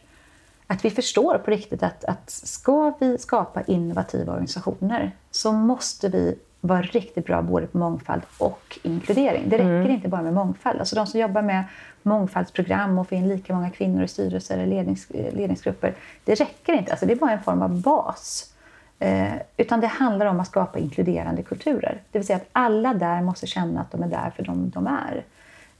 att 0.67 0.85
vi 0.85 0.89
förstår 0.89 1.37
på 1.37 1.51
riktigt 1.51 1.83
att, 1.83 2.03
att 2.05 2.29
ska 2.29 2.93
vi 2.99 3.17
skapa 3.17 3.61
innovativa 3.61 4.31
organisationer 4.31 5.11
så 5.31 5.51
måste 5.51 6.09
vi 6.09 6.35
vara 6.61 6.81
riktigt 6.81 7.25
bra 7.25 7.41
både 7.41 7.67
på 7.67 7.77
mångfald 7.77 8.21
och 8.37 8.79
inkludering. 8.83 9.49
Det 9.49 9.57
räcker 9.57 9.65
mm. 9.65 9.91
inte 9.91 10.07
bara 10.07 10.21
med 10.21 10.33
mångfald. 10.33 10.79
Alltså 10.79 10.95
de 10.95 11.07
som 11.07 11.19
jobbar 11.19 11.41
med 11.41 11.63
mångfaldsprogram 12.03 12.99
och 12.99 13.09
får 13.09 13.17
in 13.17 13.29
lika 13.29 13.53
många 13.53 13.69
kvinnor 13.69 14.03
i 14.03 14.07
styrelser 14.07 14.57
eller 14.57 14.67
lednings, 14.67 15.07
ledningsgrupper, 15.09 15.95
det 16.23 16.35
räcker 16.35 16.73
inte. 16.73 16.91
Alltså 16.91 17.05
det 17.05 17.13
är 17.13 17.17
bara 17.17 17.31
en 17.31 17.43
form 17.43 17.61
av 17.61 17.81
bas. 17.81 18.53
Eh, 18.99 19.33
utan 19.57 19.79
det 19.79 19.87
handlar 19.87 20.25
om 20.25 20.39
att 20.39 20.47
skapa 20.47 20.79
inkluderande 20.79 21.43
kulturer. 21.43 22.01
Det 22.11 22.19
vill 22.19 22.25
säga 22.27 22.37
att 22.37 22.47
alla 22.51 22.93
där 22.93 23.21
måste 23.21 23.47
känna 23.47 23.81
att 23.81 23.91
de 23.91 24.03
är 24.03 24.07
där 24.07 24.33
för 24.35 24.43
de 24.43 24.69
de 24.69 24.87
är. 24.87 25.23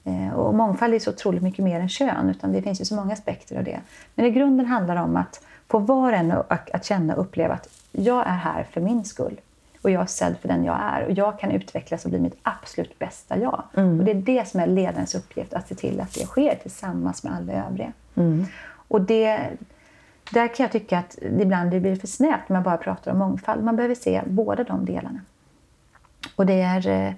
Eh, 0.08 0.34
och 0.34 0.54
mångfald 0.56 0.94
är 0.94 1.00
så 1.00 1.10
otroligt 1.10 1.44
mycket 1.44 1.66
mer 1.66 1.80
än 1.80 1.90
kön, 1.90 2.30
utan 2.30 2.52
det 2.52 2.62
finns 2.62 2.82
ju 2.82 2.86
så 2.86 2.96
många 2.96 3.14
aspekter 3.14 3.58
av 3.58 3.64
det. 3.64 3.80
Men 4.16 4.26
i 4.26 4.32
grunden 4.32 4.66
handlar 4.66 4.96
det 4.96 5.02
om 5.02 5.16
att 5.18 5.42
få 5.68 5.80
var 5.80 6.12
och 6.12 6.18
en 6.18 6.34
att 6.50 6.86
känna 6.86 7.16
och 7.16 7.22
uppleva 7.22 7.54
att 7.54 7.70
jag 7.92 8.28
är 8.28 8.36
här 8.36 8.64
för 8.64 8.82
min 8.82 9.06
skull. 9.06 9.40
Och 9.82 9.92
jag 9.92 10.02
är 10.02 10.06
sedd 10.06 10.36
för 10.42 10.48
den 10.48 10.64
jag 10.64 10.80
är. 10.82 11.06
Och 11.06 11.12
jag 11.12 11.40
kan 11.40 11.52
utvecklas 11.52 12.06
och 12.06 12.10
bli 12.10 12.20
mitt 12.20 12.38
absolut 12.44 13.00
bästa 13.00 13.38
jag. 13.38 13.64
Mm. 13.74 14.00
Och 14.00 14.06
det 14.06 14.12
är 14.12 14.16
det 14.16 14.48
som 14.48 14.60
är 14.60 14.68
ledarens 14.68 15.16
uppgift, 15.16 15.54
att 15.54 15.68
se 15.68 15.76
till 15.76 16.02
att 16.02 16.14
det 16.14 16.26
sker 16.26 16.56
tillsammans 16.56 17.24
med 17.24 17.34
alla 17.34 17.54
övriga. 17.68 17.92
Mm. 18.16 18.46
Och 18.68 19.02
det, 19.02 19.50
där 20.32 20.48
kan 20.48 20.64
jag 20.64 20.72
tycka 20.72 21.00
att 21.00 21.18
ibland 21.22 21.72
det 21.72 21.80
blir 21.80 21.96
för 21.96 22.08
snävt 22.08 22.50
när 22.50 22.56
man 22.56 22.64
bara 22.64 22.78
pratar 22.78 23.12
om 23.12 23.18
mångfald. 23.18 23.64
Man 23.64 23.76
behöver 23.76 23.96
se 23.96 24.22
båda 24.26 24.64
de 24.64 24.86
delarna. 24.86 25.20
Och 26.36 26.46
det 26.46 26.62
är 26.62 26.88
eh, 26.88 27.14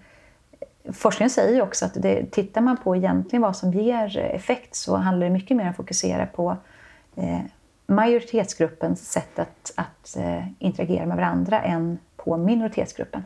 Forskningen 0.94 1.30
säger 1.30 1.62
också 1.62 1.86
att 1.86 1.94
det, 1.94 2.32
tittar 2.32 2.62
man 2.62 2.78
på 2.78 2.96
egentligen 2.96 3.42
vad 3.42 3.56
som 3.56 3.74
ger 3.74 4.18
effekt 4.18 4.76
så 4.76 4.96
handlar 4.96 5.28
det 5.28 5.34
mycket 5.34 5.58
mer 5.58 5.64
om 5.64 5.70
att 5.70 5.76
fokusera 5.76 6.26
på 6.26 6.58
eh, 7.16 7.40
majoritetsgruppens 7.88 9.12
sätt 9.12 9.40
att, 9.40 9.74
att 9.76 10.18
eh, 10.18 10.44
interagera 10.60 11.06
med 11.06 11.18
varandra 11.18 11.62
än 11.62 12.00
på 12.18 12.38
minoritetsgruppen. 12.38 13.24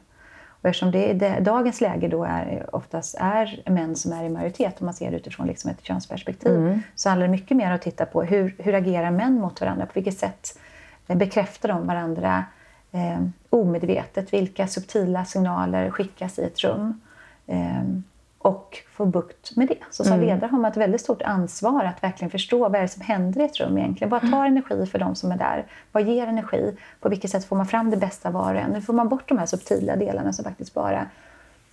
Och 0.63 0.69
eftersom 0.69 0.91
det, 0.91 1.13
det, 1.13 1.39
dagens 1.39 1.81
läge 1.81 2.07
då 2.07 2.23
är, 2.23 2.75
oftast 2.75 3.15
är 3.19 3.63
män 3.65 3.95
som 3.95 4.13
är 4.13 4.23
i 4.23 4.29
majoritet, 4.29 4.75
om 4.79 4.85
man 4.85 4.93
ser 4.93 5.11
det 5.11 5.17
utifrån 5.17 5.47
liksom 5.47 5.71
ett 5.71 5.83
könsperspektiv, 5.83 6.57
mm. 6.57 6.79
så 6.95 7.09
handlar 7.09 7.27
det 7.27 7.31
mycket 7.31 7.57
mer 7.57 7.67
om 7.67 7.75
att 7.75 7.81
titta 7.81 8.05
på 8.05 8.23
hur, 8.23 8.55
hur 8.57 8.73
agerar 8.73 9.11
män 9.11 9.39
mot 9.39 9.61
varandra? 9.61 9.85
På 9.85 9.91
vilket 9.93 10.17
sätt 10.17 10.59
bekräftar 11.07 11.69
de 11.69 11.87
varandra 11.87 12.45
eh, 12.91 13.21
omedvetet? 13.49 14.33
Vilka 14.33 14.67
subtila 14.67 15.25
signaler 15.25 15.89
skickas 15.89 16.39
i 16.39 16.43
ett 16.43 16.63
rum? 16.63 17.01
Ehm, 17.47 18.03
och 18.43 18.77
få 18.91 19.05
bukt 19.05 19.55
med 19.55 19.67
det. 19.67 19.77
Så 19.91 20.03
som 20.03 20.13
mm. 20.13 20.25
ledare 20.25 20.49
har 20.49 20.59
man 20.59 20.71
ett 20.71 20.77
väldigt 20.77 21.01
stort 21.01 21.21
ansvar 21.21 21.83
att 21.83 22.03
verkligen 22.03 22.31
förstå 22.31 22.59
vad 22.59 22.75
är 22.75 22.81
det 22.81 22.87
som 22.87 23.01
händer 23.01 23.41
i 23.41 23.43
ett 23.43 23.59
rum 23.59 23.77
egentligen. 23.77 24.09
Vad 24.09 24.21
tar 24.21 24.45
mm. 24.45 24.51
energi 24.51 24.85
för 24.85 24.99
de 24.99 25.15
som 25.15 25.31
är 25.31 25.37
där? 25.37 25.65
Vad 25.91 26.03
ger 26.03 26.27
energi? 26.27 26.77
På 26.99 27.09
vilket 27.09 27.31
sätt 27.31 27.45
får 27.45 27.55
man 27.55 27.65
fram 27.65 27.89
det 27.89 27.97
bästa 27.97 28.31
var 28.31 28.53
och 28.53 28.61
en? 28.61 28.73
Hur 28.73 28.81
får 28.81 28.93
man 28.93 29.09
bort 29.09 29.29
de 29.29 29.37
här 29.37 29.45
subtila 29.45 29.95
delarna 29.95 30.33
som 30.33 30.45
faktiskt 30.45 30.73
bara 30.73 31.07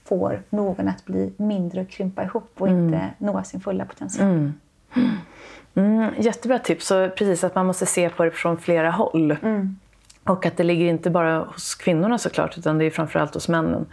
får 0.05 0.43
någon 0.51 0.89
att 0.89 1.05
bli 1.05 1.33
mindre 1.37 1.81
och 1.81 1.89
krympa 1.89 2.23
ihop 2.25 2.53
och 2.59 2.69
mm. 2.69 2.85
inte 2.85 3.11
nå 3.19 3.43
sin 3.43 3.61
fulla 3.61 3.85
potential. 3.85 4.29
Mm. 4.29 4.53
Mm, 5.75 6.15
jättebra 6.19 6.59
tips. 6.59 6.87
Så 6.87 7.09
precis 7.09 7.45
att 7.45 7.55
man 7.55 7.67
måste 7.67 7.87
se 7.87 8.11
på 8.11 8.25
det 8.25 8.31
från 8.31 8.59
flera 8.59 8.91
håll. 8.91 9.37
Mm. 9.43 9.79
Och 10.25 10.47
att 10.47 10.57
det 10.57 10.65
ligger 10.65 10.87
inte 10.87 11.11
bara 11.11 11.39
hos 11.39 11.75
kvinnorna 11.75 12.19
såklart, 12.19 12.59
utan 12.59 12.79
det 12.79 12.85
är 12.85 12.91
framförallt 12.91 13.35
hos 13.35 13.49
männen 13.49 13.87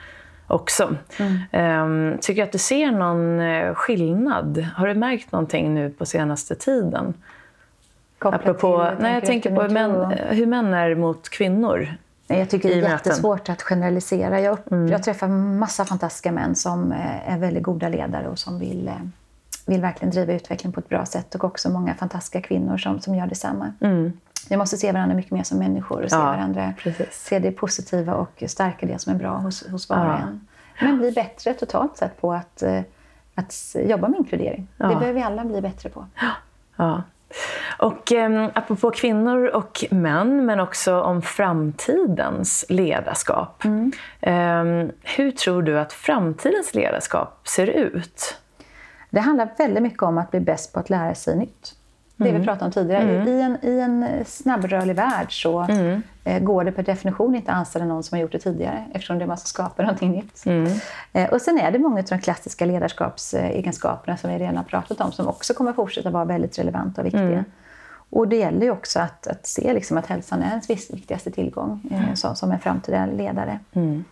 också. 0.48 0.96
Mm. 1.20 2.12
Um, 2.12 2.18
tycker 2.18 2.42
du 2.42 2.46
att 2.46 2.52
du 2.52 2.58
ser 2.58 2.92
någon 2.92 3.40
uh, 3.40 3.74
skillnad? 3.74 4.68
Har 4.76 4.88
du 4.88 4.94
märkt 4.94 5.32
någonting 5.32 5.74
nu 5.74 5.90
på 5.90 6.06
senaste 6.06 6.56
tiden? 6.56 7.14
Apropå, 8.20 8.92
nej, 9.00 9.14
jag 9.14 9.26
tänker 9.26 9.56
på 9.56 9.74
män, 9.74 10.12
hur 10.30 10.46
män 10.46 10.74
är 10.74 10.96
mot 10.96 11.30
kvinnor. 11.30 11.98
Jag 12.28 12.50
tycker 12.50 12.70
det 12.70 12.76
är 12.76 12.90
jättesvårt 12.90 13.50
att 13.50 13.62
generalisera. 13.62 14.40
Jag, 14.40 14.58
mm. 14.72 14.88
jag 14.88 15.04
träffar 15.04 15.28
massa 15.28 15.86
fantastiska 15.86 16.32
män 16.32 16.56
som 16.56 16.92
eh, 16.92 17.34
är 17.34 17.38
väldigt 17.38 17.64
goda 17.64 17.90
ledare 17.90 18.28
och 18.28 18.40
som 18.40 18.60
vill, 18.60 18.88
eh, 18.88 18.94
vill 19.66 19.82
verkligen 19.82 20.12
driva 20.12 20.34
utvecklingen 20.34 20.74
på 20.74 20.80
ett 20.80 20.90
bra 20.90 21.06
sätt. 21.06 21.36
Och 21.36 21.44
också 21.44 21.70
många 21.70 21.94
fantastiska 21.94 22.42
kvinnor 22.42 22.78
som, 22.78 23.00
som 23.00 23.16
gör 23.16 23.28
detsamma. 23.28 23.74
Mm. 23.82 24.14
Vi 24.50 24.58
måste 24.58 24.78
se 24.78 24.92
varandra 24.92 25.16
mycket 25.16 25.32
mer 25.32 25.44
som 25.44 25.60
människor 25.60 26.04
och 26.04 26.10
se 26.10 26.16
ja, 26.16 26.24
varandra, 26.24 26.74
precis. 26.78 27.08
se 27.12 27.40
det 27.40 27.52
positiva 27.52 28.14
och 28.14 28.44
stärka 28.48 28.86
det 28.86 29.00
som 29.00 29.14
är 29.14 29.18
bra 29.18 29.38
hos, 29.38 29.68
hos 29.68 29.90
var 29.90 30.06
och 30.06 30.12
ja. 30.12 30.18
en. 30.18 30.48
Men 30.82 30.98
bli 30.98 31.12
bättre 31.12 31.54
totalt 31.54 31.98
sett 31.98 32.22
på 32.22 32.34
att, 32.34 32.62
eh, 32.62 32.82
att 33.36 33.76
jobba 33.76 34.08
med 34.08 34.18
inkludering. 34.18 34.68
Ja. 34.78 34.88
Det 34.88 34.96
behöver 34.96 35.14
vi 35.14 35.22
alla 35.22 35.46
bli 35.46 35.62
bättre 35.62 35.90
på. 35.90 36.06
Ja. 36.78 37.02
Och 37.78 38.12
eh, 38.12 38.50
apropå 38.54 38.92
kvinnor 38.92 39.48
och 39.48 39.86
män, 39.92 40.46
men 40.46 40.60
också 40.60 41.02
om 41.02 41.22
framtidens 41.22 42.66
ledarskap. 42.70 43.64
Mm. 43.64 43.92
Eh, 44.22 44.94
hur 45.02 45.32
tror 45.32 45.62
du 45.62 45.80
att 45.80 45.94
framtidens 45.94 46.74
ledarskap 46.74 47.48
ser 47.48 47.68
ut? 47.68 48.38
Det 49.10 49.20
handlar 49.20 49.50
väldigt 49.58 49.84
mycket 49.84 50.04
om 50.04 50.18
att 50.18 50.32
bli 50.32 50.40
bäst 50.40 50.74
på 50.74 50.80
att 50.80 50.90
lära 50.90 51.16
sig 51.16 51.38
nytt. 51.38 51.77
Det 52.18 52.30
mm. 52.30 52.42
vi 52.42 52.48
pratade 52.48 52.66
om 52.66 52.72
tidigare. 52.72 53.04
Mm. 53.04 53.28
I, 53.28 53.42
en, 53.42 53.58
I 53.62 53.80
en 53.80 54.26
snabbrörlig 54.26 54.96
värld 54.96 55.42
så 55.42 55.60
mm. 55.60 56.02
eh, 56.24 56.40
går 56.40 56.64
det 56.64 56.72
per 56.72 56.84
definition 56.84 57.36
inte 57.36 57.52
att 57.52 57.58
anställa 57.58 57.86
någon 57.86 58.04
som 58.04 58.16
har 58.16 58.22
gjort 58.22 58.32
det 58.32 58.40
tidigare 58.40 58.86
eftersom 58.94 59.18
det 59.18 59.26
är 59.26 59.28
man 59.28 59.38
som 59.38 59.48
skapar 59.48 59.84
någonting 59.84 60.12
nytt. 60.12 60.46
Mm. 60.46 60.74
Eh, 61.14 61.30
och 61.30 61.42
sen 61.42 61.60
är 61.60 61.72
det 61.72 61.80
många 61.80 62.00
av 62.00 62.06
de 62.06 62.20
klassiska 62.20 62.66
ledarskapsegenskaperna 62.66 64.18
som 64.18 64.30
vi 64.30 64.38
redan 64.38 64.58
har 64.58 64.64
pratat 64.64 65.02
om 65.02 65.12
som 65.12 65.28
också 65.28 65.54
kommer 65.54 65.74
fortsätta 65.74 66.10
vara 66.10 66.26
väldigt 66.26 66.60
relevanta 66.60 67.02
och 67.02 67.06
viktiga. 67.06 67.24
Mm. 67.24 67.44
Och 68.10 68.28
det 68.28 68.36
gäller 68.36 68.66
ju 68.66 68.72
också 68.72 69.00
att, 69.00 69.28
att 69.28 69.48
se 69.48 69.74
liksom 69.74 69.98
att 69.98 70.06
hälsan 70.06 70.42
är 70.42 70.50
ens 70.50 70.70
viktigaste 70.70 71.32
tillgång 71.32 71.82
eh, 71.92 72.04
mm. 72.04 72.16
som, 72.16 72.36
som 72.36 72.52
en 72.52 72.60
framtida 72.60 73.06
ledare. 73.06 73.60
Mm. 73.74 74.04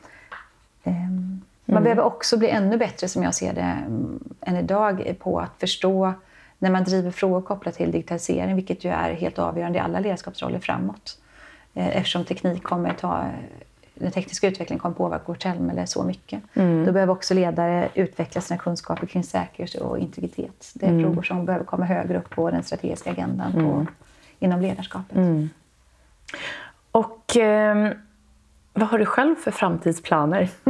Ehm, 0.84 1.42
man 1.66 1.84
behöver 1.84 2.04
också 2.04 2.38
bli 2.38 2.50
ännu 2.50 2.78
bättre, 2.78 3.08
som 3.08 3.24
jag 3.24 3.36
ser 3.36 3.54
det, 3.54 3.62
mm, 3.62 4.20
än 4.42 4.56
idag 4.56 5.16
på 5.20 5.40
att 5.40 5.52
förstå 5.60 6.14
när 6.60 6.72
man 6.72 6.84
driver 6.84 7.12
frågor 7.12 7.42
kopplat 7.42 7.76
till 7.76 7.92
digitalisering, 7.92 8.56
vilket 8.56 8.84
ju 8.84 8.90
är 8.90 9.14
helt 9.14 9.40
avgörande 9.40 9.78
i 9.78 9.82
alla 9.82 10.00
ledarskapsroller 10.00 10.60
framåt. 10.60 11.18
Eh, 11.74 11.98
eftersom 11.98 12.26
teknik 12.26 12.64
kommer 12.64 12.94
ta, 12.94 13.26
den 13.96 14.12
tekniska 14.12 14.48
utvecklingen 14.48 14.80
kommer 14.80 14.96
påverka 14.96 15.24
vårt 15.26 15.42
samhälle 15.42 15.88
så 15.88 16.04
mycket. 16.04 16.42
Mm. 16.54 16.86
Då 16.86 16.92
behöver 16.92 17.14
också 17.14 17.34
ledare 17.34 17.90
utveckla 17.94 18.42
sina 18.42 18.58
kunskaper 18.58 19.08
kring 19.08 19.24
säkerhet 19.24 19.76
och 19.76 20.00
integritet. 20.00 20.72
Det 20.74 20.86
är 20.86 20.90
mm. 20.90 21.04
frågor 21.04 21.22
som 21.22 21.46
behöver 21.46 21.66
komma 21.66 21.86
högre 21.86 22.18
upp 22.18 22.30
på 22.30 22.52
den 22.52 22.64
strategiska 22.64 23.12
agendan 23.12 23.52
på, 23.54 23.60
mm. 23.60 23.88
inom 24.40 24.62
ledarskapet. 24.62 25.18
Mm. 25.18 25.50
Och... 26.92 27.38
Eh 27.38 27.92
vad 28.78 28.90
har 28.90 29.00
du 29.00 29.06
själv 29.06 29.36
för 29.36 29.52
framtidsplaner? 29.52 30.50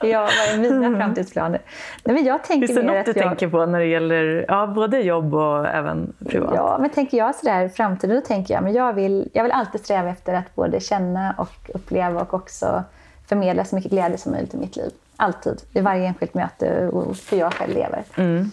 ja, 0.00 0.20
vad 0.20 0.54
är 0.54 0.58
mina 0.58 0.86
mm. 0.86 0.96
framtidsplaner? 0.96 1.60
Nej, 2.04 2.14
men 2.14 2.24
jag 2.24 2.44
tänker 2.44 2.66
Finns 2.66 2.78
det 2.78 2.86
något 2.86 3.04
du 3.04 3.12
jag... 3.16 3.28
tänker 3.28 3.48
på 3.48 3.66
när 3.66 3.78
det 3.78 3.86
gäller 3.86 4.44
ja, 4.48 4.66
både 4.66 4.98
jobb 4.98 5.34
och 5.34 5.68
även 5.68 6.12
privat? 6.28 6.52
Ja, 6.54 6.76
men 6.80 6.90
tänker 6.90 7.18
jag 7.18 7.34
sådär 7.34 7.68
framtiden, 7.68 8.16
då 8.16 8.22
tänker 8.22 8.54
jag 8.54 8.62
men 8.62 8.72
jag 8.72 8.92
vill, 8.92 9.28
jag 9.32 9.42
vill 9.42 9.52
alltid 9.52 9.80
sträva 9.80 10.08
efter 10.08 10.34
att 10.34 10.54
både 10.54 10.80
känna 10.80 11.34
och 11.38 11.70
uppleva 11.74 12.20
och 12.20 12.34
också 12.34 12.84
förmedla 13.28 13.64
så 13.64 13.74
mycket 13.74 13.90
glädje 13.90 14.18
som 14.18 14.32
möjligt 14.32 14.54
i 14.54 14.56
mitt 14.56 14.76
liv. 14.76 14.90
Alltid, 15.16 15.62
i 15.72 15.80
varje 15.80 16.06
enskilt 16.06 16.34
möte 16.34 16.88
och 16.88 17.16
hur 17.30 17.38
jag 17.38 17.52
själv 17.52 17.74
lever. 17.74 18.04
Mm. 18.16 18.50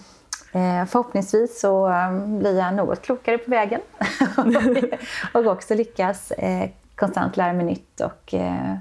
Eh, 0.52 0.86
förhoppningsvis 0.86 1.60
så 1.60 1.90
um, 1.90 2.40
blir 2.40 2.58
jag 2.58 2.74
något 2.74 3.02
klokare 3.02 3.38
på 3.38 3.52
vägen 3.52 3.82
och 5.34 5.46
också 5.46 5.76
lyckas 5.76 6.32
eh, 6.32 6.70
konstant 7.00 7.38
lära 7.38 7.54
mig 7.54 7.66
nytt. 7.66 8.02
Och, 8.02 8.34
eh, 8.34 8.76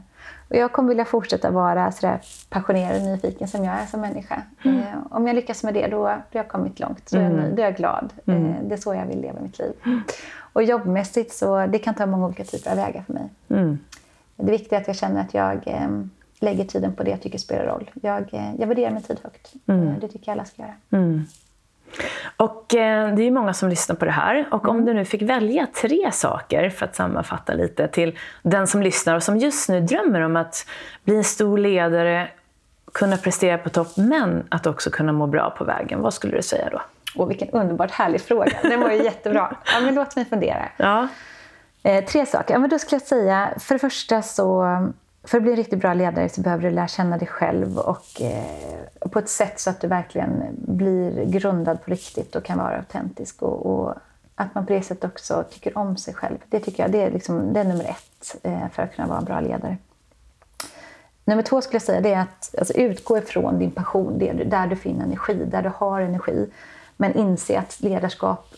och 0.49 0.57
jag 0.57 0.73
kommer 0.73 0.89
vilja 0.89 1.05
fortsätta 1.05 1.51
vara 1.51 1.93
så 1.93 2.19
passionerad 2.49 2.97
och 2.97 3.03
nyfiken 3.03 3.49
som 3.49 3.65
jag 3.65 3.75
är 3.75 3.87
som 3.87 4.01
människa. 4.01 4.43
Mm. 4.65 4.79
Eh, 4.79 4.99
om 5.11 5.27
jag 5.27 5.37
lyckas 5.37 5.65
med 5.65 5.75
det, 5.75 5.87
då, 5.87 5.97
då 5.97 6.05
har 6.05 6.25
jag 6.31 6.49
kommit 6.49 6.81
långt. 6.81 7.11
Då 7.11 7.19
är, 7.19 7.23
jag, 7.23 7.33
mm. 7.33 7.55
då 7.55 7.63
är 7.63 7.67
jag 7.67 7.77
glad. 7.77 8.13
Mm. 8.27 8.47
Eh, 8.47 8.57
det 8.63 8.75
är 8.75 8.79
så 8.79 8.95
jag 8.95 9.07
vill 9.07 9.21
leva 9.21 9.41
mitt 9.41 9.59
liv. 9.59 9.73
Mm. 9.85 10.03
Och 10.53 10.63
jobbmässigt 10.63 11.33
så 11.33 11.67
det 11.67 11.79
kan 11.79 11.95
ta 11.95 12.07
många 12.07 12.27
olika 12.27 12.45
typer 12.45 12.71
av 12.71 12.77
vägar 12.77 13.03
för 13.07 13.13
mig. 13.13 13.29
Mm. 13.49 13.79
Det 14.37 14.51
viktiga 14.51 14.79
är 14.79 14.83
att 14.83 14.89
jag 14.89 14.97
känner 14.97 15.21
att 15.21 15.35
jag 15.35 15.69
lägger 16.41 16.65
tiden 16.65 16.93
på 16.95 17.03
det 17.03 17.11
jag 17.11 17.23
tycker 17.23 17.39
spelar 17.39 17.65
roll. 17.65 17.91
Jag, 18.03 18.55
jag 18.59 18.67
värderar 18.67 18.91
min 18.91 19.03
tid 19.03 19.21
högt. 19.23 19.53
Mm. 19.67 19.95
Det 20.01 20.09
tycker 20.09 20.29
jag 20.29 20.33
alla 20.33 20.45
ska 20.45 20.63
göra. 20.63 20.75
Och 22.37 22.75
eh, 22.75 23.15
det 23.15 23.23
är 23.23 23.31
många 23.31 23.55
som 23.55 23.69
lyssnar 23.69 23.97
på 23.97 24.05
det 24.05 24.11
här. 24.11 24.49
Och 24.51 24.65
mm. 24.65 24.77
om 24.77 24.85
du 24.85 24.95
nu 24.95 25.05
fick 25.05 25.23
välja 25.23 25.67
tre 25.67 26.13
saker, 26.13 26.71
för 26.71 26.87
att 26.87 26.97
sammanfatta 26.97 27.55
lite, 27.55 27.89
till 27.89 28.19
den 28.43 28.67
som 28.67 28.83
lyssnar 28.83 29.17
och 29.17 29.23
som 29.23 29.37
just 29.37 29.69
nu 29.69 29.81
drömmer 29.81 30.21
om 30.21 30.37
att 30.37 30.67
bli 31.05 31.17
en 31.17 31.25
stor 31.25 31.59
ledare, 31.59 32.29
kunna 32.93 33.17
prestera 33.17 33.59
på 33.59 33.69
topp, 33.69 33.97
men 33.97 34.47
att 34.49 34.67
också 34.67 34.91
kunna 34.91 35.13
må 35.13 35.27
bra 35.27 35.51
på 35.51 35.65
vägen. 35.65 36.01
Vad 36.01 36.15
skulle 36.15 36.37
du 36.37 36.43
säga 36.43 36.69
då? 36.73 36.83
Åh, 37.17 37.29
vilken 37.29 37.51
underbart 37.51 37.91
härlig 37.91 38.21
fråga. 38.21 38.59
Den 38.63 38.81
var 38.81 38.91
ju 38.91 39.03
jättebra. 39.05 39.57
Ja, 39.75 39.81
men 39.81 39.95
låt 39.95 40.17
mig 40.17 40.25
fundera. 40.25 40.69
Ja. 40.77 41.09
Eh, 41.83 42.05
tre 42.05 42.27
saker. 42.27 42.55
Ja, 42.55 42.59
men 42.59 42.71
då 42.71 42.79
skulle 42.79 42.95
jag 42.95 43.09
säga, 43.09 43.51
för 43.59 43.75
det 43.75 43.79
första 43.79 44.23
så 44.23 44.65
för 45.29 45.39
att 45.39 45.43
bli 45.43 45.53
en 45.53 45.57
riktigt 45.57 45.79
bra 45.79 45.95
ledare 45.95 46.29
så 46.29 46.41
behöver 46.41 46.63
du 46.63 46.71
lära 46.71 46.89
känna 46.89 47.19
dig 47.19 47.29
själv 47.29 47.79
och 47.79 48.23
eh, 48.23 49.09
på 49.11 49.19
ett 49.19 49.29
sätt 49.29 49.61
så 49.61 49.71
att 49.71 49.81
du 49.81 49.87
verkligen 49.87 50.43
blir 50.53 51.25
grundad 51.25 51.85
på 51.85 51.91
riktigt 51.91 52.37
och 52.37 52.45
kan 52.45 52.59
vara 52.59 52.77
autentisk. 52.77 53.43
Och, 53.43 53.67
och, 53.67 53.95
att 54.35 54.55
man 54.55 54.67
på 54.67 54.73
det 54.73 54.83
sättet 54.83 55.05
också 55.05 55.45
tycker 55.51 55.79
om 55.79 55.97
sig 55.97 56.15
själv. 56.15 56.39
Det 56.49 56.61
tycker 56.61 56.83
jag 56.83 56.93
det 56.93 57.03
är, 57.03 57.11
liksom, 57.11 57.53
det 57.53 57.61
är 57.61 57.65
nummer 57.65 57.85
ett 57.85 58.37
eh, 58.43 58.69
för 58.73 58.83
att 58.83 58.95
kunna 58.95 59.09
vara 59.09 59.19
en 59.19 59.25
bra 59.25 59.41
ledare. 59.41 59.77
Nummer 61.25 61.43
två 61.43 61.61
skulle 61.61 61.75
jag 61.75 61.83
säga 61.83 62.01
det 62.01 62.13
är 62.13 62.21
att 62.21 62.55
alltså, 62.59 62.75
utgå 62.75 63.19
ifrån 63.19 63.59
din 63.59 63.71
passion, 63.71 64.19
det, 64.19 64.33
där 64.33 64.67
du 64.67 64.77
finner 64.77 65.05
energi, 65.05 65.45
där 65.45 65.63
du 65.63 65.73
har 65.77 66.01
energi. 66.01 66.51
Men 66.97 67.15
inse 67.15 67.59
att 67.59 67.81
ledarskap 67.81 68.55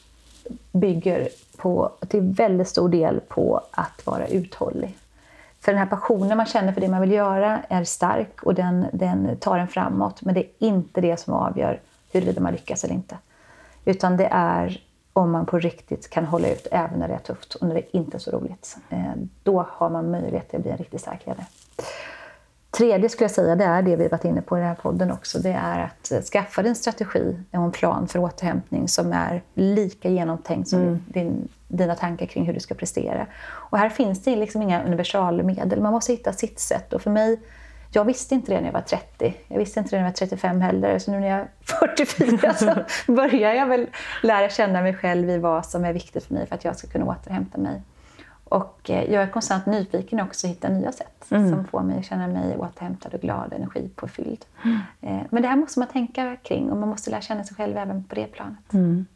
bygger 0.72 1.28
på, 1.56 1.92
till 2.08 2.20
väldigt 2.20 2.68
stor 2.68 2.88
del 2.88 3.20
på 3.20 3.60
att 3.70 4.06
vara 4.06 4.26
uthållig. 4.26 4.96
För 5.61 5.72
den 5.72 5.78
här 5.78 5.86
passionen 5.86 6.36
man 6.36 6.46
känner 6.46 6.72
för 6.72 6.80
det 6.80 6.88
man 6.88 7.00
vill 7.00 7.12
göra 7.12 7.62
är 7.68 7.84
stark 7.84 8.42
och 8.42 8.54
den, 8.54 8.86
den 8.92 9.36
tar 9.36 9.58
en 9.58 9.68
framåt. 9.68 10.22
Men 10.22 10.34
det 10.34 10.40
är 10.40 10.50
inte 10.58 11.00
det 11.00 11.16
som 11.16 11.34
avgör 11.34 11.80
huruvida 12.12 12.40
man 12.40 12.52
lyckas 12.52 12.84
eller 12.84 12.94
inte. 12.94 13.18
Utan 13.84 14.16
det 14.16 14.28
är 14.30 14.84
om 15.12 15.30
man 15.30 15.46
på 15.46 15.58
riktigt 15.58 16.11
kan 16.11 16.24
hålla 16.24 16.48
ut 16.48 16.66
även 16.70 16.98
när 16.98 17.08
det 17.08 17.14
är 17.14 17.18
tufft 17.18 17.54
och 17.54 17.68
när 17.68 17.74
det 17.74 17.96
inte 17.96 18.16
är 18.16 18.18
så 18.18 18.30
roligt. 18.30 18.78
Eh, 18.90 19.12
då 19.42 19.66
har 19.68 19.90
man 19.90 20.11
möjlighet 20.11 20.54
att 20.54 20.62
bli 20.62 20.70
en 20.70 20.78
riktigt 20.78 21.00
stark 21.00 21.26
ledare. 21.26 21.46
Tredje 22.70 23.08
skulle 23.08 23.24
jag 23.24 23.30
säga, 23.30 23.56
det 23.56 23.64
är 23.64 23.82
det 23.82 23.96
vi 23.96 24.08
varit 24.08 24.24
inne 24.24 24.42
på 24.42 24.56
i 24.56 24.61
den 24.61 24.68
här 24.68 24.74
podden 24.74 25.12
också. 25.12 25.38
Det 25.38 25.52
är 25.52 25.84
att 25.84 26.24
skaffa 26.24 26.62
dig 26.62 26.68
en 26.68 26.76
strategi 26.76 27.36
och 27.50 27.64
en 27.64 27.72
plan 27.72 28.08
för 28.08 28.18
återhämtning 28.18 28.88
som 28.88 29.12
är 29.12 29.42
lika 29.54 30.08
genomtänkt 30.08 30.68
som 30.68 30.80
mm. 30.80 31.04
din, 31.08 31.48
dina 31.70 31.94
tankar 31.94 32.26
kring 32.26 32.46
hur 32.46 32.54
du 32.54 32.60
ska 32.60 32.74
prestera. 32.74 33.26
Och 33.42 33.78
här 33.78 33.88
finns 33.88 34.22
det 34.22 34.36
liksom 34.36 34.62
inga 34.62 34.82
universalmedel. 34.82 35.80
Man 35.80 35.92
måste 35.92 36.12
hitta 36.12 36.32
sitt 36.32 36.58
sätt. 36.58 36.92
Och 36.92 37.02
för 37.02 37.10
mig, 37.10 37.40
jag 37.92 38.04
visste 38.04 38.34
inte 38.34 38.52
det 38.52 38.60
när 38.60 38.66
jag 38.66 38.72
var 38.72 38.80
30. 38.80 39.34
Jag 39.48 39.58
visste 39.58 39.80
inte 39.80 39.90
det 39.90 39.96
när 39.96 40.04
jag 40.04 40.10
var 40.10 40.16
35 40.16 40.60
heller. 40.60 40.98
Så 40.98 41.10
nu 41.10 41.20
när 41.20 41.28
jag 41.28 41.38
är 41.38 41.48
44 41.96 42.54
så 42.54 42.74
börjar 43.12 43.54
jag 43.54 43.66
väl 43.66 43.86
lära 44.22 44.48
känna 44.48 44.82
mig 44.82 44.94
själv 44.94 45.30
i 45.30 45.38
vad 45.38 45.66
som 45.66 45.84
är 45.84 45.92
viktigt 45.92 46.24
för 46.24 46.34
mig 46.34 46.46
för 46.46 46.54
att 46.54 46.64
jag 46.64 46.76
ska 46.76 46.88
kunna 46.88 47.04
återhämta 47.04 47.58
mig. 47.58 47.82
Och 48.44 48.90
eh, 48.90 49.12
jag 49.12 49.22
är 49.22 49.26
konstant 49.26 49.66
nyfiken 49.66 50.20
också 50.20 50.46
att 50.46 50.50
hitta 50.50 50.68
nya 50.68 50.92
sätt 50.92 51.26
mm. 51.30 51.50
som 51.50 51.64
får 51.64 51.80
mig 51.80 51.98
att 51.98 52.04
känna 52.04 52.26
mig 52.26 52.56
återhämtad 52.56 53.14
och 53.14 53.20
glad, 53.20 53.52
energipåfylld. 53.52 54.44
Mm. 54.64 54.78
Eh, 55.00 55.26
men 55.30 55.42
det 55.42 55.48
här 55.48 55.56
måste 55.56 55.78
man 55.78 55.88
tänka 55.88 56.36
kring 56.42 56.70
och 56.70 56.76
man 56.76 56.88
måste 56.88 57.10
lära 57.10 57.20
känna 57.20 57.44
sig 57.44 57.56
själv 57.56 57.76
även 57.76 58.04
på 58.04 58.14
det 58.14 58.26
planet. 58.26 58.72
Mm. 58.72 59.06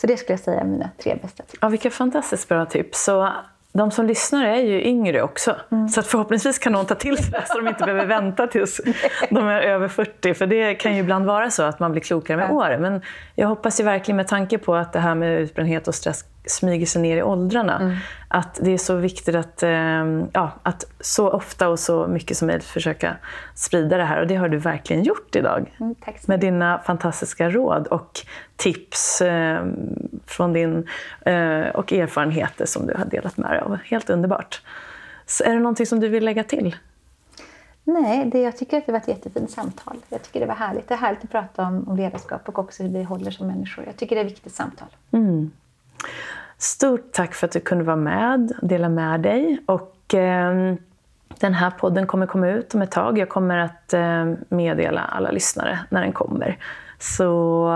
Så 0.00 0.06
det 0.06 0.16
skulle 0.16 0.32
jag 0.32 0.40
säga 0.40 0.60
är 0.60 0.64
mina 0.64 0.90
tre 1.02 1.18
bästa 1.22 1.42
tips. 1.42 1.58
Ja, 1.60 1.68
vilka 1.68 1.90
fantastiskt 1.90 2.48
bra 2.48 2.66
tips. 2.66 3.04
Så 3.04 3.32
de 3.72 3.90
som 3.90 4.06
lyssnar 4.06 4.44
är 4.44 4.62
ju 4.62 4.82
yngre 4.82 5.22
också. 5.22 5.56
Mm. 5.72 5.88
Så 5.88 6.00
att 6.00 6.06
förhoppningsvis 6.06 6.58
kan 6.58 6.72
någon 6.72 6.86
ta 6.86 6.94
till 6.94 7.16
sig 7.16 7.30
det 7.30 7.44
så 7.46 7.58
de 7.58 7.68
inte 7.68 7.84
behöver 7.84 8.06
vänta 8.06 8.46
tills 8.46 8.80
de 9.30 9.48
är 9.48 9.60
över 9.60 9.88
40. 9.88 10.34
För 10.34 10.46
det 10.46 10.74
kan 10.74 10.94
ju 10.94 11.00
ibland 11.00 11.26
vara 11.26 11.50
så 11.50 11.62
att 11.62 11.80
man 11.80 11.92
blir 11.92 12.02
klokare 12.02 12.36
med 12.36 12.50
åren. 12.50 12.82
Men 12.82 13.02
jag 13.34 13.48
hoppas 13.48 13.80
ju 13.80 13.84
verkligen 13.84 14.16
med 14.16 14.28
tanke 14.28 14.58
på 14.58 14.74
att 14.74 14.92
det 14.92 15.00
här 15.00 15.14
med 15.14 15.40
utbrändhet 15.40 15.88
och 15.88 15.94
stress 15.94 16.24
smyger 16.44 16.86
sig 16.86 17.02
ner 17.02 17.16
i 17.16 17.22
åldrarna. 17.22 17.78
Mm. 17.78 17.96
Att 18.28 18.58
det 18.62 18.70
är 18.70 18.78
så 18.78 18.94
viktigt 18.94 19.34
att, 19.34 19.62
ehm, 19.62 20.28
ja, 20.32 20.52
att 20.62 20.84
så 21.00 21.30
ofta 21.30 21.68
och 21.68 21.78
så 21.78 22.06
mycket 22.06 22.36
som 22.36 22.46
möjligt 22.46 22.64
försöka 22.64 23.16
sprida 23.54 23.96
det 23.96 24.04
här. 24.04 24.20
Och 24.20 24.26
det 24.26 24.34
har 24.34 24.48
du 24.48 24.58
verkligen 24.58 25.02
gjort 25.02 25.36
idag. 25.36 25.76
Mm, 25.80 25.94
med 26.26 26.40
dina 26.40 26.78
fantastiska 26.78 27.50
råd 27.50 27.86
och 27.86 28.20
tips 28.56 29.20
eh, 29.20 29.64
från 30.26 30.52
din, 30.52 30.88
eh, 31.20 31.68
och 31.74 31.92
erfarenheter 31.92 32.66
som 32.66 32.86
du 32.86 32.94
har 32.94 33.04
delat 33.04 33.36
med 33.36 33.50
dig 33.50 33.60
av. 33.60 33.78
Helt 33.84 34.10
underbart. 34.10 34.62
Så 35.26 35.44
är 35.44 35.54
det 35.54 35.60
någonting 35.60 35.86
som 35.86 36.00
du 36.00 36.08
vill 36.08 36.24
lägga 36.24 36.44
till? 36.44 36.76
Nej, 37.84 38.26
det, 38.26 38.40
jag 38.40 38.56
tycker 38.56 38.78
att 38.78 38.86
det 38.86 38.92
var 38.92 38.98
ett 38.98 39.08
jättefint 39.08 39.50
samtal. 39.50 39.96
Jag 40.08 40.22
tycker 40.22 40.40
det 40.40 40.46
var 40.46 40.54
härligt. 40.54 40.88
Det 40.88 40.94
är 40.94 40.98
härligt 40.98 41.24
att 41.24 41.30
prata 41.30 41.62
om, 41.62 41.88
om 41.88 41.96
ledarskap 41.96 42.48
och 42.48 42.58
också 42.58 42.82
hur 42.82 42.90
vi 42.90 43.02
håller 43.02 43.30
som 43.30 43.46
människor. 43.46 43.84
Jag 43.86 43.96
tycker 43.96 44.16
det 44.16 44.22
är 44.22 44.24
ett 44.24 44.32
viktigt 44.32 44.54
samtal. 44.54 44.88
Mm. 45.10 45.50
Stort 46.58 47.12
tack 47.12 47.34
för 47.34 47.46
att 47.46 47.52
du 47.52 47.60
kunde 47.60 47.84
vara 47.84 47.96
med 47.96 48.52
och 48.62 48.68
dela 48.68 48.88
med 48.88 49.20
dig. 49.20 49.58
Och, 49.66 50.14
eh, 50.14 50.74
den 51.40 51.54
här 51.54 51.70
podden 51.70 52.06
kommer 52.06 52.26
komma 52.26 52.48
ut 52.48 52.74
om 52.74 52.82
ett 52.82 52.90
tag. 52.90 53.18
Jag 53.18 53.28
kommer 53.28 53.58
att 53.58 53.92
eh, 53.92 54.32
meddela 54.48 55.00
alla 55.00 55.30
lyssnare 55.30 55.78
när 55.88 56.02
den 56.02 56.12
kommer. 56.12 56.58
Så 56.98 57.70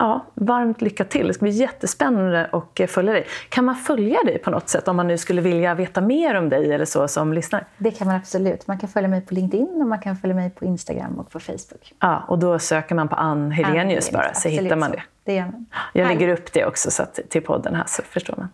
ja, 0.00 0.26
varmt 0.34 0.82
lycka 0.82 1.04
till. 1.04 1.26
Det 1.26 1.34
ska 1.34 1.42
bli 1.42 1.50
jättespännande 1.50 2.48
att 2.52 2.80
eh, 2.80 2.86
följa 2.86 3.12
dig. 3.12 3.26
Kan 3.48 3.64
man 3.64 3.76
följa 3.76 4.18
dig 4.22 4.38
på 4.38 4.50
något 4.50 4.68
sätt 4.68 4.88
om 4.88 4.96
man 4.96 5.06
nu 5.06 5.18
skulle 5.18 5.40
vilja 5.40 5.74
veta 5.74 6.00
mer 6.00 6.34
om 6.34 6.48
dig 6.48 6.72
eller 6.72 6.84
så 6.84 7.08
som 7.08 7.32
lyssnar? 7.32 7.64
Det 7.78 7.90
kan 7.90 8.06
man 8.06 8.16
absolut. 8.16 8.66
Man 8.66 8.78
kan 8.78 8.88
följa 8.88 9.08
mig 9.08 9.20
på 9.20 9.34
LinkedIn 9.34 9.82
och 9.82 9.88
man 9.88 9.98
kan 9.98 10.16
följa 10.16 10.36
mig 10.36 10.50
på 10.50 10.64
Instagram 10.64 11.18
och 11.18 11.30
på 11.30 11.40
Facebook. 11.40 11.94
Ja, 12.00 12.24
och 12.28 12.38
då 12.38 12.58
söker 12.58 12.94
man 12.94 13.08
på 13.08 13.16
Ann 13.16 13.50
Helenius 13.50 14.12
bara 14.12 14.22
så 14.22 14.28
absolut 14.28 14.60
hittar 14.60 14.76
man 14.76 14.90
det. 14.90 15.02
Det 15.30 15.34
gör 15.34 15.44
man. 15.44 15.66
Jag 15.92 16.08
lägger 16.08 16.28
upp 16.28 16.52
det 16.52 16.64
också 16.64 16.90
så 16.90 17.02
att, 17.02 17.18
till 17.28 17.42
podden 17.42 17.74
här 17.74 17.84
så 17.86 18.02
förstår 18.02 18.34
man. 18.36 18.48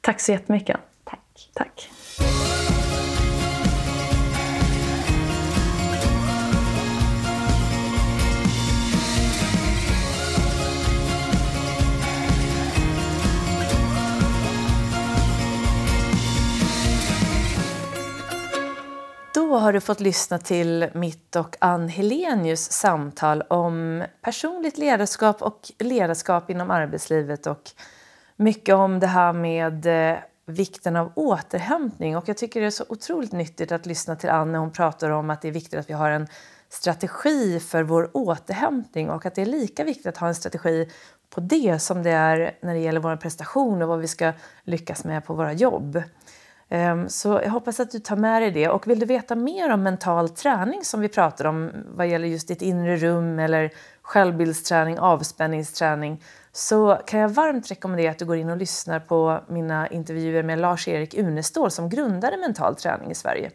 Tack 0.00 0.20
så 0.20 0.32
jättemycket. 0.32 0.76
Tack. 1.04 1.50
Tack. 1.54 1.90
Har 19.58 19.72
du 19.72 19.80
fått 19.80 20.00
lyssna 20.00 20.38
till 20.38 20.88
mitt 20.94 21.36
och 21.36 21.56
Ann 21.58 21.88
Helenius 21.88 22.72
samtal 22.72 23.42
om 23.42 24.04
personligt 24.22 24.78
ledarskap 24.78 25.42
och 25.42 25.60
ledarskap 25.78 26.50
inom 26.50 26.70
arbetslivet 26.70 27.46
och 27.46 27.70
mycket 28.36 28.74
om 28.74 29.00
det 29.00 29.06
här 29.06 29.32
med 29.32 29.86
eh, 29.86 30.18
vikten 30.46 30.96
av 30.96 31.12
återhämtning. 31.14 32.16
Och 32.16 32.28
jag 32.28 32.36
tycker 32.36 32.60
det 32.60 32.66
är 32.66 32.70
så 32.70 32.84
otroligt 32.88 33.32
nyttigt 33.32 33.72
att 33.72 33.86
lyssna 33.86 34.16
till 34.16 34.30
Ann 34.30 34.52
när 34.52 34.58
hon 34.58 34.72
pratar 34.72 35.10
om 35.10 35.30
att 35.30 35.42
det 35.42 35.48
är 35.48 35.52
viktigt 35.52 35.80
att 35.80 35.90
vi 35.90 35.94
har 35.94 36.10
en 36.10 36.26
strategi 36.68 37.60
för 37.60 37.82
vår 37.82 38.10
återhämtning 38.12 39.10
och 39.10 39.26
att 39.26 39.34
det 39.34 39.42
är 39.42 39.46
lika 39.46 39.84
viktigt 39.84 40.06
att 40.06 40.16
ha 40.16 40.28
en 40.28 40.34
strategi 40.34 40.90
på 41.30 41.40
det 41.40 41.78
som 41.78 42.02
det 42.02 42.10
är 42.10 42.58
när 42.62 42.74
det 42.74 42.80
gäller 42.80 43.00
vår 43.00 43.16
prestation 43.16 43.82
och 43.82 43.88
vad 43.88 43.98
vi 43.98 44.08
ska 44.08 44.32
lyckas 44.64 45.04
med 45.04 45.24
på 45.24 45.34
våra 45.34 45.52
jobb. 45.52 46.02
Ehm, 46.68 47.08
så 47.08 47.28
jag 47.28 47.50
hoppas 47.50 47.80
att 47.80 47.90
du 47.90 47.98
tar 47.98 48.16
med 48.16 48.42
dig 48.42 48.50
det. 48.50 48.68
Och 48.68 48.88
vill 48.88 48.98
du 48.98 49.06
veta 49.06 49.34
mer 49.34 49.72
om 49.72 49.82
mental 49.82 50.28
träning 50.28 50.84
som 50.84 51.00
vi 51.00 51.08
pratar 51.08 51.44
om 51.44 51.70
vad 51.86 52.08
gäller 52.08 52.28
just 52.28 52.48
ditt 52.48 52.62
inre 52.62 52.96
rum 52.96 53.38
eller 53.38 53.70
självbildsträning, 54.02 54.98
avspänningsträning 54.98 56.22
så 56.52 57.00
kan 57.06 57.20
jag 57.20 57.28
varmt 57.28 57.70
rekommendera 57.70 58.10
att 58.10 58.18
du 58.18 58.24
går 58.24 58.36
in 58.36 58.50
och 58.50 58.56
lyssnar 58.56 59.00
på 59.00 59.40
mina 59.48 59.88
intervjuer 59.88 60.42
med 60.42 60.58
Lars-Erik 60.58 61.14
Unestål 61.18 61.70
som 61.70 61.88
grundade 61.88 62.36
Mental 62.36 62.76
träning 62.76 63.10
i 63.10 63.14
Sverige. 63.14 63.50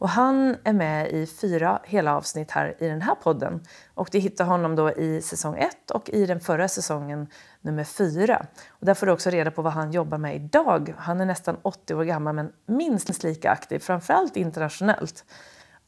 Och 0.00 0.08
han 0.08 0.56
är 0.64 0.72
med 0.72 1.12
i 1.12 1.26
fyra 1.26 1.80
hela 1.84 2.16
avsnitt 2.16 2.50
här 2.50 2.76
i 2.78 2.88
den 2.88 3.02
här 3.02 3.14
podden. 3.14 3.60
Och 3.94 4.08
du 4.12 4.18
hittar 4.18 4.44
honom 4.44 4.76
då 4.76 4.90
i 4.90 5.22
säsong 5.22 5.58
ett 5.58 5.90
och 5.90 6.10
i 6.10 6.26
den 6.26 6.40
förra 6.40 6.68
säsongen 6.68 7.26
nummer 7.60 7.84
fyra. 7.84 8.46
Och 8.68 8.86
där 8.86 8.94
får 8.94 9.06
du 9.06 9.12
också 9.12 9.30
reda 9.30 9.50
på 9.50 9.62
vad 9.62 9.72
han 9.72 9.92
jobbar 9.92 10.18
med 10.18 10.36
idag. 10.36 10.94
Han 10.98 11.20
är 11.20 11.26
nästan 11.26 11.56
80 11.62 11.94
år 11.94 12.04
gammal 12.04 12.34
men 12.34 12.52
minst 12.66 13.22
lika 13.22 13.50
aktiv, 13.50 13.78
framförallt 13.78 14.36
internationellt. 14.36 15.24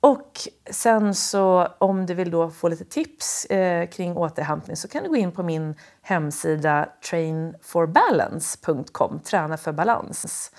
Och 0.01 0.41
sen 0.71 1.15
så 1.15 1.69
om 1.79 2.07
du 2.07 2.15
vill 2.15 2.31
då 2.31 2.51
få 2.51 2.69
lite 2.69 2.85
tips 2.85 3.45
eh, 3.45 3.89
kring 3.89 4.17
återhämtning 4.17 4.77
så 4.77 4.89
kan 4.89 5.03
du 5.03 5.09
gå 5.09 5.17
in 5.17 5.33
på 5.33 5.43
min 5.43 5.75
hemsida 6.03 6.89
trainforbalance.com, 7.11 9.21
träna 9.21 9.57
för 9.57 9.73
balans 9.73 10.51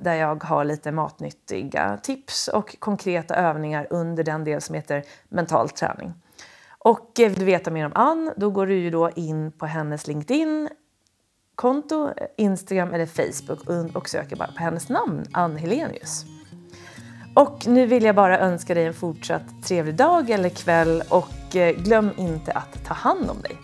där 0.00 0.14
jag 0.14 0.44
har 0.44 0.64
lite 0.64 0.92
matnyttiga 0.92 1.96
tips 2.02 2.48
och 2.48 2.76
konkreta 2.78 3.34
övningar 3.34 3.86
under 3.90 4.24
den 4.24 4.44
del 4.44 4.60
som 4.60 4.74
heter 4.74 5.02
mental 5.28 5.68
träning. 5.68 6.12
Och 6.78 7.20
eh, 7.20 7.28
vill 7.28 7.38
du 7.38 7.44
veta 7.44 7.70
mer 7.70 7.86
om 7.86 7.92
Ann, 7.94 8.32
då 8.36 8.50
går 8.50 8.66
du 8.66 8.74
ju 8.74 8.90
då 8.90 9.10
in 9.10 9.52
på 9.52 9.66
hennes 9.66 10.06
LinkedIn 10.06 10.68
konto, 11.54 12.08
eh, 12.16 12.26
Instagram 12.36 12.94
eller 12.94 13.06
Facebook 13.06 13.96
och- 13.96 14.08
söker 14.08 14.36
bara 14.36 14.48
på 14.52 14.58
hennes 14.62 14.88
namn, 14.88 15.24
Ann 15.32 15.56
Helenius. 15.56 16.24
Och 17.34 17.66
nu 17.66 17.86
vill 17.86 18.04
jag 18.04 18.14
bara 18.14 18.38
önska 18.38 18.74
dig 18.74 18.86
en 18.86 18.94
fortsatt 18.94 19.42
trevlig 19.64 19.94
dag 19.94 20.30
eller 20.30 20.48
kväll 20.48 21.02
och 21.08 21.56
eh, 21.56 21.76
glöm 21.76 22.10
inte 22.16 22.52
att 22.52 22.84
ta 22.84 22.94
hand 22.94 23.30
om 23.30 23.40
dig. 23.40 23.56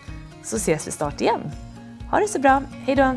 Så 0.43 0.55
ses 0.55 0.87
vi 0.87 0.91
snart 0.91 1.21
igen. 1.21 1.51
Ha 2.11 2.19
det 2.19 2.27
så 2.27 2.39
bra, 2.39 2.61
hej 2.85 2.95
då! 2.95 3.15